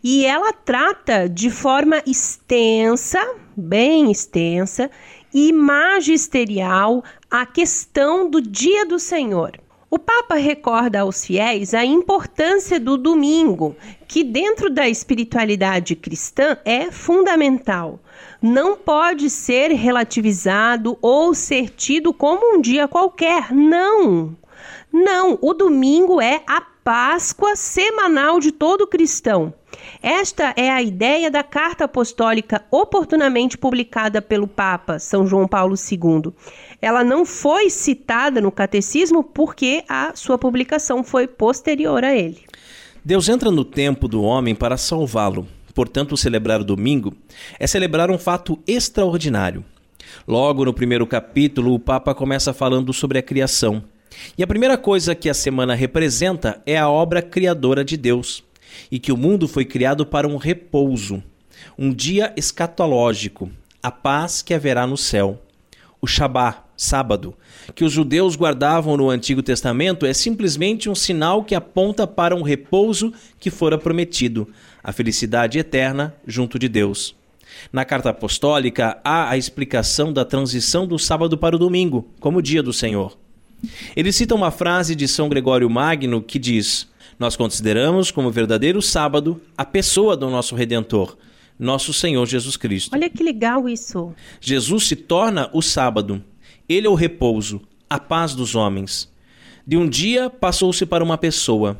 E 0.04 0.26
ela 0.26 0.54
trata 0.54 1.28
de 1.28 1.50
forma 1.50 2.02
extensa, 2.06 3.20
bem 3.56 4.12
extensa 4.12 4.90
e 5.34 5.52
magisterial 5.54 7.04
a 7.30 7.46
questão 7.46 8.30
do 8.30 8.42
dia 8.42 8.86
do 8.86 9.00
Senhor. 9.00 9.60
O 9.92 9.98
Papa 9.98 10.36
recorda 10.36 11.00
aos 11.00 11.26
fiéis 11.26 11.74
a 11.74 11.84
importância 11.84 12.80
do 12.80 12.96
domingo, 12.96 13.76
que 14.08 14.24
dentro 14.24 14.70
da 14.70 14.88
espiritualidade 14.88 15.96
cristã 15.96 16.58
é 16.64 16.92
fundamental. 16.92 18.00
Não 18.40 18.78
pode 18.78 19.32
ser 19.32 19.72
relativizado 19.72 20.96
ou 21.02 21.34
ser 21.34 21.72
tido 21.72 22.14
como 22.14 22.56
um 22.56 22.62
dia 22.62 22.88
qualquer. 22.88 23.52
Não! 23.52 24.38
Não, 24.94 25.40
o 25.42 25.54
domingo 25.54 26.22
é 26.22 26.42
a 26.48 26.62
Páscoa 26.62 27.56
semanal 27.56 28.40
de 28.40 28.52
todo 28.52 28.88
cristão. 28.88 29.54
Esta 30.02 30.54
é 30.56 30.70
a 30.70 30.82
ideia 30.82 31.30
da 31.30 31.44
carta 31.44 31.86
apostólica 31.86 32.64
oportunamente 32.72 33.58
publicada 33.58 34.22
pelo 34.22 34.48
Papa 34.48 35.00
São 35.00 35.28
João 35.28 35.48
Paulo 35.48 35.76
II. 35.76 36.34
Ela 36.82 37.04
não 37.04 37.26
foi 37.26 37.70
citada 37.70 38.40
no 38.40 38.52
catecismo 38.52 39.24
porque 39.24 39.84
a 39.88 40.14
sua 40.16 40.38
publicação 40.38 41.04
foi 41.04 41.28
posterior 41.28 42.04
a 42.04 42.16
ele. 42.16 42.44
Deus 43.04 43.28
entra 43.30 43.52
no 43.52 43.66
tempo 43.66 44.08
do 44.08 44.24
homem 44.24 44.56
para 44.56 44.78
salvá-lo. 44.78 45.48
Portanto, 45.74 46.18
celebrar 46.18 46.62
o 46.62 46.66
domingo 46.66 47.14
é 47.60 47.66
celebrar 47.66 48.10
um 48.12 48.18
fato 48.18 48.60
extraordinário. 48.68 49.64
Logo 50.28 50.66
no 50.66 50.74
primeiro 50.74 51.06
capítulo, 51.06 51.74
o 51.74 51.80
Papa 51.80 52.14
começa 52.14 52.54
falando 52.54 52.92
sobre 52.92 53.20
a 53.20 53.24
criação. 53.24 53.84
E 54.38 54.44
a 54.44 54.48
primeira 54.48 54.78
coisa 54.78 55.16
que 55.16 55.30
a 55.30 55.34
semana 55.34 55.76
representa 55.76 56.62
é 56.66 56.78
a 56.78 56.90
obra 56.90 57.22
criadora 57.22 57.86
de 57.86 57.96
Deus 57.96 58.44
e 58.91 58.99
que 58.99 59.11
o 59.11 59.17
mundo 59.17 59.47
foi 59.47 59.65
criado 59.65 60.05
para 60.05 60.28
um 60.28 60.38
repouso, 60.38 61.24
um 61.78 61.93
dia 61.93 62.34
escatológico, 62.36 63.49
a 63.82 63.91
paz 63.91 64.41
que 64.41 64.53
haverá 64.53 64.86
no 64.86 64.97
céu. 64.97 65.41
O 66.01 66.07
Shabá, 66.07 66.63
sábado, 66.78 67.36
que 67.76 67.84
os 67.84 67.91
judeus 67.91 68.36
guardavam 68.36 68.95
no 68.95 69.09
Antigo 69.09 69.43
Testamento, 69.43 70.05
é 70.05 70.13
simplesmente 70.13 70.89
um 70.89 70.95
sinal 70.95 71.43
que 71.43 71.53
aponta 71.53 72.07
para 72.07 72.36
um 72.36 72.41
repouso 72.41 73.13
que 73.39 73.49
fora 73.49 73.78
prometido, 73.78 74.47
a 74.82 74.93
felicidade 74.93 75.59
eterna 75.59 76.15
junto 76.26 76.57
de 76.57 76.70
Deus. 76.70 77.15
Na 77.72 77.84
carta 77.84 78.09
apostólica 78.09 78.97
há 79.03 79.30
a 79.30 79.38
explicação 79.38 80.13
da 80.13 80.24
transição 80.24 80.88
do 80.88 80.97
sábado 80.97 81.38
para 81.38 81.55
o 81.55 81.59
domingo, 81.59 82.07
como 82.20 82.41
dia 82.41 82.63
do 82.63 82.72
Senhor. 82.72 83.17
Ele 83.95 84.11
cita 84.11 84.36
uma 84.36 84.51
frase 84.51 84.95
de 84.95 85.07
São 85.07 85.28
Gregório 85.28 85.70
Magno 85.70 86.22
que 86.22 86.39
diz: 86.39 86.88
nós 87.20 87.36
consideramos 87.36 88.11
como 88.11 88.32
verdadeiro 88.32 88.82
sábado 88.82 89.41
a 89.57 89.65
pessoa 89.65 90.15
do 90.15 90.30
nosso 90.30 90.55
Redentor, 90.55 91.17
nosso 91.59 91.91
Senhor 91.91 92.26
Jesus 92.26 92.55
Cristo. 92.55 92.95
Olha 92.95 93.09
que 93.09 93.22
legal 93.22 93.67
isso. 93.67 94.13
Jesus 94.39 94.88
se 94.88 94.95
torna 94.95 95.49
o 95.53 95.61
sábado. 95.61 96.24
Ele 96.67 96.88
é 96.88 96.89
o 96.89 96.95
repouso, 96.95 97.61
a 97.89 97.99
paz 97.99 98.34
dos 98.34 98.55
homens. 98.55 99.11
De 99.67 99.76
um 99.76 99.89
dia 99.89 100.30
passou-se 100.30 100.86
para 100.86 101.03
uma 101.03 101.17
pessoa. 101.17 101.78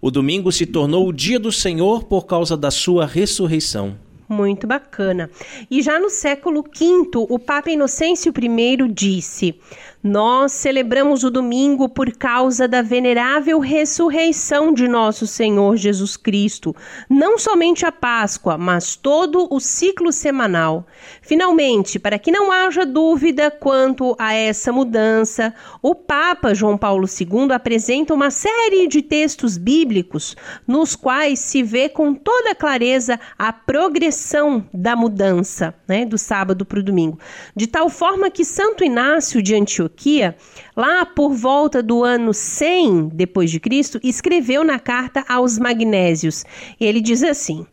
O 0.00 0.12
domingo 0.12 0.52
se 0.52 0.64
tornou 0.64 1.08
o 1.08 1.12
dia 1.12 1.40
do 1.40 1.50
Senhor 1.50 2.04
por 2.04 2.26
causa 2.26 2.56
da 2.56 2.70
sua 2.70 3.04
ressurreição. 3.04 3.98
Muito 4.28 4.66
bacana. 4.66 5.30
E 5.70 5.82
já 5.82 5.98
no 5.98 6.10
século 6.10 6.62
V, 6.62 7.10
o 7.14 7.38
Papa 7.38 7.70
Inocêncio 7.70 8.30
I 8.30 8.92
disse: 8.92 9.58
nós 10.02 10.52
celebramos 10.52 11.24
o 11.24 11.30
domingo 11.30 11.88
por 11.88 12.12
causa 12.12 12.68
da 12.68 12.82
venerável 12.82 13.58
ressurreição 13.58 14.72
de 14.72 14.86
nosso 14.86 15.26
Senhor 15.26 15.76
Jesus 15.76 16.16
Cristo, 16.16 16.74
não 17.10 17.36
somente 17.36 17.84
a 17.84 17.90
Páscoa, 17.90 18.56
mas 18.56 18.94
todo 18.94 19.48
o 19.50 19.58
ciclo 19.58 20.12
semanal. 20.12 20.86
Finalmente, 21.20 21.98
para 21.98 22.18
que 22.18 22.30
não 22.30 22.52
haja 22.52 22.86
dúvida 22.86 23.50
quanto 23.50 24.14
a 24.18 24.32
essa 24.32 24.72
mudança, 24.72 25.52
o 25.82 25.94
Papa 25.94 26.54
João 26.54 26.78
Paulo 26.78 27.06
II 27.06 27.52
apresenta 27.52 28.14
uma 28.14 28.30
série 28.30 28.86
de 28.86 29.02
textos 29.02 29.58
bíblicos 29.58 30.36
nos 30.66 30.94
quais 30.94 31.40
se 31.40 31.62
vê 31.62 31.88
com 31.88 32.14
toda 32.14 32.54
clareza 32.54 33.18
a 33.36 33.52
progressão 33.52 34.64
da 34.72 34.94
mudança, 34.94 35.74
né, 35.88 36.06
do 36.06 36.16
sábado 36.16 36.64
para 36.64 36.78
o 36.78 36.82
domingo, 36.82 37.18
de 37.56 37.66
tal 37.66 37.90
forma 37.90 38.30
que 38.30 38.44
Santo 38.44 38.84
Inácio 38.84 39.42
de 39.42 39.54
Antioquia 39.54 39.88
Antioquia, 39.98 40.36
lá 40.76 41.04
por 41.04 41.34
volta 41.34 41.82
do 41.82 42.04
ano 42.04 42.32
100 42.32 43.08
depois 43.12 43.50
de 43.50 43.58
Cristo, 43.58 43.98
escreveu 44.02 44.62
na 44.62 44.78
carta 44.78 45.24
aos 45.28 45.58
magnésios. 45.58 46.44
Ele 46.80 47.00
diz 47.00 47.22
assim: 47.24 47.66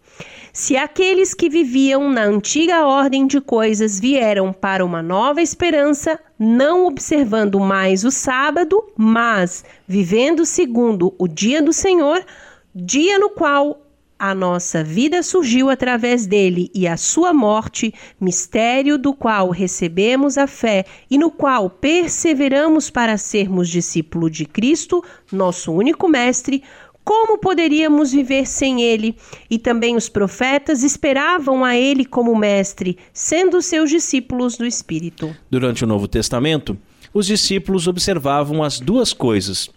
se 0.51 0.75
aqueles 0.75 1.35
que 1.35 1.47
viviam 1.47 2.09
na 2.09 2.23
antiga 2.23 2.85
ordem 2.85 3.27
de 3.27 3.39
coisas 3.39 3.99
vieram 3.99 4.51
para 4.51 4.83
uma 4.83 5.03
nova 5.03 5.41
esperança, 5.41 6.19
não 6.39 6.87
observando 6.87 7.59
mais 7.59 8.03
o 8.03 8.09
sábado, 8.09 8.83
mas 8.97 9.63
vivendo 9.87 10.45
segundo 10.45 11.13
o 11.19 11.27
dia 11.27 11.61
do 11.61 11.71
Senhor, 11.71 12.25
dia 12.73 13.19
no 13.19 13.29
qual 13.29 13.84
a 14.29 14.33
nossa 14.33 14.83
vida 14.83 15.21
surgiu 15.21 15.69
através 15.69 16.25
dele 16.25 16.71
e 16.73 16.87
a 16.87 16.97
sua 16.97 17.31
morte, 17.31 17.93
mistério 18.19 18.97
do 18.97 19.13
qual 19.13 19.51
recebemos 19.51 20.35
a 20.35 20.47
fé 20.47 20.83
e 21.11 21.15
no 21.15 21.29
qual 21.29 21.69
perseveramos 21.69 22.89
para 22.89 23.17
sermos 23.17 23.69
discípulo 23.69 24.27
de 24.27 24.45
Cristo, 24.45 25.03
nosso 25.31 25.71
único 25.71 26.07
mestre. 26.07 26.63
Como 27.03 27.37
poderíamos 27.37 28.13
viver 28.13 28.47
sem 28.47 28.81
ele? 28.81 29.15
E 29.47 29.59
também 29.59 29.95
os 29.95 30.09
profetas 30.09 30.81
esperavam 30.81 31.63
a 31.63 31.77
ele 31.77 32.03
como 32.03 32.35
mestre, 32.35 32.97
sendo 33.13 33.61
seus 33.61 33.91
discípulos 33.91 34.57
do 34.57 34.65
Espírito. 34.65 35.35
Durante 35.51 35.83
o 35.83 35.87
Novo 35.87 36.07
Testamento, 36.07 36.75
os 37.13 37.27
discípulos 37.27 37.87
observavam 37.87 38.63
as 38.63 38.79
duas 38.79 39.13
coisas 39.13 39.69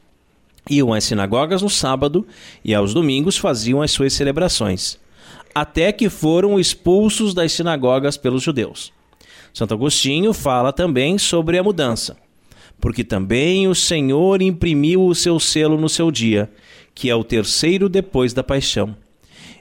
iam 0.68 0.92
às 0.92 1.04
sinagogas 1.04 1.62
no 1.62 1.70
sábado 1.70 2.26
e 2.64 2.74
aos 2.74 2.94
domingos 2.94 3.36
faziam 3.36 3.82
as 3.82 3.90
suas 3.90 4.12
celebrações, 4.12 4.98
até 5.54 5.92
que 5.92 6.08
foram 6.08 6.58
expulsos 6.58 7.34
das 7.34 7.52
sinagogas 7.52 8.16
pelos 8.16 8.42
judeus. 8.42 8.92
Santo 9.52 9.74
Agostinho 9.74 10.32
fala 10.32 10.72
também 10.72 11.18
sobre 11.18 11.58
a 11.58 11.62
mudança, 11.62 12.16
porque 12.80 13.02
também 13.02 13.66
o 13.66 13.74
Senhor 13.74 14.40
imprimiu 14.42 15.06
o 15.06 15.14
seu 15.14 15.40
selo 15.40 15.78
no 15.78 15.88
seu 15.88 16.10
dia, 16.10 16.50
que 16.94 17.10
é 17.10 17.14
o 17.14 17.24
terceiro 17.24 17.88
depois 17.88 18.32
da 18.32 18.42
paixão. 18.42 18.96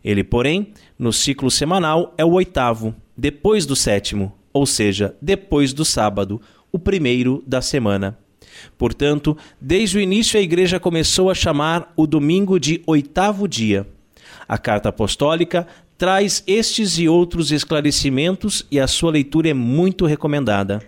Ele, 0.03 0.23
porém, 0.23 0.73
no 0.97 1.11
ciclo 1.11 1.49
semanal 1.49 2.13
é 2.17 2.25
o 2.25 2.33
oitavo, 2.33 2.95
depois 3.15 3.65
do 3.65 3.75
sétimo, 3.75 4.33
ou 4.53 4.65
seja, 4.65 5.15
depois 5.21 5.73
do 5.73 5.83
sábado, 5.83 6.41
o 6.71 6.79
primeiro 6.79 7.43
da 7.45 7.61
semana. 7.61 8.17
Portanto, 8.77 9.37
desde 9.59 9.97
o 9.97 10.01
início 10.01 10.39
a 10.39 10.43
Igreja 10.43 10.79
começou 10.79 11.29
a 11.29 11.35
chamar 11.35 11.91
o 11.95 12.07
domingo 12.07 12.59
de 12.59 12.81
oitavo 12.85 13.47
dia. 13.47 13.87
A 14.47 14.57
carta 14.57 14.89
apostólica 14.89 15.67
traz 15.97 16.43
estes 16.45 16.97
e 16.99 17.09
outros 17.09 17.51
esclarecimentos 17.51 18.65
e 18.71 18.79
a 18.79 18.87
sua 18.87 19.11
leitura 19.11 19.49
é 19.49 19.53
muito 19.53 20.05
recomendada. 20.05 20.81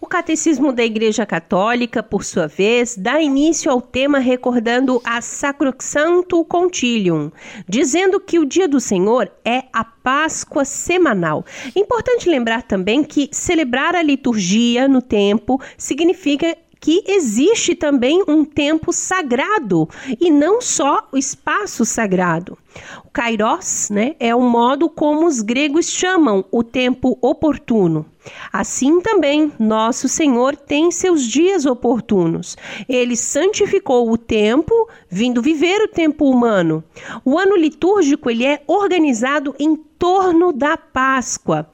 O 0.00 0.06
Catecismo 0.06 0.72
da 0.72 0.84
Igreja 0.84 1.26
Católica, 1.26 2.04
por 2.04 2.22
sua 2.22 2.46
vez, 2.46 2.96
dá 2.96 3.20
início 3.20 3.70
ao 3.70 3.80
tema 3.80 4.20
recordando 4.20 5.00
a 5.04 5.20
Sacrosanto 5.20 6.44
Concilium, 6.44 7.32
dizendo 7.68 8.20
que 8.20 8.38
o 8.38 8.46
Dia 8.46 8.68
do 8.68 8.78
Senhor 8.78 9.28
é 9.44 9.64
a 9.72 9.84
Páscoa 9.84 10.64
semanal. 10.64 11.44
Importante 11.74 12.28
lembrar 12.28 12.62
também 12.62 13.02
que 13.02 13.28
celebrar 13.32 13.96
a 13.96 14.02
liturgia 14.02 14.86
no 14.86 15.02
tempo 15.02 15.60
significa 15.76 16.56
que 16.80 17.02
existe 17.06 17.74
também 17.74 18.22
um 18.26 18.44
tempo 18.44 18.92
sagrado 18.92 19.88
e 20.20 20.30
não 20.30 20.60
só 20.60 21.08
o 21.12 21.16
espaço 21.16 21.84
sagrado. 21.84 22.56
O 23.04 23.10
kairos 23.10 23.88
né, 23.90 24.14
é 24.20 24.34
o 24.34 24.40
modo 24.40 24.88
como 24.88 25.26
os 25.26 25.40
gregos 25.40 25.90
chamam 25.90 26.44
o 26.50 26.62
tempo 26.62 27.18
oportuno. 27.20 28.06
Assim 28.52 29.00
também, 29.00 29.52
nosso 29.58 30.08
Senhor 30.08 30.54
tem 30.54 30.90
seus 30.90 31.22
dias 31.22 31.64
oportunos. 31.64 32.56
Ele 32.88 33.16
santificou 33.16 34.10
o 34.10 34.18
tempo, 34.18 34.88
vindo 35.08 35.40
viver 35.40 35.82
o 35.82 35.88
tempo 35.88 36.30
humano. 36.30 36.84
O 37.24 37.38
ano 37.38 37.56
litúrgico 37.56 38.30
ele 38.30 38.44
é 38.44 38.62
organizado 38.66 39.54
em 39.58 39.76
torno 39.98 40.52
da 40.52 40.76
Páscoa. 40.76 41.68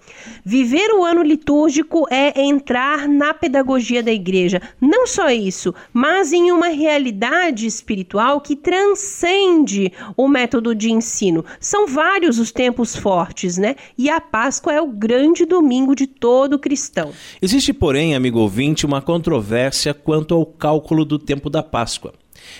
Viver 0.44 0.90
o 0.94 1.04
ano 1.04 1.22
litúrgico 1.22 2.06
é 2.10 2.40
entrar 2.40 3.06
na 3.06 3.34
pedagogia 3.34 4.02
da 4.02 4.12
igreja. 4.12 4.62
Não 4.80 5.06
só 5.06 5.30
isso, 5.30 5.74
mas 5.92 6.32
em 6.32 6.50
uma 6.50 6.68
realidade 6.68 7.66
espiritual 7.66 8.40
que 8.40 8.56
transcende 8.56 9.92
o 10.16 10.26
método 10.26 10.74
de 10.74 10.90
ensino. 10.90 11.44
São 11.60 11.86
vários 11.86 12.38
os 12.38 12.50
tempos 12.50 12.96
fortes, 12.96 13.58
né? 13.58 13.76
E 13.98 14.08
a 14.08 14.20
Páscoa 14.20 14.72
é 14.72 14.80
o 14.80 14.88
grande 14.88 15.44
domingo 15.44 15.94
de 15.94 16.06
todo 16.06 16.58
cristão. 16.58 17.12
Existe, 17.42 17.72
porém, 17.72 18.14
amigo 18.14 18.38
ouvinte, 18.38 18.86
uma 18.86 19.02
controvérsia 19.02 19.92
quanto 19.92 20.34
ao 20.34 20.46
cálculo 20.46 21.04
do 21.04 21.18
tempo 21.18 21.50
da 21.50 21.62
Páscoa. 21.62 22.12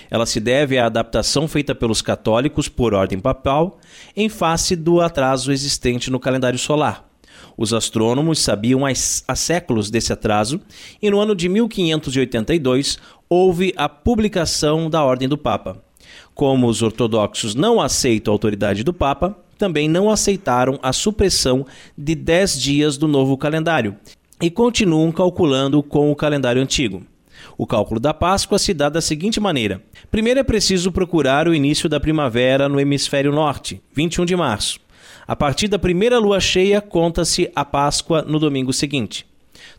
Ela 0.09 0.25
se 0.25 0.39
deve 0.39 0.77
à 0.77 0.85
adaptação 0.85 1.47
feita 1.47 1.73
pelos 1.73 2.01
católicos 2.01 2.67
por 2.67 2.93
ordem 2.93 3.19
papal 3.19 3.79
em 4.15 4.29
face 4.29 4.75
do 4.75 5.01
atraso 5.01 5.51
existente 5.51 6.11
no 6.11 6.19
calendário 6.19 6.59
solar. 6.59 7.05
Os 7.57 7.73
astrônomos 7.73 8.39
sabiam 8.39 8.81
há 8.85 9.35
séculos 9.35 9.89
desse 9.89 10.11
atraso 10.11 10.59
e 11.01 11.09
no 11.09 11.19
ano 11.19 11.35
de 11.35 11.47
1582 11.47 12.97
houve 13.29 13.73
a 13.77 13.87
publicação 13.87 14.89
da 14.89 15.03
Ordem 15.03 15.27
do 15.27 15.37
Papa. 15.37 15.81
Como 16.33 16.67
os 16.67 16.81
ortodoxos 16.81 17.55
não 17.55 17.79
aceitam 17.79 18.31
a 18.31 18.35
autoridade 18.35 18.83
do 18.83 18.93
Papa, 18.93 19.37
também 19.57 19.87
não 19.87 20.09
aceitaram 20.09 20.77
a 20.83 20.91
supressão 20.91 21.65
de 21.97 22.13
10 22.13 22.59
dias 22.59 22.97
do 22.97 23.07
novo 23.07 23.37
calendário 23.37 23.95
e 24.41 24.49
continuam 24.51 25.11
calculando 25.11 25.81
com 25.81 26.11
o 26.11 26.15
calendário 26.15 26.61
antigo. 26.61 27.03
O 27.57 27.67
cálculo 27.67 27.99
da 27.99 28.13
Páscoa 28.13 28.59
se 28.59 28.73
dá 28.73 28.89
da 28.89 29.01
seguinte 29.01 29.39
maneira: 29.39 29.81
primeiro 30.09 30.39
é 30.39 30.43
preciso 30.43 30.91
procurar 30.91 31.47
o 31.47 31.53
início 31.53 31.89
da 31.89 31.99
primavera 31.99 32.69
no 32.69 32.79
hemisfério 32.79 33.31
norte, 33.31 33.81
21 33.93 34.25
de 34.25 34.35
março. 34.35 34.79
A 35.27 35.35
partir 35.35 35.67
da 35.67 35.79
primeira 35.79 36.19
lua 36.19 36.39
cheia, 36.39 36.81
conta-se 36.81 37.51
a 37.55 37.65
Páscoa 37.65 38.21
no 38.21 38.39
domingo 38.39 38.71
seguinte. 38.71 39.25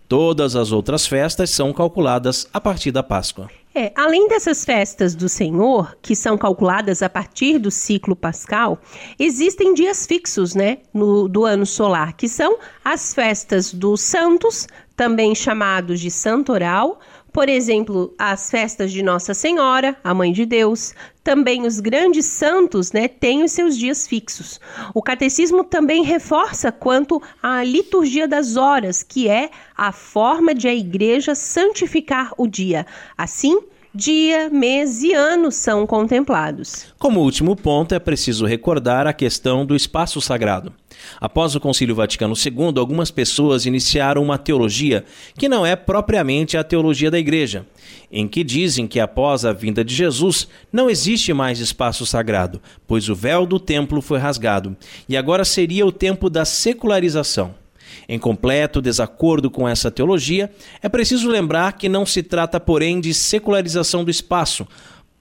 Todas 0.08 0.54
as 0.54 0.72
outras 0.72 1.06
festas 1.06 1.50
são 1.50 1.72
calculadas 1.72 2.48
a 2.52 2.60
partir 2.60 2.90
da 2.92 3.02
Páscoa. 3.02 3.48
É, 3.74 3.92
além 3.94 4.26
dessas 4.26 4.64
festas 4.64 5.14
do 5.14 5.28
Senhor, 5.28 5.98
que 6.00 6.16
são 6.16 6.38
calculadas 6.38 7.02
a 7.02 7.10
partir 7.10 7.58
do 7.58 7.70
ciclo 7.70 8.16
pascal, 8.16 8.80
existem 9.18 9.74
dias 9.74 10.06
fixos, 10.06 10.54
né, 10.54 10.78
no, 10.94 11.28
do 11.28 11.44
ano 11.44 11.66
solar, 11.66 12.14
que 12.14 12.26
são 12.26 12.56
as 12.82 13.12
festas 13.12 13.74
dos 13.74 14.00
santos, 14.00 14.66
também 14.96 15.34
chamados 15.34 16.00
de 16.00 16.10
santoral, 16.10 16.98
por 17.36 17.50
exemplo, 17.50 18.14
as 18.18 18.50
festas 18.50 18.90
de 18.90 19.02
Nossa 19.02 19.34
Senhora, 19.34 19.94
a 20.02 20.14
Mãe 20.14 20.32
de 20.32 20.46
Deus, 20.46 20.94
também 21.22 21.66
os 21.66 21.80
grandes 21.80 22.24
santos, 22.24 22.92
né, 22.92 23.08
têm 23.08 23.44
os 23.44 23.52
seus 23.52 23.76
dias 23.76 24.08
fixos. 24.08 24.58
O 24.94 25.02
catecismo 25.02 25.62
também 25.62 26.02
reforça 26.02 26.72
quanto 26.72 27.20
à 27.42 27.62
liturgia 27.62 28.26
das 28.26 28.56
horas, 28.56 29.02
que 29.02 29.28
é 29.28 29.50
a 29.76 29.92
forma 29.92 30.54
de 30.54 30.66
a 30.66 30.74
igreja 30.74 31.34
santificar 31.34 32.32
o 32.38 32.46
dia. 32.46 32.86
Assim, 33.18 33.60
dia, 33.96 34.50
mês 34.50 35.02
e 35.02 35.14
ano 35.14 35.50
são 35.50 35.86
contemplados. 35.86 36.86
Como 36.98 37.20
último 37.20 37.56
ponto, 37.56 37.94
é 37.94 37.98
preciso 37.98 38.44
recordar 38.44 39.06
a 39.06 39.12
questão 39.12 39.64
do 39.64 39.74
espaço 39.74 40.20
sagrado. 40.20 40.70
Após 41.18 41.54
o 41.54 41.60
Concílio 41.60 41.94
Vaticano 41.94 42.34
II, 42.34 42.78
algumas 42.78 43.10
pessoas 43.10 43.64
iniciaram 43.64 44.22
uma 44.22 44.36
teologia 44.36 45.04
que 45.38 45.48
não 45.48 45.64
é 45.64 45.74
propriamente 45.74 46.56
a 46.58 46.64
teologia 46.64 47.10
da 47.10 47.18
Igreja, 47.18 47.66
em 48.12 48.28
que 48.28 48.44
dizem 48.44 48.86
que 48.86 49.00
após 49.00 49.44
a 49.44 49.52
vinda 49.52 49.82
de 49.82 49.94
Jesus 49.94 50.46
não 50.70 50.90
existe 50.90 51.32
mais 51.32 51.58
espaço 51.58 52.04
sagrado, 52.04 52.60
pois 52.86 53.08
o 53.08 53.14
véu 53.14 53.46
do 53.46 53.58
templo 53.58 54.02
foi 54.02 54.18
rasgado, 54.18 54.76
e 55.08 55.16
agora 55.16 55.44
seria 55.44 55.86
o 55.86 55.92
tempo 55.92 56.28
da 56.28 56.44
secularização. 56.44 57.54
Em 58.08 58.18
completo 58.18 58.80
desacordo 58.80 59.50
com 59.50 59.68
essa 59.68 59.90
teologia, 59.90 60.50
é 60.82 60.88
preciso 60.88 61.28
lembrar 61.28 61.72
que 61.72 61.88
não 61.88 62.06
se 62.06 62.22
trata, 62.22 62.60
porém, 62.60 63.00
de 63.00 63.12
secularização 63.12 64.04
do 64.04 64.10
espaço, 64.10 64.66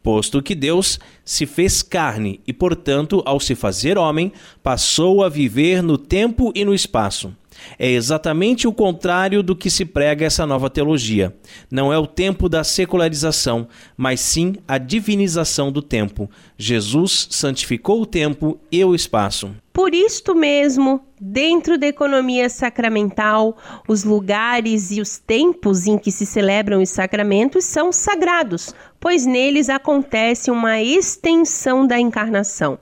posto 0.03 0.41
que 0.41 0.53
Deus 0.53 0.99
se 1.23 1.47
fez 1.47 1.81
carne 1.81 2.39
e, 2.45 2.53
portanto, 2.53 3.23
ao 3.25 3.39
se 3.39 3.55
fazer 3.55 3.97
homem, 3.97 4.31
passou 4.61 5.23
a 5.23 5.29
viver 5.29 5.81
no 5.81 5.97
tempo 5.97 6.51
e 6.53 6.63
no 6.63 6.75
espaço. 6.75 7.33
É 7.77 7.89
exatamente 7.89 8.67
o 8.67 8.73
contrário 8.73 9.43
do 9.43 9.55
que 9.55 9.69
se 9.69 9.85
prega 9.85 10.25
essa 10.25 10.45
nova 10.45 10.69
teologia. 10.69 11.35
Não 11.69 11.91
é 11.91 11.97
o 11.97 12.07
tempo 12.07 12.47
da 12.47 12.63
secularização, 12.63 13.67
mas 13.95 14.19
sim 14.19 14.55
a 14.67 14.77
divinização 14.77 15.71
do 15.71 15.81
tempo. 15.81 16.29
Jesus 16.57 17.27
santificou 17.29 18.01
o 18.01 18.05
tempo 18.05 18.59
e 18.71 18.83
o 18.83 18.95
espaço. 18.95 19.51
Por 19.75 19.93
isto 19.93 20.33
mesmo, 20.33 21.01
dentro 21.19 21.77
da 21.77 21.85
economia 21.85 22.47
sacramental, 22.47 23.57
os 23.89 24.05
lugares 24.05 24.89
e 24.91 25.01
os 25.01 25.17
tempos 25.17 25.85
em 25.85 25.97
que 25.97 26.13
se 26.13 26.25
celebram 26.25 26.81
os 26.81 26.89
sacramentos 26.89 27.65
são 27.65 27.91
sagrados, 27.91 28.73
pois 29.01 29.25
neles 29.25 29.67
acontece 29.67 30.49
uma 30.49 30.81
extensão 30.81 31.85
da 31.85 31.99
encarnação. 31.99 32.79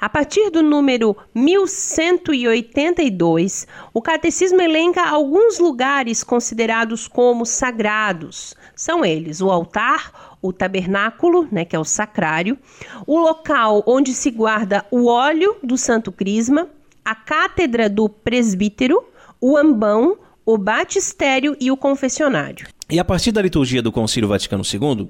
A 0.00 0.08
partir 0.08 0.50
do 0.50 0.62
número 0.62 1.16
1182, 1.34 3.66
o 3.92 4.00
catecismo 4.02 4.60
elenca 4.60 5.08
alguns 5.08 5.58
lugares 5.58 6.22
considerados 6.22 7.08
como 7.08 7.46
sagrados. 7.46 8.54
São 8.74 9.04
eles 9.04 9.40
o 9.40 9.50
altar, 9.50 10.36
o 10.42 10.52
tabernáculo, 10.52 11.48
né, 11.50 11.64
que 11.64 11.74
é 11.74 11.78
o 11.78 11.84
sacrário, 11.84 12.58
o 13.06 13.18
local 13.18 13.82
onde 13.86 14.12
se 14.12 14.30
guarda 14.30 14.84
o 14.90 15.06
óleo 15.06 15.56
do 15.62 15.78
Santo 15.78 16.12
Crisma, 16.12 16.68
a 17.04 17.14
cátedra 17.14 17.88
do 17.88 18.08
presbítero, 18.08 19.04
o 19.40 19.56
ambão, 19.56 20.18
o 20.44 20.58
batistério 20.58 21.56
e 21.58 21.70
o 21.70 21.76
confessionário. 21.76 22.66
E 22.90 22.98
a 22.98 23.04
partir 23.04 23.32
da 23.32 23.40
liturgia 23.40 23.80
do 23.80 23.90
Concílio 23.90 24.28
Vaticano 24.28 24.62
II, 24.62 25.08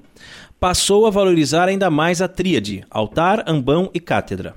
passou 0.64 1.06
a 1.06 1.10
valorizar 1.10 1.68
ainda 1.68 1.90
mais 1.90 2.22
a 2.22 2.26
tríade, 2.26 2.86
altar, 2.88 3.44
ambão 3.46 3.90
e 3.92 4.00
cátedra. 4.00 4.56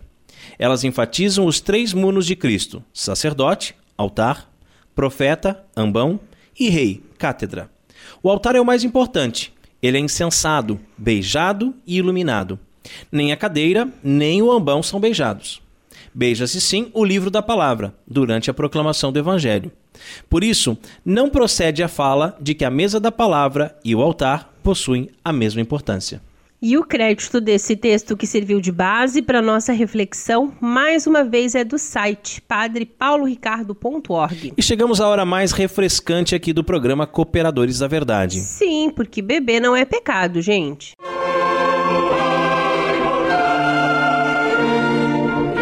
Elas 0.58 0.86
enfatizam 0.86 1.46
os 1.46 1.60
três 1.60 1.92
munos 1.92 2.26
de 2.26 2.34
Cristo: 2.34 2.82
sacerdote, 2.94 3.76
altar, 3.98 4.50
profeta, 4.96 5.62
ambão 5.76 6.18
e 6.58 6.70
rei, 6.70 7.04
cátedra. 7.18 7.70
O 8.24 8.30
altar 8.30 8.56
é 8.56 8.62
o 8.62 8.66
mais 8.66 8.86
importante. 8.86 9.54
Ele 9.82 9.98
é 9.98 10.00
incensado, 10.00 10.80
beijado 10.98 11.76
e 11.86 11.98
iluminado. 11.98 12.58
Nem 13.12 13.34
a 13.34 13.36
cadeira, 13.36 13.86
nem 14.02 14.42
o 14.42 14.50
ambão 14.50 14.82
são 14.82 15.02
beijados. 15.02 15.62
Beija-se 16.14 16.62
sim 16.62 16.90
o 16.94 17.04
livro 17.04 17.30
da 17.30 17.42
palavra, 17.42 17.94
durante 18.08 18.50
a 18.50 18.54
proclamação 18.54 19.12
do 19.12 19.20
evangelho. 19.20 19.74
Por 20.30 20.42
isso, 20.42 20.78
não 21.04 21.30
procede 21.30 21.84
a 21.84 21.90
fala 21.90 22.38
de 22.40 22.54
que 22.54 22.64
a 22.64 22.70
mesa 22.70 22.98
da 22.98 23.12
palavra 23.12 23.78
e 23.84 23.94
o 23.94 24.02
altar 24.02 24.54
possuem 24.68 25.10
a 25.24 25.32
mesma 25.32 25.62
importância. 25.62 26.22
E 26.62 26.78
o 26.78 26.84
crédito 26.84 27.40
desse 27.40 27.74
texto 27.74 28.18
que 28.18 28.28
serviu 28.28 28.60
de 28.60 28.70
base 28.70 29.22
para 29.22 29.42
nossa 29.42 29.72
reflexão, 29.72 30.52
mais 30.60 31.08
uma 31.08 31.24
vez, 31.24 31.56
é 31.56 31.64
do 31.64 31.78
site 31.78 32.42
padrepauloricardo.org. 32.42 34.52
E 34.58 34.62
chegamos 34.62 35.00
à 35.00 35.08
hora 35.08 35.24
mais 35.24 35.54
refrescante 35.54 36.36
aqui 36.36 36.52
do 36.52 36.66
programa 36.66 37.08
Cooperadores 37.08 37.80
da 37.80 37.88
Verdade. 37.88 38.42
Sim, 38.42 38.92
porque 38.94 39.22
beber 39.22 39.62
não 39.62 39.74
é 39.74 39.86
pecado, 39.86 40.42
gente. 40.42 40.92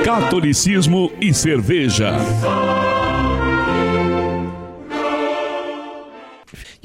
Catolicismo 0.04 1.12
e 1.22 1.32
cerveja. 1.32 2.12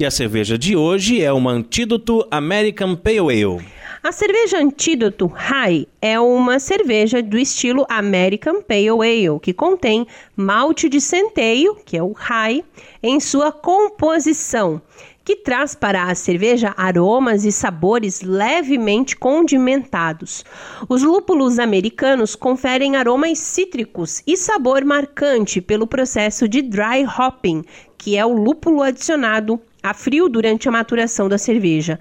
E 0.01 0.05
a 0.05 0.09
cerveja 0.09 0.57
de 0.57 0.75
hoje 0.75 1.21
é 1.21 1.31
uma 1.31 1.51
Antídoto 1.51 2.25
American 2.31 2.95
Pale 2.95 3.19
Ale. 3.19 3.63
A 4.01 4.11
cerveja 4.11 4.57
Antídoto 4.57 5.27
High 5.27 5.85
é 6.01 6.19
uma 6.19 6.57
cerveja 6.57 7.21
do 7.21 7.37
estilo 7.37 7.85
American 7.87 8.63
Pale 8.63 8.89
Ale, 8.89 9.39
que 9.39 9.53
contém 9.53 10.07
malte 10.35 10.89
de 10.89 10.99
centeio, 10.99 11.75
que 11.85 11.95
é 11.95 12.01
o 12.01 12.13
High, 12.13 12.63
em 13.03 13.19
sua 13.19 13.51
composição, 13.51 14.81
que 15.23 15.35
traz 15.35 15.75
para 15.75 16.05
a 16.05 16.15
cerveja 16.15 16.73
aromas 16.75 17.45
e 17.45 17.51
sabores 17.51 18.21
levemente 18.21 19.15
condimentados. 19.15 20.43
Os 20.89 21.03
lúpulos 21.03 21.59
americanos 21.59 22.35
conferem 22.35 22.95
aromas 22.95 23.37
cítricos 23.37 24.23
e 24.25 24.35
sabor 24.35 24.83
marcante 24.83 25.61
pelo 25.61 25.85
processo 25.85 26.47
de 26.47 26.63
dry 26.63 27.05
hopping, 27.05 27.63
que 27.99 28.17
é 28.17 28.25
o 28.25 28.33
lúpulo 28.33 28.81
adicionado 28.81 29.61
a 29.83 29.93
frio 29.93 30.29
durante 30.29 30.67
a 30.67 30.71
maturação 30.71 31.27
da 31.27 31.37
cerveja. 31.37 31.99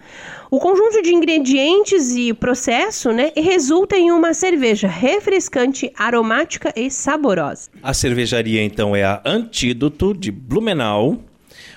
O 0.51 0.59
conjunto 0.59 1.03
de 1.03 1.15
ingredientes 1.15 2.15
e 2.15 2.33
processo 2.35 3.11
né, 3.11 3.33
resulta 3.37 3.97
em 3.97 4.11
uma 4.11 4.35
cerveja 4.35 4.89
refrescante, 4.89 5.91
aromática 5.97 6.73
e 6.77 6.91
saborosa. 6.91 7.71
A 7.83 7.95
cervejaria, 7.95 8.63
então, 8.63 8.95
é 8.95 9.05
a 9.05 9.23
Antídoto 9.25 10.13
de 10.13 10.31
Blumenau. 10.31 11.19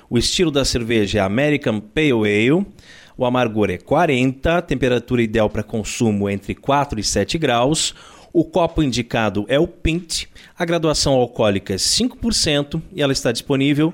O 0.09 0.17
estilo 0.17 0.51
da 0.51 0.65
cerveja 0.65 1.19
é 1.19 1.21
American 1.21 1.79
Pale 1.79 2.11
Ale. 2.11 2.65
O 3.15 3.25
amargor 3.25 3.69
é 3.69 3.77
40, 3.77 4.61
temperatura 4.63 5.21
ideal 5.21 5.49
para 5.49 5.63
consumo 5.63 6.29
entre 6.29 6.55
4 6.55 6.99
e 6.99 7.03
7 7.03 7.37
graus. 7.37 7.93
O 8.33 8.43
copo 8.43 8.81
indicado 8.81 9.45
é 9.47 9.59
o 9.59 9.67
Pint. 9.67 10.25
A 10.57 10.65
graduação 10.65 11.13
alcoólica 11.13 11.73
é 11.73 11.77
5% 11.77 12.81
e 12.91 13.01
ela 13.01 13.13
está 13.13 13.31
disponível 13.31 13.93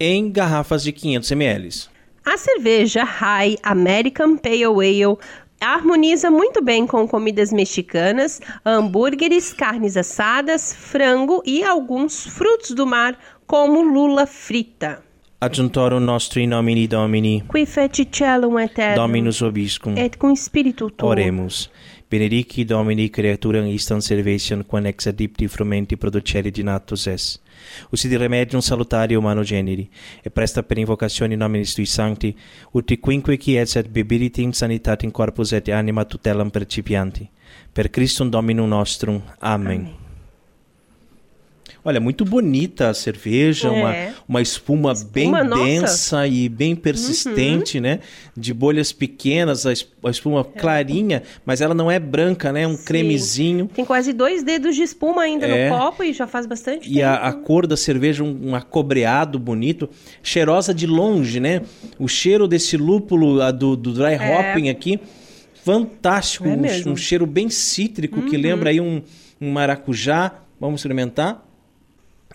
em 0.00 0.30
garrafas 0.30 0.82
de 0.82 0.92
500 0.92 1.30
ml. 1.32 1.88
A 2.24 2.36
cerveja 2.36 3.04
High 3.04 3.56
American 3.62 4.36
Pale 4.36 4.64
Ale 4.64 5.16
harmoniza 5.60 6.30
muito 6.30 6.62
bem 6.62 6.86
com 6.86 7.06
comidas 7.08 7.52
mexicanas, 7.52 8.40
hambúrgueres, 8.64 9.52
carnes 9.52 9.96
assadas, 9.96 10.74
frango 10.74 11.42
e 11.44 11.64
alguns 11.64 12.26
frutos 12.26 12.70
do 12.70 12.86
mar, 12.86 13.18
como 13.46 13.82
lula 13.82 14.26
frita. 14.26 15.02
Adjuntoro 15.40 16.00
nostri 16.00 16.46
nomini 16.46 16.88
domini. 16.88 17.44
Qui 17.48 17.64
fecicelum 17.64 18.58
et 18.58 18.74
terra. 18.74 18.96
Dominus 18.96 19.40
obiscum. 19.40 19.96
Et 19.96 20.16
cum 20.16 20.34
spiritu 20.34 20.90
tuo. 20.90 21.08
Oremus. 21.08 21.70
Benedici 22.10 22.64
Domini 22.64 23.08
creaturam 23.08 23.66
instant 23.66 24.02
servation 24.02 24.64
quan 24.64 24.86
ex 24.86 25.06
adipti 25.06 25.46
frumenti 25.46 25.96
producere 25.96 26.50
dinatus 26.50 27.06
es. 27.06 27.40
usi 27.90 28.08
di 28.08 28.16
remedium 28.16 28.60
salutari 28.60 29.14
humano 29.14 29.42
generi, 29.42 29.88
e 30.22 30.30
presta 30.30 30.62
per 30.62 30.78
invocazione 30.78 31.34
in 31.34 31.38
nominis 31.40 31.74
tui 31.74 31.86
sancti, 31.86 32.36
uti 32.72 32.98
quinque 32.98 33.36
quies 33.36 33.76
et 33.76 33.88
bibiritim 33.88 34.50
sanitatem 34.50 35.10
corpus 35.10 35.52
et 35.52 35.68
anima 35.68 36.04
tutelam 36.04 36.50
percipianti. 36.50 37.28
Per 37.72 37.90
Christum 37.90 38.28
Dominum 38.28 38.68
nostrum. 38.68 39.22
Amen. 39.38 39.80
Amen. 39.80 40.07
Olha, 41.84 42.00
muito 42.00 42.24
bonita 42.24 42.90
a 42.90 42.94
cerveja, 42.94 43.68
é. 43.68 43.70
uma, 43.70 44.14
uma 44.28 44.42
espuma, 44.42 44.92
espuma 44.92 45.10
bem 45.12 45.30
nossa. 45.30 45.64
densa 45.64 46.26
e 46.26 46.48
bem 46.48 46.74
persistente, 46.74 47.78
uhum. 47.78 47.82
né? 47.82 48.00
De 48.36 48.52
bolhas 48.52 48.92
pequenas, 48.92 49.64
a, 49.64 49.72
espuma 49.72 50.40
é. 50.40 50.58
clarinha, 50.60 51.22
mas 51.46 51.60
ela 51.60 51.74
não 51.74 51.90
é 51.90 51.98
branca, 51.98 52.52
né? 52.52 52.66
Um 52.66 52.76
Sim. 52.76 52.84
cremezinho. 52.84 53.70
Tem 53.72 53.84
quase 53.84 54.12
dois 54.12 54.42
dedos 54.42 54.74
de 54.74 54.82
espuma 54.82 55.22
ainda 55.22 55.46
é. 55.46 55.70
no 55.70 55.76
copo 55.76 56.02
e 56.02 56.12
já 56.12 56.26
faz 56.26 56.46
bastante 56.46 56.86
e 56.86 56.88
tempo. 56.88 56.98
E 56.98 57.02
a, 57.02 57.14
a, 57.14 57.32
cor 57.32 57.66
da 57.66 57.76
cerveja, 57.76 58.24
um, 58.24 58.50
um 58.50 58.54
acobreado 58.54 59.38
bonito, 59.38 59.88
cheirosa 60.22 60.74
de 60.74 60.86
longe, 60.86 61.38
né? 61.38 61.62
O 61.98 62.08
cheiro 62.08 62.48
desse 62.48 62.76
lúpulo 62.76 63.40
a, 63.40 63.50
do, 63.50 63.76
do 63.76 63.92
dry 63.92 64.14
é. 64.14 64.52
hopping 64.52 64.68
aqui, 64.68 65.00
fantástico. 65.64 66.46
É 66.48 66.50
um, 66.50 66.92
um, 66.92 66.96
cheiro 66.96 67.24
bem 67.24 67.48
cítrico 67.48 68.20
uhum. 68.20 68.26
que 68.26 68.36
lembra 68.36 68.70
aí 68.70 68.80
um, 68.80 69.00
um 69.40 69.50
maracujá. 69.52 70.32
Vamos 70.60 70.80
experimentar? 70.80 71.47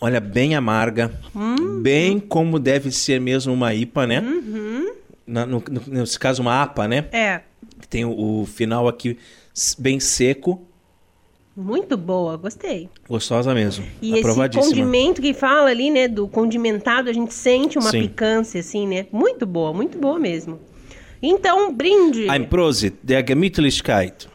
Olha, 0.02 0.20
bem 0.20 0.56
amarga. 0.56 1.12
Uhum. 1.34 1.82
Bem 1.82 2.20
como 2.20 2.60
deve 2.60 2.92
ser 2.92 3.22
mesmo 3.22 3.54
uma 3.54 3.74
IPA, 3.74 4.08
né? 4.08 4.20
Uhum. 4.20 4.94
Na, 5.26 5.46
no, 5.46 5.64
no, 5.70 5.82
nesse 5.88 6.20
caso, 6.20 6.42
uma 6.42 6.62
APA, 6.62 6.88
né? 6.88 7.06
É. 7.12 7.42
Tem 7.90 8.04
o, 8.04 8.42
o 8.42 8.46
final 8.46 8.88
aqui 8.88 9.18
bem 9.78 10.00
seco. 10.00 10.62
Muito 11.56 11.96
boa, 11.96 12.36
gostei. 12.36 12.90
Gostosa 13.08 13.54
mesmo. 13.54 13.86
E 14.02 14.18
esse 14.18 14.50
condimento 14.50 15.22
que 15.22 15.34
fala 15.36 15.70
ali, 15.70 15.92
né, 15.92 16.08
do 16.08 16.28
condimentado, 16.28 17.10
a 17.10 17.14
gente 17.14 17.34
sente 17.34 17.78
uma 17.78 17.92
Sim. 17.92 18.02
picância, 18.02 18.60
assim, 18.60 18.88
né? 18.88 19.06
Muito 19.12 19.46
boa, 19.46 19.72
muito 19.72 19.98
boa 20.00 20.18
mesmo. 20.18 20.60
Então, 21.22 21.72
brinde. 21.74 22.28
Ein 22.28 22.46
Prosit 22.46 22.96
der 23.04 23.24
Gemütlichkeit. 23.26 24.28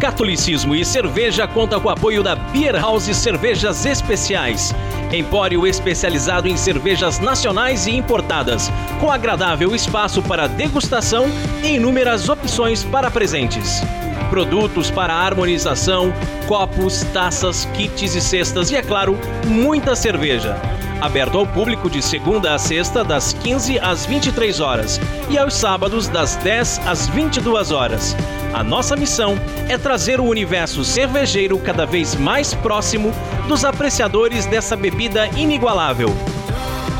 Catolicismo 0.00 0.74
e 0.74 0.84
Cerveja 0.84 1.46
conta 1.46 1.78
com 1.80 1.88
o 1.88 1.90
apoio 1.90 2.22
da 2.22 2.34
Beer 2.34 2.76
House 2.76 3.04
Cervejas 3.04 3.86
Especiais. 3.86 4.74
Empório 5.12 5.66
especializado 5.66 6.48
em 6.48 6.56
cervejas 6.56 7.18
nacionais 7.20 7.86
e 7.86 7.92
importadas, 7.92 8.70
com 9.00 9.10
agradável 9.10 9.74
espaço 9.74 10.22
para 10.22 10.46
degustação 10.46 11.26
e 11.62 11.76
inúmeras 11.76 12.28
opções 12.28 12.82
para 12.84 13.10
presentes. 13.10 13.82
Produtos 14.30 14.90
para 14.90 15.14
harmonização, 15.14 16.12
copos, 16.46 17.02
taças, 17.12 17.66
kits 17.74 18.14
e 18.14 18.20
cestas 18.20 18.70
e, 18.70 18.76
é 18.76 18.82
claro, 18.82 19.18
muita 19.46 19.94
cerveja 19.94 20.56
aberto 21.00 21.36
ao 21.36 21.46
público 21.46 21.90
de 21.90 22.00
segunda 22.00 22.54
a 22.54 22.58
sexta, 22.58 23.04
das 23.04 23.34
15 23.34 23.78
às 23.78 24.06
23 24.06 24.60
horas, 24.60 25.00
e 25.28 25.36
aos 25.36 25.54
sábados, 25.54 26.08
das 26.08 26.36
10 26.36 26.80
às 26.86 27.06
22 27.08 27.72
horas. 27.72 28.16
A 28.54 28.62
nossa 28.62 28.96
missão 28.96 29.36
é 29.68 29.76
trazer 29.76 30.20
o 30.20 30.24
universo 30.24 30.84
cervejeiro 30.84 31.58
cada 31.58 31.84
vez 31.84 32.14
mais 32.14 32.54
próximo 32.54 33.12
dos 33.48 33.64
apreciadores 33.64 34.46
dessa 34.46 34.76
bebida 34.76 35.26
inigualável. 35.36 36.08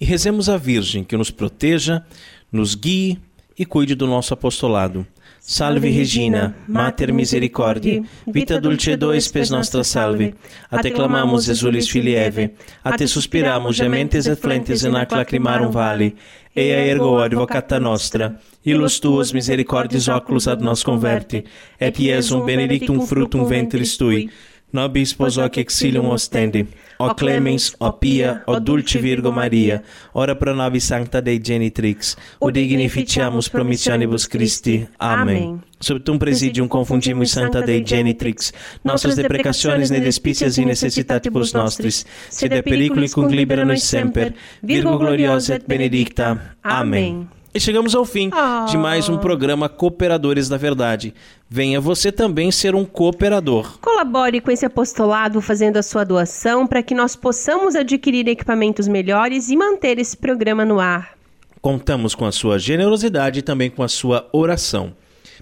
E 0.00 0.04
rezemos 0.06 0.48
a 0.48 0.56
Virgem 0.56 1.04
que 1.04 1.18
nos 1.18 1.30
proteja, 1.30 2.06
nos 2.50 2.74
guie 2.74 3.20
e 3.58 3.64
cuide 3.64 3.94
do 3.94 4.06
nosso 4.06 4.34
apostolado. 4.34 5.06
Salve 5.44 5.90
Regina, 5.90 6.54
Mater 6.68 7.12
Misericordiae, 7.12 8.04
vita 8.28 8.60
dulcedois 8.60 9.24
spes 9.24 9.50
nostra 9.50 9.82
salve. 9.82 10.34
A 10.70 10.78
te 10.78 10.90
clamamos, 10.92 11.48
exulis 11.48 11.88
filieve, 11.88 12.54
a 12.84 12.96
te 12.96 13.08
suspiramos, 13.08 13.76
gementes 13.76 14.26
et 14.26 14.38
flentes 14.38 14.84
in 14.84 14.94
ac 14.94 15.10
lacrimarum 15.10 15.72
vale. 15.72 16.14
Ea 16.54 16.86
ergo 16.86 17.18
advocata 17.18 17.80
nostra, 17.80 18.36
ilus 18.64 19.00
tuos 19.00 19.32
misericordias 19.32 20.06
oculos 20.08 20.46
ad 20.46 20.62
nos 20.62 20.84
converti, 20.84 21.42
et 21.80 21.98
Iesum 21.98 22.44
benedictum 22.46 23.00
fructum 23.00 23.44
ventris 23.48 23.96
tui, 23.96 24.28
nobis 24.72 25.12
pos 25.12 25.36
hoc 25.36 25.58
exilium 25.58 26.08
ostendi. 26.08 26.66
O 26.98 27.14
clemens, 27.14 27.74
o 27.80 27.92
pia, 27.92 28.42
o 28.46 28.60
dulce 28.60 28.98
Virgo 28.98 29.32
Maria, 29.32 29.82
ora 30.14 30.36
pro 30.36 30.54
nobis 30.54 30.84
sancta 30.84 31.20
Dei 31.20 31.40
genitrix, 31.44 32.16
o 32.40 32.50
dignificiamus 32.50 33.48
promissionibus 33.48 34.26
Christi. 34.26 34.88
Amém. 34.98 35.60
Sob 35.80 36.00
tum 36.00 36.16
presidium 36.16 36.68
confundimus 36.68 37.32
Santa 37.32 37.60
Dei 37.60 37.84
genitrix, 37.84 38.52
nossas 38.84 39.16
deprecationes 39.16 39.90
ne 39.90 39.98
despicias 40.00 40.56
e 40.58 40.64
necessitatibus 40.64 41.52
nostris, 41.52 42.06
sede 42.30 42.62
periculi 42.62 43.10
cum 43.10 43.26
libera 43.26 43.64
nos 43.64 43.82
semper, 43.82 44.32
Virgo 44.62 44.96
gloriosa 44.96 45.56
et 45.56 45.64
benedicta. 45.66 46.56
Amém. 46.62 47.28
E 47.54 47.60
chegamos 47.60 47.94
ao 47.94 48.06
fim 48.06 48.30
oh. 48.32 48.64
de 48.64 48.78
mais 48.78 49.10
um 49.10 49.18
programa 49.18 49.68
Cooperadores 49.68 50.48
da 50.48 50.56
Verdade. 50.56 51.12
Venha 51.50 51.78
você 51.82 52.10
também 52.10 52.50
ser 52.50 52.74
um 52.74 52.82
cooperador. 52.82 53.78
Colabore 53.78 54.40
com 54.40 54.50
esse 54.50 54.64
apostolado 54.64 55.38
fazendo 55.42 55.76
a 55.76 55.82
sua 55.82 56.02
doação 56.02 56.66
para 56.66 56.82
que 56.82 56.94
nós 56.94 57.14
possamos 57.14 57.74
adquirir 57.74 58.26
equipamentos 58.26 58.88
melhores 58.88 59.50
e 59.50 59.56
manter 59.56 59.98
esse 59.98 60.16
programa 60.16 60.64
no 60.64 60.80
ar. 60.80 61.12
Contamos 61.60 62.14
com 62.14 62.24
a 62.24 62.32
sua 62.32 62.58
generosidade 62.58 63.40
e 63.40 63.42
também 63.42 63.68
com 63.68 63.82
a 63.82 63.88
sua 63.88 64.26
oração. 64.32 64.94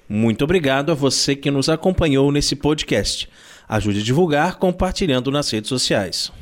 Muito 0.08 0.42
obrigado 0.42 0.90
a 0.90 0.96
você 0.96 1.36
que 1.36 1.48
nos 1.48 1.68
acompanhou 1.68 2.32
nesse 2.32 2.56
podcast. 2.56 3.28
Ajude 3.68 4.00
a 4.00 4.02
divulgar 4.02 4.56
compartilhando 4.56 5.30
nas 5.30 5.48
redes 5.48 5.68
sociais. 5.68 6.32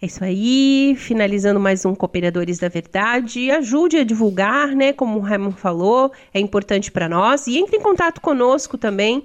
É 0.00 0.06
isso 0.06 0.22
aí, 0.22 0.94
finalizando 0.96 1.58
mais 1.58 1.84
um 1.84 1.92
Cooperadores 1.92 2.58
da 2.58 2.68
Verdade. 2.68 3.50
Ajude 3.50 3.96
a 3.96 4.04
divulgar, 4.04 4.68
né? 4.68 4.92
Como 4.92 5.18
o 5.18 5.20
Raimon 5.20 5.50
falou, 5.50 6.12
é 6.32 6.38
importante 6.38 6.92
para 6.92 7.08
nós. 7.08 7.48
E 7.48 7.58
entre 7.58 7.76
em 7.76 7.80
contato 7.80 8.20
conosco 8.20 8.78
também. 8.78 9.24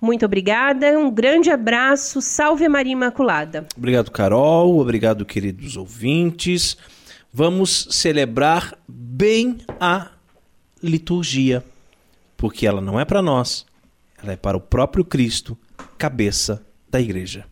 Muito 0.00 0.26
obrigada, 0.26 0.98
um 0.98 1.08
grande 1.10 1.50
abraço, 1.50 2.20
salve 2.20 2.68
Maria 2.68 2.92
Imaculada. 2.92 3.66
Obrigado, 3.76 4.10
Carol, 4.10 4.78
obrigado, 4.78 5.24
queridos 5.24 5.76
ouvintes. 5.76 6.76
Vamos 7.32 7.88
celebrar 7.90 8.76
bem 8.88 9.58
a 9.80 10.10
liturgia. 10.82 11.64
porque 12.36 12.66
ela 12.66 12.82
não 12.82 13.00
é 13.00 13.04
para 13.04 13.22
nós, 13.22 13.64
ela 14.22 14.32
é 14.32 14.36
para 14.36 14.56
o 14.56 14.60
próprio 14.60 15.04
Cristo, 15.04 15.56
cabeça 15.96 16.62
da 16.90 17.00
igreja. 17.00 17.46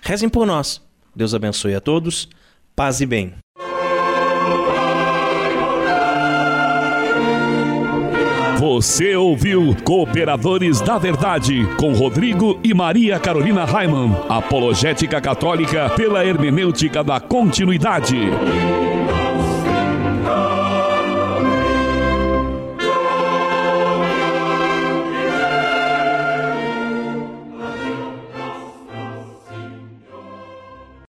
Rezem 0.00 0.28
por 0.28 0.46
nós. 0.46 0.80
Deus 1.14 1.34
abençoe 1.34 1.74
a 1.74 1.80
todos. 1.80 2.28
Paz 2.74 3.00
e 3.00 3.06
bem. 3.06 3.34
Você 8.58 9.16
ouviu 9.16 9.74
Cooperadores 9.84 10.80
da 10.80 10.96
Verdade 10.96 11.66
com 11.76 11.92
Rodrigo 11.92 12.60
e 12.62 12.72
Maria 12.72 13.18
Carolina 13.18 13.64
Raimann. 13.64 14.14
Apologética 14.28 15.20
Católica 15.20 15.90
pela 15.90 16.24
hermenêutica 16.24 17.02
da 17.02 17.18
continuidade. 17.18 18.16